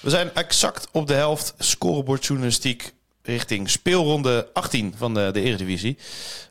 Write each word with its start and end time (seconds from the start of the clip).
We 0.00 0.10
zijn 0.10 0.34
exact 0.34 0.88
op 0.92 1.06
de 1.06 1.14
helft 1.14 1.54
scorebordjournalistiek 1.58 2.92
richting 3.22 3.70
speelronde 3.70 4.48
18 4.52 4.94
van 4.96 5.14
de, 5.14 5.30
de 5.32 5.40
Eredivisie. 5.40 5.98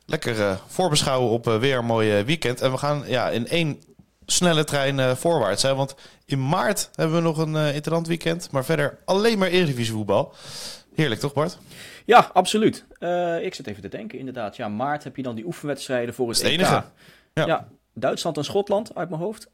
Lekker 0.06 0.38
uh, 0.38 0.56
voorbeschouwen 0.68 1.32
op 1.32 1.48
uh, 1.48 1.58
weer 1.58 1.78
een 1.78 1.86
mooi 1.86 2.24
weekend. 2.24 2.62
En 2.62 2.72
we 2.72 2.78
gaan 2.78 3.04
ja, 3.08 3.30
in 3.30 3.48
één 3.48 3.82
snelle 4.26 4.64
trein 4.64 5.18
voorwaarts. 5.18 5.62
Hè? 5.62 5.76
Want 5.76 5.96
in 6.26 6.48
maart 6.48 6.90
hebben 6.96 7.16
we 7.16 7.22
nog 7.22 7.38
een 7.38 7.94
uh, 7.94 8.04
weekend. 8.04 8.52
Maar 8.52 8.66
verder 8.66 8.98
alleen 9.06 9.38
maar 9.38 9.48
Eredivisie 9.48 9.94
voetbal. 9.94 10.34
Heerlijk 10.96 11.22
toch 11.22 11.34
Bart? 11.34 11.58
Ja, 12.06 12.30
absoluut. 12.34 12.86
Ik 13.42 13.56
zit 13.56 13.68
even 13.68 13.82
te 13.82 13.88
denken, 13.88 14.20
inderdaad. 14.20 14.56
Ja, 14.56 14.68
maart 14.68 15.04
heb 15.04 15.16
je 15.16 15.24
dan 15.24 15.36
die 15.36 15.46
oefenwedstrijden 15.46 16.14
voor 16.14 16.30
het, 16.30 16.38
het 16.38 16.48
enige. 16.48 16.76
EK. 16.76 16.84
Ja. 17.34 17.46
ja. 17.46 17.68
Duitsland 17.94 18.38
en 18.38 18.44
Schotland 18.44 18.96
uit 18.96 19.10
mijn 19.10 19.22
hoofd. 19.22 19.50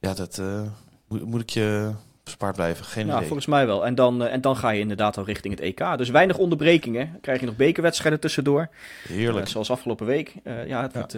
Ja, 0.00 0.14
dat 0.14 0.42
moet, 1.08 1.24
moet, 1.24 1.40
ik 1.40 1.50
je 1.50 1.92
bespaard 2.28 2.56
blijven. 2.56 2.84
Geen 2.84 3.06
ja, 3.06 3.14
idee. 3.14 3.26
volgens 3.26 3.46
mij 3.46 3.66
wel. 3.66 3.86
En 3.86 3.94
dan, 3.94 4.22
uh, 4.22 4.32
en 4.32 4.40
dan 4.40 4.56
ga 4.56 4.70
je 4.70 4.80
inderdaad 4.80 5.16
al 5.16 5.24
richting 5.24 5.54
het 5.54 5.62
EK. 5.62 5.98
Dus 5.98 6.08
weinig 6.08 6.38
onderbrekingen. 6.38 7.08
Dan 7.12 7.20
krijg 7.20 7.40
je 7.40 7.46
nog 7.46 7.56
bekerwedstrijden 7.56 8.20
tussendoor. 8.20 8.68
Heerlijk. 9.08 9.48
zoals 9.48 9.70
afgelopen 9.70 10.06
week. 10.06 10.34
ja, 10.44 10.82
het 10.82 10.92
ja. 10.92 10.98
wordt 10.98 11.16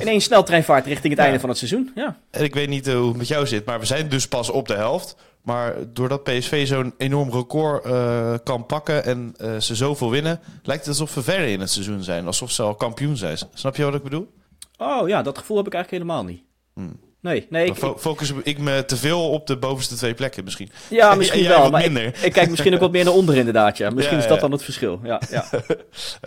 ineens 0.00 0.24
sneltreinvaart 0.24 0.86
richting 0.86 1.08
het 1.08 1.18
ja. 1.18 1.24
einde 1.24 1.40
van 1.40 1.48
het 1.48 1.58
seizoen. 1.58 1.90
Ja. 1.94 2.18
En 2.30 2.44
ik 2.44 2.54
weet 2.54 2.68
niet 2.68 2.92
hoe 2.92 3.08
het 3.08 3.16
met 3.16 3.28
jou 3.28 3.46
zit, 3.46 3.64
maar 3.64 3.80
we 3.80 3.86
zijn 3.86 4.08
dus 4.08 4.28
pas 4.28 4.50
op 4.50 4.68
de 4.68 4.74
helft. 4.74 5.16
Maar 5.42 5.74
doordat 5.92 6.22
PSV 6.22 6.66
zo'n 6.66 6.94
enorm 6.98 7.30
record 7.30 7.86
uh, 7.86 8.34
kan 8.44 8.66
pakken 8.66 9.04
en 9.04 9.34
uh, 9.40 9.56
ze 9.56 9.74
zoveel 9.74 10.10
winnen, 10.10 10.40
lijkt 10.62 10.86
het 10.86 11.00
alsof 11.00 11.14
we 11.14 11.22
verder 11.22 11.46
in 11.46 11.60
het 11.60 11.70
seizoen 11.70 12.02
zijn. 12.02 12.26
Alsof 12.26 12.50
ze 12.50 12.62
al 12.62 12.74
kampioen 12.74 13.16
zijn. 13.16 13.38
Snap 13.54 13.76
je 13.76 13.84
wat 13.84 13.94
ik 13.94 14.02
bedoel? 14.02 14.32
Oh 14.78 15.08
ja, 15.08 15.22
dat 15.22 15.38
gevoel 15.38 15.56
heb 15.56 15.66
ik 15.66 15.74
eigenlijk 15.74 16.04
helemaal 16.04 16.24
niet. 16.24 16.42
Hmm. 16.74 17.00
Nee, 17.22 17.46
nee. 17.48 17.66
Ik, 17.66 17.74
fo 17.74 17.96
focus 17.98 18.32
ik 18.42 18.58
me 18.58 18.84
te 18.84 18.96
veel 18.96 19.30
op 19.30 19.46
de 19.46 19.56
bovenste 19.56 19.94
twee 19.94 20.14
plekken 20.14 20.44
misschien. 20.44 20.70
Ja, 20.88 21.14
misschien 21.14 21.48
wel. 21.48 21.70
Maar 21.70 21.84
ik, 21.84 22.16
ik, 22.16 22.32
kijk 22.32 22.50
misschien 22.50 22.74
ook 22.74 22.80
wat 22.80 22.92
meer 22.92 23.04
naar 23.04 23.12
onder 23.12 23.36
inderdaad. 23.36 23.76
Ja. 23.76 23.90
Misschien 23.90 24.16
ja, 24.16 24.22
is 24.22 24.28
dat 24.28 24.36
ja. 24.36 24.42
dan 24.42 24.52
het 24.52 24.62
verschil. 24.62 25.00
Ja, 25.02 25.20
ja. 25.30 25.44
Oké, 25.52 25.76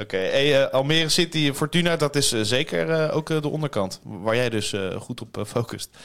okay. 0.01 0.25
hey, 0.25 0.61
uh, 0.61 0.69
Almere 0.69 1.09
City, 1.09 1.53
Fortuna, 1.53 1.95
dat 1.95 2.15
is 2.15 2.33
uh, 2.33 2.41
zeker 2.41 2.89
uh, 2.89 3.15
ook 3.15 3.27
de 3.27 3.49
onderkant. 3.49 4.01
Waar 4.03 4.35
jij 4.35 4.49
dus 4.49 4.75
goed 4.97 5.21
op 5.21 5.43
focust. 5.47 5.97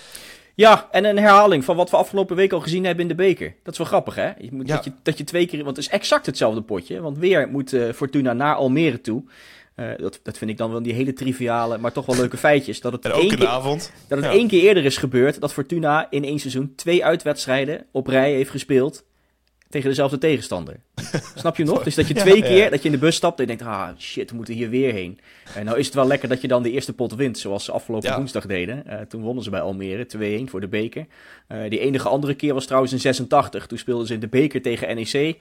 Ja, 0.55 0.89
en 0.91 1.05
een 1.05 1.19
herhaling 1.19 1.65
van 1.65 1.77
wat 1.77 1.91
we 1.91 1.97
afgelopen 1.97 2.37
week 2.37 2.53
al 2.53 2.61
gezien 2.61 2.85
hebben 2.85 3.03
in 3.03 3.09
de 3.09 3.15
beker. 3.15 3.55
Dat 3.63 3.73
is 3.73 3.79
wel 3.79 3.87
grappig, 3.87 4.15
hè? 4.15 4.31
Je 4.39 4.49
moet, 4.53 4.69
ja. 4.69 4.75
dat, 4.75 4.85
je, 4.85 4.93
dat 5.03 5.19
je 5.19 5.25
twee 5.25 5.47
keer... 5.47 5.65
Want 5.65 5.77
het 5.77 5.87
is 5.87 5.93
exact 5.93 6.27
hetzelfde 6.27 6.63
potje. 6.63 7.01
Want 7.01 7.19
weer 7.19 7.49
moet 7.49 7.77
Fortuna 7.95 8.33
naar 8.33 8.55
Almere 8.55 9.01
toe. 9.01 9.23
Uh, 9.81 9.91
dat, 9.97 10.21
dat 10.23 10.39
vind 10.39 10.51
ik 10.51 10.57
dan 10.57 10.71
wel 10.71 10.83
die 10.83 10.93
hele 10.93 11.13
triviale, 11.13 11.79
maar 11.79 11.93
toch 11.93 12.07
wel 12.07 12.17
leuke 12.17 12.37
feitjes. 12.37 12.81
Dat 12.81 12.93
het 12.93 13.05
en 13.05 13.13
ook 13.13 13.23
in 13.23 13.29
de 13.29 13.37
keer, 13.37 13.47
avond. 13.47 13.93
Dat 14.09 14.19
het 14.19 14.27
ja. 14.27 14.33
één 14.33 14.49
keer 14.49 14.63
eerder 14.63 14.85
is 14.85 14.97
gebeurd 14.97 15.41
dat 15.41 15.53
Fortuna 15.53 16.07
in 16.11 16.25
één 16.25 16.39
seizoen 16.39 16.73
twee 16.77 17.05
uitwedstrijden 17.05 17.87
op 17.93 18.07
rij 18.07 18.33
heeft 18.33 18.51
gespeeld 18.51 19.05
tegen 19.69 19.89
dezelfde 19.89 20.19
tegenstander. 20.19 20.81
Snap 21.35 21.57
je 21.57 21.65
nog? 21.65 21.83
Dus 21.83 21.95
dat 21.95 22.09
je 22.09 22.15
twee 22.15 22.37
ja, 22.37 22.43
keer 22.43 22.57
ja. 22.57 22.71
dat 22.71 22.79
je 22.79 22.85
in 22.85 22.95
de 22.95 23.01
bus 23.01 23.17
stapt 23.17 23.41
en 23.41 23.47
je 23.47 23.57
denkt, 23.57 23.73
ah 23.73 23.89
shit, 23.99 24.31
we 24.31 24.37
moeten 24.37 24.55
hier 24.55 24.71
weer 24.71 24.93
heen. 24.93 25.21
En 25.55 25.65
nou 25.65 25.79
is 25.79 25.87
het 25.87 25.95
wel 25.95 26.07
lekker 26.07 26.29
dat 26.29 26.41
je 26.41 26.49
dan 26.49 26.63
de 26.63 26.71
eerste 26.71 26.93
pot 26.93 27.15
wint, 27.15 27.39
zoals 27.39 27.65
ze 27.65 27.73
afgelopen 27.73 28.09
ja. 28.09 28.17
woensdag 28.17 28.47
deden. 28.47 28.85
Uh, 28.87 29.01
toen 29.01 29.23
wonnen 29.23 29.45
ze 29.45 29.51
bij 29.51 29.61
Almere 29.61 30.41
2-1 30.47 30.51
voor 30.51 30.61
de 30.61 30.69
beker. 30.69 31.07
Uh, 31.49 31.71
die 31.71 31.79
enige 31.79 32.09
andere 32.09 32.35
keer 32.35 32.55
was 32.55 32.67
trouwens 32.67 32.93
in 32.93 33.01
86. 33.01 33.67
Toen 33.67 33.79
speelden 33.79 34.07
ze 34.07 34.15
in 34.15 34.21
de 34.21 34.29
beker 34.29 34.63
tegen 34.63 34.97
NEC. 34.97 35.37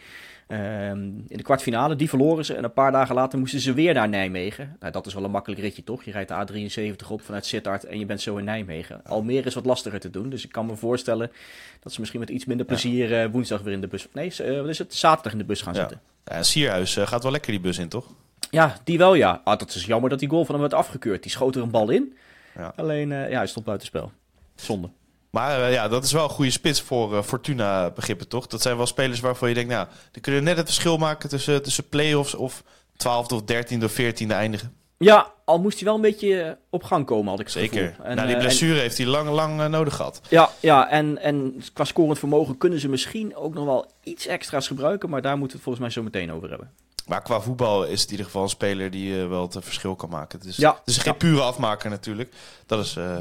Um, 0.50 1.24
in 1.28 1.38
de 1.38 1.44
kwartfinale, 1.44 1.96
die 1.96 2.09
verloren 2.09 2.46
ze. 2.46 2.53
En 2.53 2.63
een 2.63 2.74
paar 2.74 2.91
dagen 2.91 3.16
later 3.16 3.40
moesten 3.40 3.59
ze 3.59 3.74
weer 3.74 3.94
naar 3.94 4.09
Nijmegen. 4.09 4.75
Nou, 4.80 4.91
dat 4.91 5.06
is 5.06 5.13
wel 5.13 5.24
een 5.24 5.31
makkelijk 5.31 5.62
ritje, 5.62 5.84
toch? 5.84 6.03
Je 6.03 6.12
rijdt 6.12 6.30
de 6.30 6.68
A73 7.03 7.08
op 7.08 7.22
vanuit 7.22 7.46
Sittard 7.46 7.84
en 7.84 8.00
je 8.00 8.06
bent 8.06 8.22
zo 8.22 8.38
in 8.38 8.44
Nijmegen. 8.44 9.02
Almere 9.06 9.47
is 9.47 9.53
wat 9.53 9.66
lastiger 9.66 10.00
te 10.00 10.09
doen, 10.09 10.30
dus 10.30 10.44
ik 10.44 10.52
kan 10.52 10.66
me 10.66 10.75
voorstellen 10.75 11.31
dat 11.80 11.94
ze 11.94 12.00
misschien 12.00 12.19
met 12.19 12.30
iets 12.30 12.46
minder 12.46 12.66
plezier 12.66 13.24
uh, 13.24 13.31
woensdag 13.31 13.62
weer 13.62 13.74
in 13.74 13.81
de 13.81 13.88
bus... 13.88 14.07
Nee, 14.12 14.34
uh, 14.41 14.59
wat 14.59 14.69
is 14.69 14.78
het? 14.78 14.96
Zaterdag 14.96 15.31
in 15.31 15.38
de 15.38 15.44
bus 15.44 15.62
gaan 15.62 15.74
ja. 15.74 15.80
zitten. 15.80 16.02
Ja, 16.24 16.44
Sierhuis 16.44 16.97
uh, 16.97 17.07
gaat 17.07 17.24
wel 17.24 17.31
lekker 17.31 17.52
die 17.52 17.59
bus 17.62 17.78
in, 17.78 17.90
toch? 17.90 18.06
Ja, 18.50 18.78
die 18.84 18.97
wel, 18.97 19.13
ja. 19.13 19.41
Ah, 19.44 19.59
dat 19.59 19.75
is 19.75 19.86
jammer 19.86 20.09
dat 20.09 20.19
die 20.19 20.30
goal 20.30 20.46
van 20.46 20.53
hem 20.53 20.63
werd 20.63 20.74
afgekeurd. 20.74 21.22
Die 21.22 21.31
schoot 21.31 21.56
er 21.56 21.62
een 21.62 21.72
bal 21.72 21.90
in. 21.90 22.18
Ja. 22.56 22.74
Alleen, 22.75 23.09
ja, 23.09 23.38
hij 23.38 23.47
stond 23.47 23.66
buitenspel. 23.66 24.12
Zonde. 24.56 24.90
Maar 25.29 25.59
uh, 25.59 25.73
ja, 25.73 25.88
dat 25.88 26.03
is 26.03 26.11
wel 26.11 26.23
een 26.23 26.29
goede 26.29 26.51
spits 26.51 26.81
voor 26.81 27.13
uh, 27.13 27.21
Fortuna 27.21 27.89
begrippen, 27.89 28.27
toch? 28.27 28.47
Dat 28.47 28.61
zijn 28.61 28.77
wel 28.77 28.85
spelers 28.85 29.19
waarvan 29.19 29.49
je 29.49 29.55
denkt, 29.55 29.71
nou, 29.71 29.88
die 30.11 30.21
kunnen 30.21 30.43
net 30.43 30.57
het 30.57 30.65
verschil 30.65 30.97
maken 30.97 31.29
tussen, 31.29 31.63
tussen 31.63 31.89
play-offs 31.89 32.35
of 32.35 32.63
12e 32.91 33.33
of 33.33 33.41
13e 33.41 33.83
of 33.83 33.99
14e 34.01 34.27
eindigen. 34.27 34.75
Ja, 34.97 35.33
al 35.45 35.59
moest 35.59 35.75
hij 35.77 35.85
wel 35.85 35.95
een 35.95 36.01
beetje 36.01 36.57
op 36.69 36.83
gang 36.83 37.05
komen, 37.05 37.29
had 37.29 37.39
ik 37.39 37.49
Zeker. 37.49 37.95
En, 38.03 38.15
nou, 38.15 38.27
die 38.27 38.38
blessure 38.38 38.75
en, 38.75 38.79
heeft 38.79 38.97
hij 38.97 39.07
lang, 39.07 39.29
lang 39.29 39.59
uh, 39.59 39.65
nodig 39.65 39.95
gehad. 39.95 40.21
Ja, 40.29 40.49
ja 40.59 40.89
en, 40.89 41.17
en 41.17 41.63
qua 41.73 41.83
scorend 41.83 42.19
vermogen 42.19 42.57
kunnen 42.57 42.79
ze 42.79 42.89
misschien 42.89 43.35
ook 43.35 43.53
nog 43.53 43.65
wel 43.65 43.91
iets 44.03 44.27
extra's 44.27 44.67
gebruiken, 44.67 45.09
maar 45.09 45.21
daar 45.21 45.38
moeten 45.38 45.57
we 45.57 45.63
het 45.63 45.63
volgens 45.63 45.83
mij 45.83 45.94
zo 45.94 46.03
meteen 46.03 46.35
over 46.35 46.49
hebben. 46.49 46.71
Maar 47.05 47.21
qua 47.21 47.41
voetbal 47.41 47.85
is 47.85 47.99
het 47.99 48.05
in 48.05 48.11
ieder 48.11 48.25
geval 48.25 48.44
een 48.44 48.49
speler 48.49 48.91
die 48.91 49.11
uh, 49.11 49.27
wel 49.27 49.41
het 49.41 49.57
verschil 49.59 49.95
kan 49.95 50.09
maken. 50.09 50.39
Dus, 50.39 50.55
ja. 50.55 50.69
Het 50.69 50.88
is 50.88 50.97
geen 50.97 51.11
ja. 51.11 51.17
pure 51.17 51.41
afmaker 51.41 51.89
natuurlijk. 51.89 52.33
Dat 52.65 52.85
is... 52.85 52.95
Uh, 52.95 53.17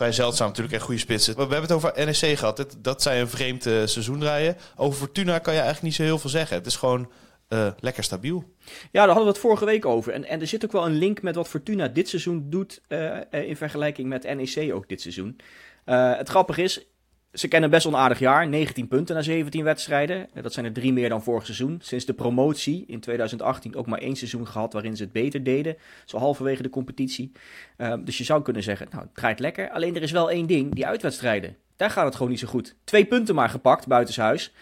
vrij 0.00 0.12
zeldzaam 0.12 0.48
natuurlijk 0.48 0.74
en 0.74 0.80
goede 0.80 1.00
spitsen. 1.00 1.34
We 1.34 1.40
hebben 1.40 1.60
het 1.60 1.72
over 1.72 1.92
NEC 1.96 2.38
gehad. 2.38 2.56
Dat, 2.56 2.76
dat 2.78 3.02
zijn 3.02 3.20
een 3.20 3.28
vreemd 3.28 3.66
uh, 3.66 3.86
seizoen 3.86 4.18
draaien. 4.18 4.56
Over 4.76 4.98
Fortuna 4.98 5.38
kan 5.38 5.52
je 5.52 5.60
eigenlijk 5.60 5.88
niet 5.88 5.94
zo 5.94 6.02
heel 6.02 6.18
veel 6.18 6.30
zeggen. 6.30 6.56
Het 6.56 6.66
is 6.66 6.76
gewoon 6.76 7.10
uh, 7.48 7.72
lekker 7.80 8.04
stabiel. 8.04 8.44
Ja, 8.64 8.72
daar 8.90 9.06
hadden 9.06 9.24
we 9.24 9.30
het 9.30 9.38
vorige 9.38 9.64
week 9.64 9.86
over. 9.86 10.12
En, 10.12 10.24
en 10.24 10.40
er 10.40 10.46
zit 10.46 10.64
ook 10.64 10.72
wel 10.72 10.86
een 10.86 10.98
link 10.98 11.22
met 11.22 11.34
wat 11.34 11.48
Fortuna 11.48 11.88
dit 11.88 12.08
seizoen 12.08 12.50
doet 12.50 12.80
uh, 12.88 13.16
in 13.30 13.56
vergelijking 13.56 14.08
met 14.08 14.34
NEC 14.34 14.72
ook 14.74 14.88
dit 14.88 15.00
seizoen. 15.00 15.40
het 15.84 16.28
grappige 16.28 16.62
is, 16.62 16.86
ze 17.32 17.48
kennen 17.48 17.70
best 17.70 17.84
wel 17.84 17.92
een 17.92 17.98
aardig 17.98 18.18
jaar. 18.18 18.48
19 18.48 18.88
punten 18.88 19.14
na 19.14 19.22
17 19.22 19.64
wedstrijden. 19.64 20.28
Dat 20.42 20.52
zijn 20.52 20.66
er 20.66 20.72
drie 20.72 20.92
meer 20.92 21.08
dan 21.08 21.22
vorig 21.22 21.44
seizoen. 21.44 21.78
Sinds 21.82 22.04
de 22.04 22.12
promotie 22.12 22.84
in 22.86 23.00
2018 23.00 23.76
ook 23.76 23.86
maar 23.86 23.98
één 23.98 24.16
seizoen 24.16 24.46
gehad 24.46 24.72
waarin 24.72 24.96
ze 24.96 25.02
het 25.02 25.12
beter 25.12 25.42
deden. 25.42 25.76
Zo 26.04 26.18
halverwege 26.18 26.62
de 26.62 26.70
competitie. 26.70 27.32
Uh, 27.78 27.94
dus 28.04 28.18
je 28.18 28.24
zou 28.24 28.42
kunnen 28.42 28.62
zeggen, 28.62 28.86
nou, 28.90 29.02
het 29.02 29.14
draait 29.14 29.38
lekker. 29.38 29.70
Alleen 29.70 29.96
er 29.96 30.02
is 30.02 30.10
wel 30.10 30.30
één 30.30 30.46
ding, 30.46 30.74
die 30.74 30.86
uitwedstrijden. 30.86 31.56
Daar 31.76 31.90
gaat 31.90 32.04
het 32.04 32.14
gewoon 32.14 32.30
niet 32.30 32.40
zo 32.40 32.48
goed. 32.48 32.76
Twee 32.84 33.04
punten 33.04 33.34
maar 33.34 33.48
gepakt 33.48 33.86
buitenshuis. 33.86 34.52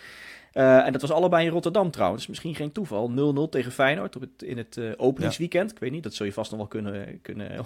Uh, 0.58 0.86
en 0.86 0.92
dat 0.92 1.00
was 1.00 1.10
allebei 1.10 1.46
in 1.46 1.52
Rotterdam 1.52 1.90
trouwens. 1.90 2.26
Misschien 2.26 2.54
geen 2.54 2.72
toeval. 2.72 3.10
0-0 3.46 3.50
tegen 3.50 3.72
Feyenoord 3.72 4.16
op 4.16 4.22
het, 4.22 4.42
in 4.42 4.58
het 4.58 4.76
uh, 4.76 4.92
openingsweekend. 4.96 5.68
Ja. 5.68 5.74
Ik 5.74 5.80
weet 5.80 5.90
niet, 5.90 6.02
dat 6.02 6.14
zul 6.14 6.26
je 6.26 6.32
vast 6.32 6.50
nog 6.50 6.58
wel 6.58 6.68
kunnen... 6.68 7.20
kunnen 7.22 7.50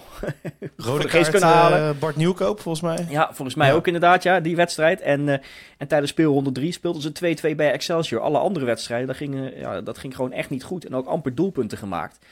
Rode 0.77 1.07
kaart, 1.07 1.29
kunnen 1.29 1.49
halen. 1.49 1.79
Uh, 1.79 1.99
Bart 1.99 2.15
Nieuwkoop 2.15 2.59
volgens 2.59 2.83
mij. 2.83 3.05
Ja, 3.09 3.33
volgens 3.33 3.55
mij 3.55 3.67
ja. 3.67 3.73
ook 3.73 3.85
inderdaad, 3.85 4.23
ja, 4.23 4.39
die 4.39 4.55
wedstrijd. 4.55 5.01
En, 5.01 5.41
en 5.77 5.87
tijdens 5.87 6.11
speelronde 6.11 6.51
3 6.51 6.71
speelden 6.71 7.01
ze 7.01 7.35
2-2 7.51 7.55
bij 7.55 7.71
Excelsior. 7.71 8.21
Alle 8.21 8.37
andere 8.37 8.65
wedstrijden, 8.65 9.07
dat 9.07 9.15
ging, 9.15 9.51
ja, 9.55 9.81
dat 9.81 9.97
ging 9.97 10.15
gewoon 10.15 10.31
echt 10.31 10.49
niet 10.49 10.63
goed. 10.63 10.85
En 10.85 10.95
ook 10.95 11.07
amper 11.07 11.35
doelpunten 11.35 11.77
gemaakt. 11.77 12.25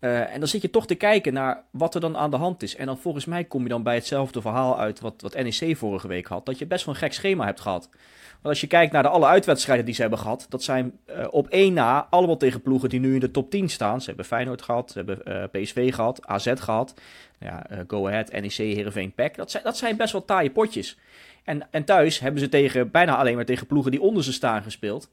Uh, 0.00 0.32
en 0.32 0.38
dan 0.38 0.48
zit 0.48 0.62
je 0.62 0.70
toch 0.70 0.86
te 0.86 0.94
kijken 0.94 1.32
naar 1.32 1.64
wat 1.70 1.94
er 1.94 2.00
dan 2.00 2.16
aan 2.16 2.30
de 2.30 2.36
hand 2.36 2.62
is. 2.62 2.76
En 2.76 2.86
dan 2.86 2.98
volgens 2.98 3.24
mij 3.24 3.44
kom 3.44 3.62
je 3.62 3.68
dan 3.68 3.82
bij 3.82 3.94
hetzelfde 3.94 4.40
verhaal 4.40 4.78
uit 4.78 5.00
wat, 5.00 5.14
wat 5.18 5.34
NEC 5.34 5.76
vorige 5.76 6.08
week 6.08 6.26
had. 6.26 6.46
Dat 6.46 6.58
je 6.58 6.66
best 6.66 6.84
wel 6.84 6.94
een 6.94 7.00
gek 7.00 7.12
schema 7.12 7.44
hebt 7.44 7.60
gehad. 7.60 7.88
Want 8.42 8.54
als 8.54 8.60
je 8.60 8.66
kijkt 8.66 8.92
naar 8.92 9.02
de 9.02 9.08
alle 9.08 9.26
uitwedstrijden 9.26 9.84
die 9.84 9.94
ze 9.94 10.00
hebben 10.00 10.18
gehad, 10.18 10.46
dat 10.48 10.62
zijn 10.62 10.98
uh, 11.08 11.26
op 11.30 11.48
één 11.48 11.72
na 11.72 12.06
allemaal 12.10 12.36
tegen 12.36 12.62
ploegen 12.62 12.88
die 12.88 13.00
nu 13.00 13.14
in 13.14 13.20
de 13.20 13.30
top 13.30 13.50
10 13.50 13.68
staan. 13.68 14.00
Ze 14.00 14.06
hebben 14.06 14.24
Feyenoord 14.24 14.62
gehad, 14.62 14.90
ze 14.90 14.98
hebben 14.98 15.20
uh, 15.28 15.62
PSV 15.62 15.94
gehad, 15.94 16.26
AZ 16.26 16.52
gehad, 16.54 16.94
ja, 17.38 17.66
uh, 17.70 17.78
Go 17.86 18.06
Ahead, 18.06 18.32
NEC, 18.32 18.52
Heerenveen, 18.52 19.12
PEC. 19.14 19.36
Dat 19.36 19.50
zijn, 19.50 19.62
dat 19.62 19.76
zijn 19.76 19.96
best 19.96 20.12
wel 20.12 20.24
taaie 20.24 20.50
potjes. 20.50 20.98
En, 21.44 21.66
en 21.70 21.84
thuis 21.84 22.18
hebben 22.18 22.40
ze 22.40 22.48
tegen, 22.48 22.90
bijna 22.90 23.16
alleen 23.16 23.34
maar 23.34 23.44
tegen 23.44 23.66
ploegen 23.66 23.90
die 23.90 24.00
onder 24.00 24.24
ze 24.24 24.32
staan 24.32 24.62
gespeeld. 24.62 25.10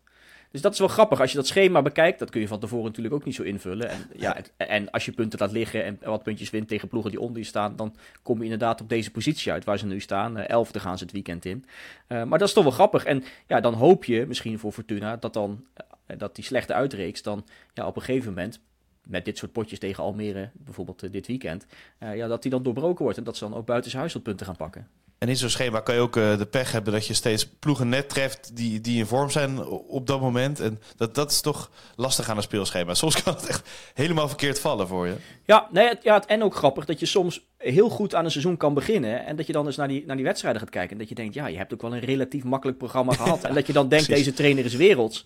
Dus 0.54 0.62
dat 0.62 0.74
is 0.74 0.80
wel 0.80 0.88
grappig. 0.88 1.20
Als 1.20 1.32
je 1.32 1.38
dat 1.38 1.48
schema 1.48 1.82
bekijkt, 1.82 2.20
dat 2.20 2.30
kun 2.30 2.42
je 2.42 2.48
van 2.48 2.60
tevoren 2.60 2.86
natuurlijk 2.86 3.16
ook 3.16 3.26
niet 3.26 3.36
zo 3.36 3.44
invullen. 3.44 3.90
En, 3.90 4.10
ja, 4.16 4.38
en 4.58 4.92
als 4.92 5.06
je 5.06 5.12
punten 5.12 5.40
laat 5.40 5.52
liggen 5.52 5.84
en 5.84 6.00
wat 6.04 6.24
puntjes 6.24 6.50
wint 6.50 6.68
tegen 6.68 6.88
ploegen 6.88 7.12
die 7.12 7.20
onder 7.20 7.38
je 7.38 7.44
staan, 7.44 7.76
dan 7.76 7.96
kom 8.22 8.38
je 8.38 8.44
inderdaad 8.44 8.82
op 8.82 8.90
deze 8.90 9.12
positie 9.12 9.52
uit 9.52 9.64
waar 9.64 9.78
ze 9.78 9.86
nu 9.86 10.00
staan. 10.00 10.38
Uh, 10.38 10.50
elfde 10.50 10.80
gaan 10.80 10.98
ze 10.98 11.04
het 11.04 11.14
weekend 11.14 11.46
in. 11.46 11.66
Uh, 12.08 12.24
maar 12.24 12.40
dat 12.40 12.48
is 12.48 12.54
toch 12.54 12.64
wel 12.64 12.74
grappig. 12.74 13.04
En 13.04 13.24
ja, 13.48 13.60
dan 13.60 13.74
hoop 13.74 14.06
je 14.06 14.26
misschien 14.28 14.60
voor 14.60 14.72
Fortuna 14.72 15.16
dat 15.16 15.34
dan 15.34 15.66
uh, 16.08 16.18
dat 16.18 16.36
die 16.36 16.44
slechte 16.44 16.74
uitreeks 16.74 17.22
dan 17.22 17.46
ja, 17.74 17.88
op 17.88 17.96
een 17.96 18.02
gegeven 18.02 18.34
moment 18.34 18.60
met 19.04 19.26
dit 19.26 19.38
soort 19.38 19.52
potjes 19.52 19.80
tegen 19.80 20.04
Almere, 20.04 20.50
bijvoorbeeld 20.54 21.12
dit 21.12 21.28
weekend, 21.28 21.66
ja, 22.00 22.28
dat 22.28 22.42
die 22.42 22.52
dan 22.52 22.64
doorbroken 22.64 23.04
wordt 23.04 23.18
en 23.18 23.24
dat 23.24 23.38
ze 23.38 23.44
dan 23.44 23.58
ook 23.58 23.66
buiten 23.66 24.22
punten 24.22 24.46
gaan 24.46 24.56
pakken. 24.56 24.88
En 25.24 25.30
in 25.30 25.38
zo'n 25.38 25.50
schema 25.50 25.80
kan 25.80 25.96
je 25.96 26.02
ook 26.02 26.16
uh, 26.16 26.38
de 26.38 26.46
pech 26.46 26.72
hebben 26.72 26.94
dat 26.94 27.08
je 27.08 27.14
steeds 27.14 27.48
ploegen 27.48 27.90
net 27.90 28.10
treft 28.10 28.56
die, 28.56 28.82
die 28.82 28.98
in 28.98 29.06
vorm 29.06 29.30
zijn 29.30 29.66
op 29.68 30.08
dat 30.08 30.22
moment. 30.22 30.60
En 30.60 30.80
dat, 30.96 31.16
dat 31.16 31.32
is 31.32 31.42
toch 31.42 31.72
lastig 31.96 32.30
aan 32.30 32.38
een 32.38 32.44
speelschema. 32.44 32.94
Soms 32.94 33.24
kan 33.24 33.34
het 33.34 33.48
echt 33.48 33.70
helemaal 33.94 34.28
verkeerd 34.28 34.60
vallen 34.60 34.88
voor 34.88 35.08
je. 35.08 35.16
Ja, 35.46 35.68
nee, 35.72 35.90
ja, 36.02 36.28
en 36.28 36.44
ook 36.44 36.56
grappig 36.56 36.86
dat 36.86 37.00
je 37.00 37.06
soms 37.06 37.42
heel 37.58 37.90
goed 37.90 38.16
aan 38.16 38.26
een 38.26 38.32
seizoen 38.32 38.58
kan 38.58 38.74
beginnen. 38.74 39.26
En 39.26 39.36
dat 39.36 39.48
je 39.48 39.54
dan 39.54 39.66
eens 39.66 39.76
naar 39.76 39.88
die, 39.88 40.04
naar 40.06 40.16
die 40.16 40.26
wedstrijden 40.26 40.62
gaat 40.62 40.70
kijken. 40.70 40.92
En 40.92 40.98
dat 40.98 41.10
je 41.10 41.16
denkt, 41.16 41.34
ja, 41.34 41.48
je 41.48 41.58
hebt 41.58 41.74
ook 41.74 41.82
wel 41.82 41.94
een 41.94 42.00
relatief 42.00 42.44
makkelijk 42.44 42.78
programma 42.78 43.14
gehad. 43.14 43.44
en 43.50 43.54
dat 43.54 43.68
je 43.68 43.74
dan 43.74 43.88
denkt, 43.88 44.08
deze 44.08 44.34
trainer 44.34 44.66
is 44.66 44.76
werelds. 44.76 45.26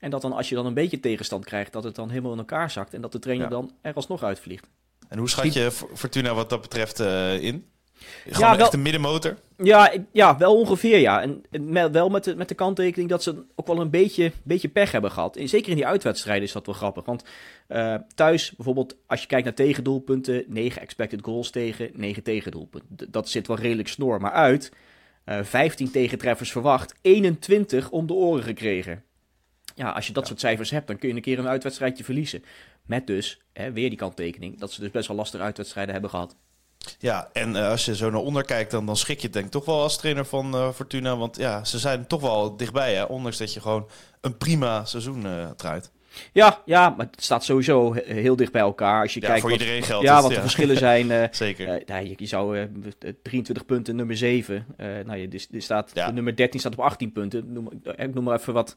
En 0.00 0.10
dat 0.10 0.22
dan 0.22 0.32
als 0.32 0.48
je 0.48 0.54
dan 0.54 0.66
een 0.66 0.74
beetje 0.74 1.00
tegenstand 1.00 1.44
krijgt, 1.44 1.72
dat 1.72 1.84
het 1.84 1.94
dan 1.94 2.08
helemaal 2.08 2.32
in 2.32 2.38
elkaar 2.38 2.70
zakt. 2.70 2.94
En 2.94 3.00
dat 3.00 3.12
de 3.12 3.18
trainer 3.18 3.48
dan 3.48 3.72
er 3.80 3.94
alsnog 3.94 4.22
uitvliegt. 4.22 4.68
En 5.08 5.18
hoe 5.18 5.28
schat 5.28 5.52
je 5.52 5.70
Fortuna 5.70 6.34
wat 6.34 6.50
dat 6.50 6.60
betreft 6.60 7.00
uh, 7.00 7.42
in? 7.42 7.66
Gewoon 7.98 8.50
ja, 8.50 8.56
wel, 8.56 8.64
echt 8.64 8.74
een 8.74 8.82
middenmotor? 8.82 9.36
Ja, 9.56 9.92
ja, 10.12 10.36
wel 10.36 10.56
ongeveer 10.58 10.98
ja. 10.98 11.22
En, 11.22 11.92
wel 11.92 12.08
met 12.08 12.24
de, 12.24 12.36
met 12.36 12.48
de 12.48 12.54
kanttekening 12.54 13.10
dat 13.10 13.22
ze 13.22 13.44
ook 13.54 13.66
wel 13.66 13.80
een 13.80 13.90
beetje, 13.90 14.32
beetje 14.42 14.68
pech 14.68 14.92
hebben 14.92 15.10
gehad. 15.10 15.36
En 15.36 15.48
zeker 15.48 15.70
in 15.70 15.76
die 15.76 15.86
uitwedstrijden 15.86 16.44
is 16.44 16.52
dat 16.52 16.66
wel 16.66 16.74
grappig. 16.74 17.04
Want 17.04 17.24
uh, 17.68 17.94
thuis, 18.14 18.52
bijvoorbeeld, 18.56 18.96
als 19.06 19.20
je 19.20 19.26
kijkt 19.26 19.44
naar 19.44 19.54
tegendoelpunten, 19.54 20.44
9 20.48 20.82
expected 20.82 21.20
goals 21.22 21.50
tegen, 21.50 21.90
9 21.94 22.22
tegendoelpunten. 22.22 23.10
Dat 23.10 23.28
zit 23.28 23.46
wel 23.46 23.56
redelijk 23.56 23.88
snor. 23.88 24.20
Maar 24.20 24.32
uit, 24.32 24.72
uh, 25.26 25.38
15 25.42 25.90
tegentreffers 25.90 26.52
verwacht, 26.52 26.94
21 27.02 27.90
om 27.90 28.06
de 28.06 28.12
oren 28.12 28.44
gekregen. 28.44 29.04
Ja, 29.76 29.90
als 29.90 30.06
je 30.06 30.12
dat 30.12 30.26
soort 30.26 30.40
cijfers 30.40 30.70
hebt, 30.70 30.86
dan 30.86 30.98
kun 30.98 31.08
je 31.08 31.14
een 31.14 31.20
keer 31.20 31.38
een 31.38 31.48
uitwedstrijdje 31.48 32.04
verliezen. 32.04 32.44
Met 32.86 33.06
dus, 33.06 33.40
hè, 33.52 33.72
weer 33.72 33.88
die 33.88 33.98
kanttekening, 33.98 34.58
dat 34.58 34.72
ze 34.72 34.80
dus 34.80 34.90
best 34.90 35.08
wel 35.08 35.16
lastige 35.16 35.42
uitwedstrijden 35.42 35.92
hebben 35.92 36.10
gehad. 36.10 36.36
Ja, 36.98 37.28
en 37.32 37.54
uh, 37.54 37.68
als 37.68 37.84
je 37.84 37.96
zo 37.96 38.10
naar 38.10 38.20
onder 38.20 38.44
kijkt, 38.44 38.70
dan, 38.70 38.86
dan 38.86 38.96
schrik 38.96 39.20
je 39.20 39.30
denk 39.30 39.44
ik 39.44 39.50
toch 39.50 39.64
wel 39.64 39.82
als 39.82 39.98
trainer 39.98 40.26
van 40.26 40.54
uh, 40.54 40.70
Fortuna. 40.72 41.16
Want 41.16 41.36
ja, 41.36 41.64
ze 41.64 41.78
zijn 41.78 42.06
toch 42.06 42.20
wel 42.20 42.56
dichtbij, 42.56 42.94
hè? 42.94 43.02
ondanks 43.02 43.36
dat 43.36 43.52
je 43.52 43.60
gewoon 43.60 43.88
een 44.20 44.36
prima 44.36 44.84
seizoen 44.84 45.26
uh, 45.26 45.50
draait. 45.50 45.90
Ja, 46.32 46.62
ja, 46.64 46.94
maar 46.96 47.06
het 47.10 47.22
staat 47.22 47.44
sowieso 47.44 47.92
heel 47.92 48.36
dicht 48.36 48.52
bij 48.52 48.60
elkaar. 48.60 49.02
Als 49.02 49.14
je 49.14 49.20
ja, 49.20 49.26
kijkt 49.26 49.40
voor 49.42 49.52
iedereen 49.52 49.82
geldt 49.82 50.04
Ja, 50.04 50.14
het, 50.14 50.22
wat 50.22 50.34
de 50.34 50.40
verschillen 50.40 50.76
zijn. 50.76 51.10
Uh, 51.10 51.24
Zeker. 51.30 51.68
Uh, 51.68 51.86
nou, 51.86 52.08
je, 52.08 52.14
je, 52.16 52.26
zou 52.26 52.68
23 53.22 53.66
punten, 53.66 53.96
nummer 53.96 54.16
7. 54.16 54.66
nou, 54.76 55.16
je, 55.16 55.46
er, 55.52 55.62
staat, 55.62 55.90
ja. 55.94 56.10
nummer 56.10 56.36
13 56.36 56.60
staat 56.60 56.72
op 56.72 56.80
18 56.80 57.12
punten. 57.12 57.52
Noem, 57.52 57.68
ik 57.96 58.14
noem 58.14 58.24
maar 58.24 58.38
even 58.38 58.52
wat. 58.52 58.76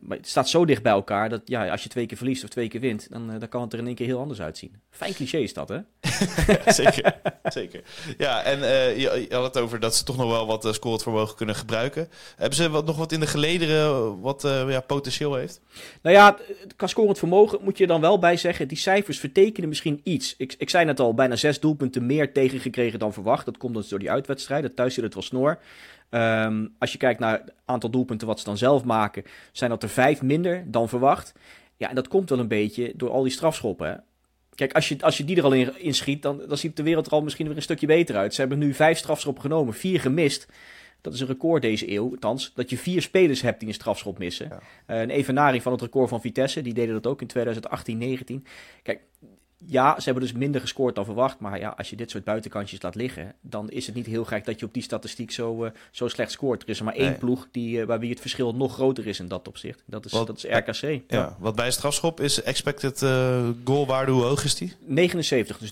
maar 0.00 0.16
het 0.16 0.28
staat 0.28 0.48
zo 0.48 0.64
dicht 0.64 0.82
bij 0.82 0.92
elkaar 0.92 1.28
dat 1.28 1.40
ja, 1.44 1.68
als 1.68 1.82
je 1.82 1.88
twee 1.88 2.06
keer 2.06 2.16
verliest 2.16 2.44
of 2.44 2.50
twee 2.50 2.68
keer 2.68 2.80
wint, 2.80 3.06
dan, 3.10 3.38
dan 3.38 3.48
kan 3.48 3.62
het 3.62 3.72
er 3.72 3.78
in 3.78 3.86
één 3.86 3.94
keer 3.94 4.06
heel 4.06 4.20
anders 4.20 4.40
uitzien. 4.40 4.80
Fijn 4.90 5.14
cliché 5.14 5.38
is 5.38 5.54
dat, 5.54 5.68
hè? 5.68 5.78
zeker, 6.82 7.20
zeker. 7.44 7.82
Ja, 8.18 8.42
en 8.42 8.58
je, 8.98 9.26
je, 9.28 9.34
had 9.34 9.44
het 9.44 9.58
over 9.58 9.80
dat 9.80 9.96
ze 9.96 10.04
toch 10.04 10.16
nog 10.16 10.30
wel 10.30 10.46
wat 10.46 10.68
scorevermogen 10.74 11.36
kunnen 11.36 11.54
gebruiken. 11.54 12.08
Hebben 12.36 12.56
ze 12.56 12.70
wat, 12.70 12.86
nog 12.86 12.96
wat 12.96 13.12
in 13.12 13.20
de 13.20 13.26
gelederen 13.26 14.20
wat 14.20 14.42
ja, 14.68 14.80
potentieel 14.80 15.34
heeft? 15.34 15.60
Nou 16.02 16.16
ja, 16.16 16.35
qua 16.76 16.86
scorend 16.86 17.18
vermogen 17.18 17.58
moet 17.62 17.78
je 17.78 17.86
dan 17.86 18.00
wel 18.00 18.18
bij 18.18 18.36
zeggen, 18.36 18.68
die 18.68 18.78
cijfers 18.78 19.18
vertekenen 19.18 19.68
misschien 19.68 20.00
iets. 20.02 20.34
Ik, 20.36 20.54
ik 20.58 20.70
zei 20.70 20.84
net 20.84 21.00
al, 21.00 21.14
bijna 21.14 21.36
zes 21.36 21.60
doelpunten 21.60 22.06
meer 22.06 22.32
tegengekregen 22.32 22.98
dan 22.98 23.12
verwacht. 23.12 23.44
Dat 23.44 23.56
komt 23.56 23.74
dus 23.74 23.88
door 23.88 23.98
die 23.98 24.10
uitwedstrijden. 24.10 24.74
Thuis 24.74 24.94
zit 24.94 25.04
het 25.04 25.14
wel 25.14 25.22
snor. 25.22 25.58
Um, 26.10 26.74
als 26.78 26.92
je 26.92 26.98
kijkt 26.98 27.20
naar 27.20 27.32
het 27.32 27.52
aantal 27.64 27.90
doelpunten 27.90 28.26
wat 28.26 28.38
ze 28.38 28.44
dan 28.44 28.58
zelf 28.58 28.84
maken, 28.84 29.24
zijn 29.52 29.70
dat 29.70 29.82
er 29.82 29.88
vijf 29.88 30.22
minder 30.22 30.64
dan 30.66 30.88
verwacht. 30.88 31.32
Ja, 31.76 31.88
en 31.88 31.94
dat 31.94 32.08
komt 32.08 32.30
wel 32.30 32.38
een 32.38 32.48
beetje 32.48 32.92
door 32.96 33.10
al 33.10 33.22
die 33.22 33.32
strafschoppen. 33.32 33.88
Hè? 33.88 33.94
Kijk, 34.54 34.72
als 34.72 34.88
je, 34.88 34.96
als 35.00 35.16
je 35.16 35.24
die 35.24 35.36
er 35.36 35.44
al 35.44 35.52
in, 35.52 35.80
in 35.80 35.94
schiet, 35.94 36.22
dan, 36.22 36.42
dan 36.48 36.58
ziet 36.58 36.76
de 36.76 36.82
wereld 36.82 37.06
er 37.06 37.12
al 37.12 37.22
misschien 37.22 37.46
weer 37.46 37.56
een 37.56 37.62
stukje 37.62 37.86
beter 37.86 38.16
uit. 38.16 38.34
Ze 38.34 38.40
hebben 38.40 38.58
nu 38.58 38.74
vijf 38.74 38.98
strafschoppen 38.98 39.42
genomen, 39.42 39.74
vier 39.74 40.00
gemist. 40.00 40.46
Dat 41.00 41.14
is 41.14 41.20
een 41.20 41.26
record 41.26 41.62
deze 41.62 41.92
eeuw, 41.92 42.10
althans, 42.10 42.52
dat 42.54 42.70
je 42.70 42.78
vier 42.78 43.02
spelers 43.02 43.40
hebt 43.40 43.58
die 43.58 43.68
een 43.68 43.74
strafschop 43.74 44.18
missen. 44.18 44.48
Ja. 44.48 44.94
Uh, 44.94 45.00
een 45.00 45.10
evenaring 45.10 45.62
van 45.62 45.72
het 45.72 45.80
record 45.80 46.08
van 46.08 46.20
Vitesse, 46.20 46.62
die 46.62 46.74
deden 46.74 46.94
dat 46.94 47.06
ook 47.06 47.20
in 47.22 48.22
2018-19. 48.42 48.42
Kijk, 48.82 49.00
ja, 49.64 49.94
ze 49.98 50.04
hebben 50.04 50.22
dus 50.22 50.32
minder 50.32 50.60
gescoord 50.60 50.94
dan 50.94 51.04
verwacht. 51.04 51.38
Maar 51.38 51.58
ja, 51.58 51.74
als 51.76 51.90
je 51.90 51.96
dit 51.96 52.10
soort 52.10 52.24
buitenkantjes 52.24 52.82
laat 52.82 52.94
liggen, 52.94 53.34
dan 53.40 53.70
is 53.70 53.86
het 53.86 53.94
niet 53.94 54.06
heel 54.06 54.24
gek 54.24 54.44
dat 54.44 54.60
je 54.60 54.66
op 54.66 54.74
die 54.74 54.82
statistiek 54.82 55.30
zo, 55.30 55.64
uh, 55.64 55.70
zo 55.90 56.08
slecht 56.08 56.30
scoort. 56.30 56.62
Er 56.62 56.68
is 56.68 56.78
er 56.78 56.84
maar 56.84 56.94
één 56.94 57.18
ploeg 57.18 57.48
die, 57.50 57.78
uh, 57.78 57.84
waar 57.84 57.98
wie 57.98 58.10
het 58.10 58.20
verschil 58.20 58.54
nog 58.54 58.72
groter 58.72 59.06
is 59.06 59.20
in 59.20 59.28
dat 59.28 59.48
opzicht. 59.48 59.82
Dat 59.86 60.04
is, 60.04 60.12
wat, 60.12 60.26
dat 60.26 60.36
is 60.36 60.44
RKC. 60.44 61.02
Ja, 61.08 61.36
wat 61.38 61.56
bij 61.56 61.66
een 61.66 61.72
strafschop 61.72 62.20
is 62.20 62.42
expected 62.42 63.02
uh, 63.02 63.48
goalwaarde, 63.64 64.12
hoe 64.12 64.22
hoog 64.22 64.44
is 64.44 64.54
die? 64.54 64.72
79, 64.80 65.58
dus 65.58 65.70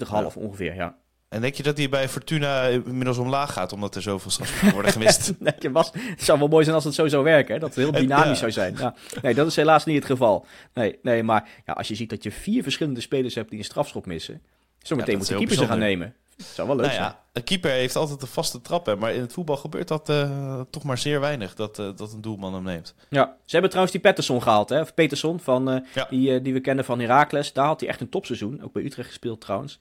0,79 0.00 0.08
half 0.08 0.36
ongeveer, 0.36 0.74
ja. 0.74 0.96
En 1.36 1.42
denk 1.42 1.54
je 1.54 1.62
dat 1.62 1.76
hij 1.76 1.88
bij 1.88 2.08
Fortuna 2.08 2.62
inmiddels 2.66 3.18
omlaag 3.18 3.52
gaat, 3.52 3.72
omdat 3.72 3.94
er 3.94 4.02
zoveel 4.02 4.30
strafschoppen 4.30 4.72
worden 4.72 4.92
gemist? 4.92 5.32
nee, 5.38 5.54
het 5.72 6.22
zou 6.22 6.38
wel 6.38 6.48
mooi 6.48 6.64
zijn 6.64 6.76
als 6.76 6.84
het 6.84 6.94
zo 6.94 7.08
zou 7.08 7.24
werken, 7.24 7.60
dat 7.60 7.68
het 7.68 7.78
heel 7.78 7.92
dynamisch 7.92 8.38
zou 8.38 8.50
zijn. 8.50 8.74
Ja. 8.78 8.94
Nee, 9.22 9.34
dat 9.34 9.46
is 9.46 9.56
helaas 9.56 9.84
niet 9.84 9.96
het 9.96 10.04
geval. 10.04 10.46
Nee, 10.74 10.98
nee 11.02 11.22
maar 11.22 11.48
ja, 11.66 11.72
als 11.72 11.88
je 11.88 11.94
ziet 11.94 12.10
dat 12.10 12.22
je 12.22 12.30
vier 12.30 12.62
verschillende 12.62 13.00
spelers 13.00 13.34
hebt 13.34 13.50
die 13.50 13.58
een 13.58 13.64
strafschop 13.64 14.06
missen, 14.06 14.42
zometeen 14.82 15.12
ja, 15.12 15.18
moet 15.18 15.28
de 15.28 15.36
keeper 15.36 15.56
ze 15.56 15.66
gaan 15.66 15.78
nemen. 15.78 16.14
Dat 16.36 16.46
zou 16.46 16.66
wel 16.66 16.76
leuk 16.76 16.86
nou 16.86 16.98
zijn. 16.98 17.14
Een 17.32 17.44
keeper 17.44 17.70
heeft 17.70 17.96
altijd 17.96 18.22
een 18.22 18.28
vaste 18.28 18.60
trap, 18.60 18.86
hè, 18.86 18.96
maar 18.96 19.14
in 19.14 19.20
het 19.20 19.32
voetbal 19.32 19.56
gebeurt 19.56 19.88
dat 19.88 20.08
uh, 20.08 20.60
toch 20.70 20.82
maar 20.82 20.98
zeer 20.98 21.20
weinig, 21.20 21.54
dat, 21.54 21.78
uh, 21.78 21.88
dat 21.96 22.12
een 22.12 22.20
doelman 22.20 22.54
hem 22.54 22.62
neemt. 22.62 22.94
Ja, 23.08 23.24
ze 23.24 23.50
hebben 23.50 23.70
trouwens 23.70 23.96
die 23.96 24.04
Pettersson 24.04 24.42
gehaald, 24.42 24.68
hè? 24.68 24.80
of 24.80 24.94
Peterson, 24.94 25.40
van, 25.40 25.72
uh, 25.72 25.78
ja. 25.94 26.06
die, 26.10 26.40
die 26.42 26.52
we 26.52 26.60
kennen 26.60 26.84
van 26.84 27.00
Heracles. 27.00 27.52
Daar 27.52 27.66
had 27.66 27.80
hij 27.80 27.88
echt 27.88 28.00
een 28.00 28.08
topseizoen, 28.08 28.62
ook 28.62 28.72
bij 28.72 28.82
Utrecht 28.82 29.08
gespeeld 29.08 29.40
trouwens. 29.40 29.78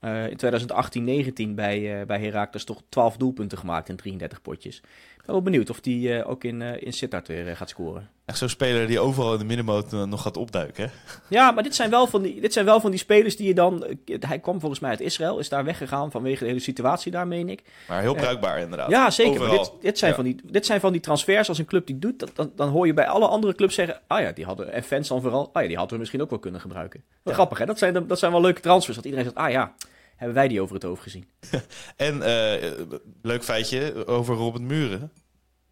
Uh, 0.00 0.30
in 0.30 1.50
2018-19 1.50 1.54
bij, 1.54 2.00
uh, 2.00 2.06
bij 2.06 2.20
Heracles 2.20 2.64
toch 2.64 2.82
12 2.88 3.16
doelpunten 3.16 3.58
gemaakt 3.58 3.88
in 3.88 3.96
33 3.96 4.42
potjes. 4.42 4.82
Ik 5.26 5.32
ben 5.32 5.42
wel 5.42 5.52
benieuwd 5.52 5.70
of 5.70 5.80
die 5.80 6.08
uh, 6.08 6.28
ook 6.28 6.44
in, 6.44 6.62
in 6.62 6.92
Sittard 6.92 7.28
weer 7.28 7.56
gaat 7.56 7.68
scoren. 7.68 8.08
Echt 8.24 8.38
zo'n 8.38 8.48
speler 8.48 8.86
die 8.86 9.00
overal 9.00 9.32
in 9.32 9.38
de 9.38 9.44
middenmoot 9.44 9.92
nog 9.92 10.22
gaat 10.22 10.36
opduiken, 10.36 10.84
hè? 10.84 10.90
Ja, 11.28 11.50
maar 11.50 11.62
dit 11.62 11.74
zijn, 11.74 11.90
wel 11.90 12.06
van 12.06 12.22
die, 12.22 12.40
dit 12.40 12.52
zijn 12.52 12.64
wel 12.64 12.80
van 12.80 12.90
die 12.90 12.98
spelers 13.00 13.36
die 13.36 13.46
je 13.46 13.54
dan... 13.54 13.84
Hij 14.20 14.38
kwam 14.38 14.60
volgens 14.60 14.80
mij 14.80 14.90
uit 14.90 15.00
Israël, 15.00 15.38
is 15.38 15.48
daar 15.48 15.64
weggegaan 15.64 16.10
vanwege 16.10 16.38
de 16.38 16.48
hele 16.48 16.60
situatie 16.60 17.12
daar, 17.12 17.26
meen 17.26 17.48
ik. 17.48 17.62
Maar 17.88 18.00
heel 18.00 18.14
bruikbaar 18.14 18.58
inderdaad. 18.58 18.90
Ja, 18.90 19.10
zeker. 19.10 19.50
Dit, 19.50 19.72
dit, 19.80 19.98
zijn 19.98 20.14
van 20.14 20.24
die, 20.24 20.40
dit 20.44 20.66
zijn 20.66 20.80
van 20.80 20.92
die 20.92 21.00
transfers 21.00 21.48
als 21.48 21.58
een 21.58 21.64
club 21.64 21.86
die 21.86 21.98
doet. 21.98 22.36
Dan, 22.36 22.52
dan 22.56 22.68
hoor 22.68 22.86
je 22.86 22.94
bij 22.94 23.06
alle 23.06 23.26
andere 23.26 23.54
clubs 23.54 23.74
zeggen... 23.74 24.00
Ah 24.06 24.20
ja, 24.20 24.32
die 24.32 24.44
hadden... 24.44 24.72
En 24.72 24.82
fans 24.82 25.08
dan 25.08 25.20
vooral... 25.20 25.50
Ah 25.52 25.62
ja, 25.62 25.68
die 25.68 25.76
hadden 25.76 25.94
we 25.94 26.00
misschien 26.00 26.22
ook 26.22 26.30
wel 26.30 26.38
kunnen 26.38 26.60
gebruiken. 26.60 27.02
Grappig, 27.24 27.58
hè? 27.58 27.66
Dat 27.66 27.78
zijn, 27.78 28.06
dat 28.06 28.18
zijn 28.18 28.32
wel 28.32 28.40
leuke 28.40 28.60
transfers. 28.60 28.96
Dat 28.96 29.04
iedereen 29.04 29.24
zegt... 29.24 29.36
Ah 29.36 29.50
ja 29.50 29.74
hebben 30.16 30.36
wij 30.36 30.48
die 30.48 30.60
over 30.60 30.74
het 30.74 30.84
hoofd 30.84 31.02
gezien. 31.02 31.28
en 31.96 32.16
uh, 32.16 32.86
leuk 33.22 33.44
feitje 33.44 34.06
over 34.06 34.34
Robert 34.34 34.64
Muren. 34.64 35.12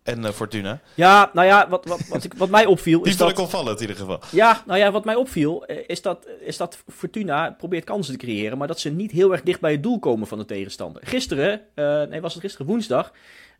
En 0.04 0.22
uh, 0.22 0.30
Fortuna. 0.30 0.80
Ja, 0.94 1.30
nou 1.32 1.46
ja, 1.46 1.68
wat, 1.68 1.84
wat, 1.84 2.08
wat, 2.08 2.24
ik, 2.24 2.34
wat 2.34 2.48
mij 2.48 2.66
opviel. 2.66 3.02
Die 3.02 3.12
is 3.12 3.16
vond 3.16 3.30
ik 3.30 3.38
opvallend 3.38 3.80
in 3.80 3.88
ieder 3.88 3.96
geval. 4.02 4.20
Ja, 4.30 4.62
nou 4.66 4.78
ja, 4.78 4.90
wat 4.90 5.04
mij 5.04 5.14
opviel 5.14 5.66
eh, 5.66 5.76
is 5.86 6.02
dat, 6.02 6.26
is 6.40 6.56
dat 6.56 6.82
Fortuna 6.88 7.50
probeert 7.58 7.84
kansen 7.84 8.18
te 8.18 8.26
creëren. 8.26 8.58
Maar 8.58 8.66
dat 8.66 8.80
ze 8.80 8.90
niet 8.90 9.10
heel 9.10 9.32
erg 9.32 9.42
dicht 9.42 9.60
bij 9.60 9.72
het 9.72 9.82
doel 9.82 9.98
komen 9.98 10.26
van 10.26 10.38
de 10.38 10.44
tegenstander. 10.44 11.02
Gisteren, 11.06 11.60
uh, 11.74 12.02
nee, 12.02 12.20
was 12.20 12.32
het 12.32 12.42
gisteren 12.42 12.66
woensdag. 12.66 13.12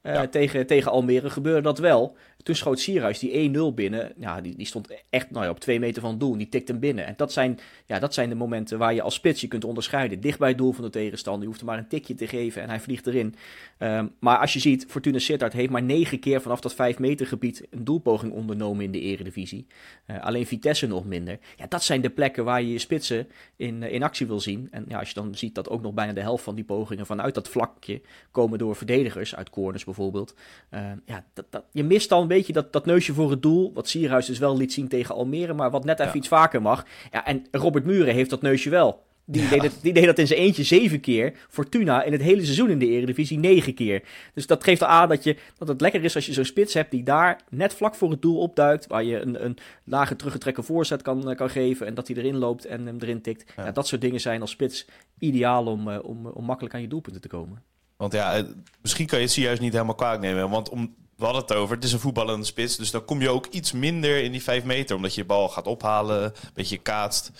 Uh, 0.03 0.21
tegen, 0.21 0.67
tegen 0.67 0.91
Almere 0.91 1.31
gebeurde 1.31 1.61
dat 1.61 1.79
wel. 1.79 2.17
Toen 2.45 2.55
schoot 2.55 2.81
Sierhuis 2.81 3.19
die 3.19 3.55
1-0 3.57 3.75
binnen. 3.75 4.13
Ja, 4.17 4.41
die, 4.41 4.57
die 4.57 4.67
stond 4.67 5.03
echt 5.11 5.31
nou 5.31 5.45
ja, 5.45 5.51
op 5.51 5.61
twee 5.61 5.79
meter 5.79 6.03
van 6.03 6.11
het 6.11 6.21
doel. 6.21 6.37
Die 6.37 6.49
tikt 6.49 6.69
hem 6.69 6.79
binnen. 6.79 7.07
En 7.07 7.15
dat 7.17 7.33
zijn, 7.33 7.59
ja, 7.87 7.99
dat 7.99 8.15
zijn 8.15 8.29
de 8.29 8.35
momenten 8.35 8.79
waar 8.79 8.95
je 8.95 9.03
als 9.03 9.15
spits 9.15 9.41
je 9.41 9.49
kunt 9.49 9.65
onderscheiden. 9.65 10.21
Dicht 10.21 10.39
bij 10.39 10.49
het 10.49 10.59
doel 10.59 10.73
van 10.73 10.85
de 10.85 10.91
tegenstander. 10.91 11.43
Je 11.43 11.49
hoeft 11.49 11.61
er 11.61 11.67
maar 11.67 11.79
een 11.79 11.89
tikje 11.89 12.15
te 12.15 12.27
geven 12.27 12.63
en 12.63 12.69
hij 12.69 12.81
vliegt 12.81 13.07
erin. 13.07 13.35
Um, 13.79 14.13
maar 14.19 14.39
als 14.39 14.53
je 14.53 14.59
ziet, 14.59 14.87
Fortuna 14.89 15.19
Sittard 15.19 15.53
heeft 15.53 15.71
maar 15.71 15.83
negen 15.83 16.19
keer 16.19 16.41
vanaf 16.41 16.61
dat 16.61 16.75
5 16.75 16.99
meter 16.99 17.27
gebied 17.27 17.67
een 17.71 17.85
doelpoging 17.85 18.33
ondernomen 18.33 18.85
in 18.85 18.91
de 18.91 19.01
eredivisie. 19.01 19.67
Uh, 20.07 20.23
alleen 20.23 20.47
Vitesse 20.47 20.87
nog 20.87 21.05
minder. 21.05 21.39
Ja, 21.57 21.67
dat 21.69 21.83
zijn 21.83 22.01
de 22.01 22.11
plekken 22.11 22.45
waar 22.45 22.63
je 22.63 22.73
je 22.73 22.79
spitsen 22.79 23.29
in, 23.57 23.83
uh, 23.83 23.93
in 23.93 24.03
actie 24.03 24.27
wil 24.27 24.41
zien. 24.41 24.69
En 24.71 24.85
ja, 24.89 24.99
als 24.99 25.09
je 25.09 25.15
dan 25.15 25.35
ziet 25.35 25.55
dat 25.55 25.69
ook 25.69 25.83
nog 25.83 25.95
bijna 25.95 26.13
de 26.13 26.21
helft 26.21 26.45
van 26.45 26.55
die 26.55 26.65
pogingen 26.65 27.07
vanuit 27.07 27.35
dat 27.35 27.49
vlakje 27.49 28.01
komen 28.31 28.59
door 28.59 28.77
verdedigers, 28.77 29.35
uit 29.35 29.51
corners 29.51 29.85
bijvoorbeeld. 29.85 30.35
Uh, 30.71 30.81
ja, 31.05 31.25
dat, 31.33 31.47
dat, 31.51 31.65
je 31.73 31.85
mist 31.85 32.09
dan 32.09 32.29
beetje 32.37 32.53
dat, 32.53 32.73
dat 32.73 32.87
neusje 32.87 33.15
voor 33.15 33.31
het 33.31 33.43
doel. 33.43 33.73
Wat 33.75 33.89
Sierhuis 33.89 34.27
dus 34.27 34.39
wel 34.39 34.57
liet 34.57 34.73
zien 34.73 34.89
tegen 34.89 35.15
Almere, 35.15 35.53
maar 35.53 35.71
wat 35.71 35.85
net 35.85 36.01
even 36.01 36.17
iets 36.17 36.29
vaker 36.29 36.63
mag. 36.63 36.87
Ja, 37.11 37.27
en 37.27 37.47
Robert 37.51 37.85
Muren 37.85 38.15
heeft 38.15 38.31
dat 38.31 38.43
neusje 38.43 38.71
wel. 38.71 39.03
Die, 39.27 39.49
deed 39.49 39.63
het, 39.63 39.79
die 39.83 39.93
deed 39.93 40.05
dat 40.05 40.19
in 40.19 40.27
zijn 40.27 40.41
eentje 40.41 40.63
zeven 40.63 41.01
keer. 41.01 41.33
Fortuna 41.49 42.03
in 42.03 42.13
het 42.13 42.21
hele 42.21 42.45
seizoen 42.45 42.71
in 42.71 42.79
de 42.79 42.87
Eredivisie 42.87 43.39
negen 43.39 43.75
keer. 43.75 44.03
Dus 44.35 44.47
dat 44.47 44.65
geeft 44.65 44.83
aan 44.83 45.09
dat, 45.09 45.25
je, 45.25 45.37
dat 45.59 45.69
het 45.69 45.81
lekker 45.81 46.05
is 46.05 46.15
als 46.15 46.27
je 46.27 46.33
zo'n 46.33 46.45
spits 46.45 46.75
hebt 46.75 46.91
die 46.91 47.03
daar 47.03 47.41
net 47.51 47.75
vlak 47.75 47.95
voor 47.95 48.11
het 48.11 48.23
doel 48.23 48.39
opduikt. 48.39 48.87
Waar 48.87 49.05
je 49.05 49.21
een, 49.21 49.45
een 49.45 49.57
lage 49.85 50.17
teruggetrekken 50.17 50.65
voorzet 50.65 51.03
kan, 51.03 51.31
eh, 51.31 51.37
kan 51.37 51.51
geven. 51.51 51.87
En 51.87 51.95
dat 51.95 52.09
hij 52.09 52.17
erin 52.17 52.37
loopt 52.37 52.65
en 52.65 52.87
hem 52.87 52.97
erin 53.01 53.23
tikt. 53.23 53.53
Ja. 53.57 53.73
dat 53.73 53.87
soort 53.87 54.01
dingen 54.01 54.21
zijn 54.21 54.41
als 54.41 54.51
spits 54.51 54.87
ideaal 55.19 55.67
om, 55.67 55.91
eh, 55.91 55.99
om, 56.03 56.27
om 56.27 56.45
makkelijk 56.45 56.75
aan 56.75 56.81
je 56.81 56.89
doelpunten 56.89 57.21
te 57.21 57.29
komen. 57.29 57.63
Want 57.97 58.13
ja, 58.13 58.47
misschien 58.83 59.07
kan 59.07 59.19
je 59.19 59.25
het 59.25 59.35
juist 59.35 59.61
niet 59.61 59.73
helemaal 59.73 59.95
kwaad 59.95 60.21
nemen. 60.21 60.51
Want 60.51 60.69
om 60.69 60.95
we 61.17 61.25
hadden 61.25 61.43
het 61.43 61.53
over, 61.53 61.75
het 61.75 61.85
is 61.85 61.93
een 61.93 62.01
voetballende 62.01 62.47
spits. 62.47 62.77
Dus 62.77 62.91
dan 62.91 63.05
kom 63.05 63.21
je 63.21 63.31
ook 63.31 63.47
iets 63.47 63.73
minder 63.73 64.23
in 64.23 64.33
die 64.33 64.43
vijf 64.43 64.65
meter. 64.65 64.97
Omdat 64.97 65.15
je 65.15 65.21
je 65.21 65.27
bal 65.27 65.49
gaat 65.49 65.67
ophalen, 65.67 66.23
een 66.25 66.33
beetje 66.55 66.79
kaatst. 66.79 67.31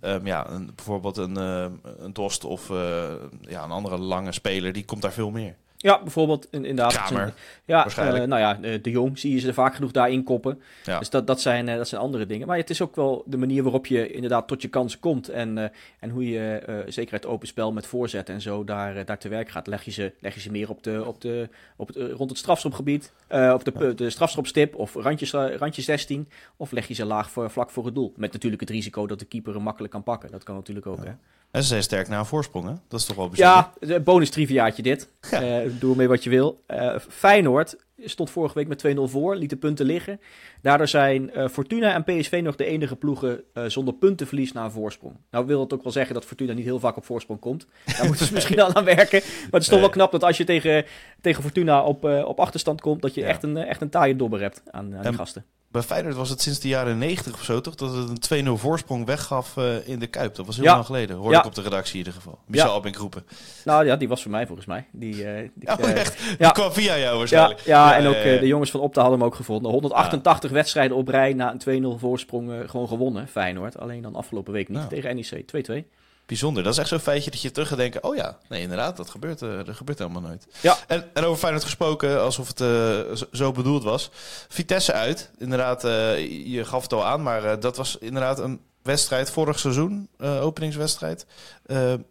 Ehm, 0.00 0.26
ja, 0.26 0.50
een, 0.50 0.72
bijvoorbeeld 0.74 1.16
een, 1.16 1.38
uh, 1.38 1.66
een 1.98 2.12
Dost 2.12 2.44
of 2.44 2.70
uh, 2.70 3.12
ja, 3.40 3.64
een 3.64 3.70
andere 3.70 3.98
lange 3.98 4.32
speler, 4.32 4.72
die 4.72 4.84
komt 4.84 5.02
daar 5.02 5.12
veel 5.12 5.30
meer. 5.30 5.56
Ja, 5.84 6.02
bijvoorbeeld 6.02 6.46
in, 6.50 6.64
inderdaad. 6.64 6.92
Kramer, 6.92 7.34
ja, 7.64 7.86
uh, 7.86 8.12
nou 8.12 8.40
ja, 8.40 8.78
de 8.78 8.90
Jong 8.90 9.18
zie 9.18 9.32
je 9.32 9.38
ze 9.38 9.54
vaak 9.54 9.74
genoeg 9.74 9.90
daarin 9.90 10.22
koppen. 10.22 10.62
Ja. 10.84 10.98
Dus 10.98 11.10
dat, 11.10 11.26
dat, 11.26 11.40
zijn, 11.40 11.66
dat 11.66 11.88
zijn 11.88 12.00
andere 12.00 12.26
dingen. 12.26 12.46
Maar 12.46 12.56
het 12.56 12.70
is 12.70 12.82
ook 12.82 12.96
wel 12.96 13.22
de 13.26 13.36
manier 13.36 13.62
waarop 13.62 13.86
je 13.86 14.12
inderdaad 14.12 14.48
tot 14.48 14.62
je 14.62 14.68
kansen 14.68 15.00
komt. 15.00 15.28
En, 15.28 15.56
uh, 15.56 15.64
en 15.98 16.10
hoe 16.10 16.28
je, 16.28 16.62
uh, 16.68 16.78
zeker 16.86 17.14
het 17.14 17.26
open 17.26 17.46
spel 17.46 17.72
met 17.72 17.86
voorzet 17.86 18.28
en 18.28 18.40
zo, 18.40 18.64
daar, 18.64 19.04
daar 19.04 19.18
te 19.18 19.28
werk 19.28 19.48
gaat. 19.48 19.66
Leg 19.66 19.84
je 19.84 19.90
ze, 19.90 20.12
leg 20.20 20.34
je 20.34 20.40
ze 20.40 20.50
meer 20.50 20.70
op 20.70 20.82
de, 20.82 21.04
op 21.04 21.20
de, 21.20 21.48
op 21.76 21.86
het, 21.86 21.96
rond 21.96 22.30
het 22.30 22.38
strafschopgebied, 22.38 23.12
of 23.28 23.62
de, 23.62 23.94
de 23.94 24.10
strafschopstip, 24.10 24.74
of 24.74 24.94
randjes, 24.94 25.32
randje 25.32 25.82
16. 25.82 26.28
Of 26.56 26.70
leg 26.70 26.88
je 26.88 26.94
ze 26.94 27.04
laag 27.04 27.30
voor, 27.30 27.50
vlak 27.50 27.70
voor 27.70 27.84
het 27.84 27.94
doel. 27.94 28.12
Met 28.16 28.32
natuurlijk 28.32 28.60
het 28.60 28.70
risico 28.70 29.06
dat 29.06 29.18
de 29.18 29.24
keeper 29.24 29.54
hem 29.54 29.62
makkelijk 29.62 29.92
kan 29.92 30.02
pakken. 30.02 30.30
Dat 30.30 30.42
kan 30.42 30.54
natuurlijk 30.54 30.86
ook, 30.86 31.04
ja. 31.04 31.04
hè. 31.04 31.12
En 31.54 31.62
ze 31.62 31.68
zijn 31.68 31.82
sterk 31.82 32.08
naar 32.08 32.18
een 32.18 32.26
voorsprong, 32.26 32.66
hè? 32.66 32.74
Dat 32.88 33.00
is 33.00 33.06
toch 33.06 33.16
wel 33.16 33.28
bijzonder. 33.28 33.70
Ja, 33.80 34.00
bonus 34.00 34.30
triviaatje 34.30 34.82
dit. 34.82 35.08
Ja. 35.30 35.64
Uh, 35.64 35.70
doe 35.78 35.90
ermee 35.90 36.08
wat 36.08 36.24
je 36.24 36.30
wil. 36.30 36.64
Uh, 36.68 36.96
Feyenoord 37.08 37.76
stond 38.04 38.30
vorige 38.30 38.54
week 38.54 38.68
met 38.68 38.86
2-0 38.86 39.00
voor, 39.00 39.36
liet 39.36 39.50
de 39.50 39.56
punten 39.56 39.86
liggen. 39.86 40.20
Daardoor 40.62 40.88
zijn 40.88 41.30
uh, 41.36 41.48
Fortuna 41.48 41.94
en 41.94 42.04
PSV 42.04 42.40
nog 42.44 42.56
de 42.56 42.64
enige 42.64 42.96
ploegen 42.96 43.42
zonder 43.66 43.94
puntenverlies 43.94 44.52
na 44.52 44.64
een 44.64 44.70
voorsprong. 44.70 45.16
Nou 45.30 45.46
wil 45.46 45.60
het 45.60 45.72
ook 45.72 45.82
wel 45.82 45.92
zeggen 45.92 46.14
dat 46.14 46.24
Fortuna 46.24 46.52
niet 46.52 46.64
heel 46.64 46.78
vaak 46.78 46.96
op 46.96 47.04
voorsprong 47.04 47.40
komt. 47.40 47.66
Daar 47.96 48.06
moeten 48.06 48.26
ze 48.26 48.32
misschien 48.38 48.60
al 48.60 48.74
aan 48.74 48.84
werken. 48.84 49.20
Maar 49.22 49.50
het 49.50 49.62
is 49.62 49.68
toch 49.68 49.80
wel 49.80 49.88
knap 49.88 50.12
dat 50.12 50.24
als 50.24 50.36
je 50.36 50.44
tegen, 50.44 50.84
tegen 51.20 51.42
Fortuna 51.42 51.82
op, 51.82 52.04
op 52.04 52.40
achterstand 52.40 52.80
komt, 52.80 53.02
dat 53.02 53.14
je 53.14 53.20
ja. 53.20 53.26
echt, 53.26 53.42
een, 53.42 53.56
echt 53.56 53.80
een 53.80 53.90
taaie 53.90 54.16
dobber 54.16 54.40
hebt 54.40 54.62
aan, 54.70 54.96
aan 54.96 55.02
die 55.02 55.12
gasten. 55.12 55.44
Bij 55.74 55.82
Feyenoord 55.82 56.14
was 56.14 56.28
het 56.28 56.40
sinds 56.40 56.60
de 56.60 56.68
jaren 56.68 56.98
90 56.98 57.32
of 57.34 57.42
zo 57.44 57.60
toch 57.60 57.74
dat 57.74 57.94
het 57.94 58.30
een 58.30 58.46
2-0 58.46 58.50
voorsprong 58.60 59.06
weggaf 59.06 59.56
uh, 59.56 59.88
in 59.88 59.98
de 59.98 60.06
Kuip. 60.06 60.34
Dat 60.34 60.46
was 60.46 60.56
heel 60.56 60.64
ja. 60.64 60.72
lang 60.72 60.86
geleden. 60.86 61.16
Hoorde 61.16 61.32
ja. 61.32 61.38
ik 61.38 61.46
op 61.46 61.54
de 61.54 61.62
redactie 61.62 61.92
in 61.92 61.98
ieder 61.98 62.12
geval. 62.12 62.38
Michel 62.46 62.86
Ja. 62.86 62.90
Roepen. 62.98 63.24
Nou 63.64 63.86
ja, 63.86 63.96
die 63.96 64.08
was 64.08 64.22
voor 64.22 64.30
mij 64.30 64.46
volgens 64.46 64.66
mij. 64.66 64.86
Die, 64.92 65.14
uh, 65.14 65.50
die, 65.54 65.68
Oh, 65.68 65.78
uh, 65.80 65.96
echt? 65.96 66.20
ja. 66.20 66.34
Die 66.36 66.52
kwam 66.52 66.72
via 66.72 66.98
jou 66.98 67.18
waarschijnlijk. 67.18 67.60
ja, 67.60 67.96
en 67.96 68.06
ook 68.06 68.14
eh, 68.14 68.40
de 68.40 68.46
jongens 68.46 68.70
van 68.70 68.80
Opta 68.80 69.00
hadden 69.00 69.18
hem 69.18 69.28
ook 69.28 69.34
gevonden. 69.34 69.70
188 69.70 70.50
wedstrijden 70.50 70.96
op 70.96 71.08
rij 71.08 71.32
na 71.32 71.54
een 71.66 71.82
2-0 71.96 71.98
voorsprong 71.98 72.52
eh, 72.52 72.68
gewoon 72.68 72.88
gewonnen, 72.88 73.28
Feyenoord. 73.28 73.78
Alleen 73.78 74.02
dan 74.02 74.14
afgelopen 74.14 74.52
week 74.52 74.68
niet 74.68 74.78
Nou. 74.78 74.88
tegen 74.88 75.16
NEC 75.16 75.44
2-2. 75.46 75.84
Bijzonder. 76.26 76.62
Dat 76.62 76.72
is 76.72 76.78
echt 76.78 76.88
zo'n 76.88 76.98
feitje 76.98 77.30
dat 77.30 77.42
je 77.42 77.50
terug 77.50 77.68
gaat 77.68 77.78
denken. 77.78 78.04
Oh 78.04 78.16
ja, 78.16 78.38
nee 78.48 78.62
inderdaad, 78.62 78.96
dat 78.96 79.10
gebeurt, 79.10 79.42
eh, 79.42 79.64
dat 79.64 79.76
gebeurt 79.76 79.98
helemaal 79.98 80.22
nooit. 80.22 80.46
Ja. 80.60 80.76
En, 80.86 81.10
en 81.14 81.24
over 81.24 81.38
Feyenoord 81.38 81.64
gesproken, 81.64 82.22
alsof 82.22 82.48
het 82.48 82.60
eh, 82.60 83.26
zo, 83.32 83.52
bedoeld 83.52 83.82
was. 83.82 84.10
Vitesse 84.48 84.92
uit. 84.92 85.30
Inderdaad, 85.38 85.84
eh, 85.84 86.18
je 86.52 86.64
gaf 86.64 86.82
het 86.82 86.92
al 86.92 87.04
aan, 87.04 87.22
maar 87.22 87.60
dat 87.60 87.76
was 87.76 87.98
inderdaad 87.98 88.38
een 88.38 88.60
wedstrijd 88.82 89.30
vorig 89.30 89.58
seizoen, 89.58 90.08
openingswedstrijd. 90.18 91.26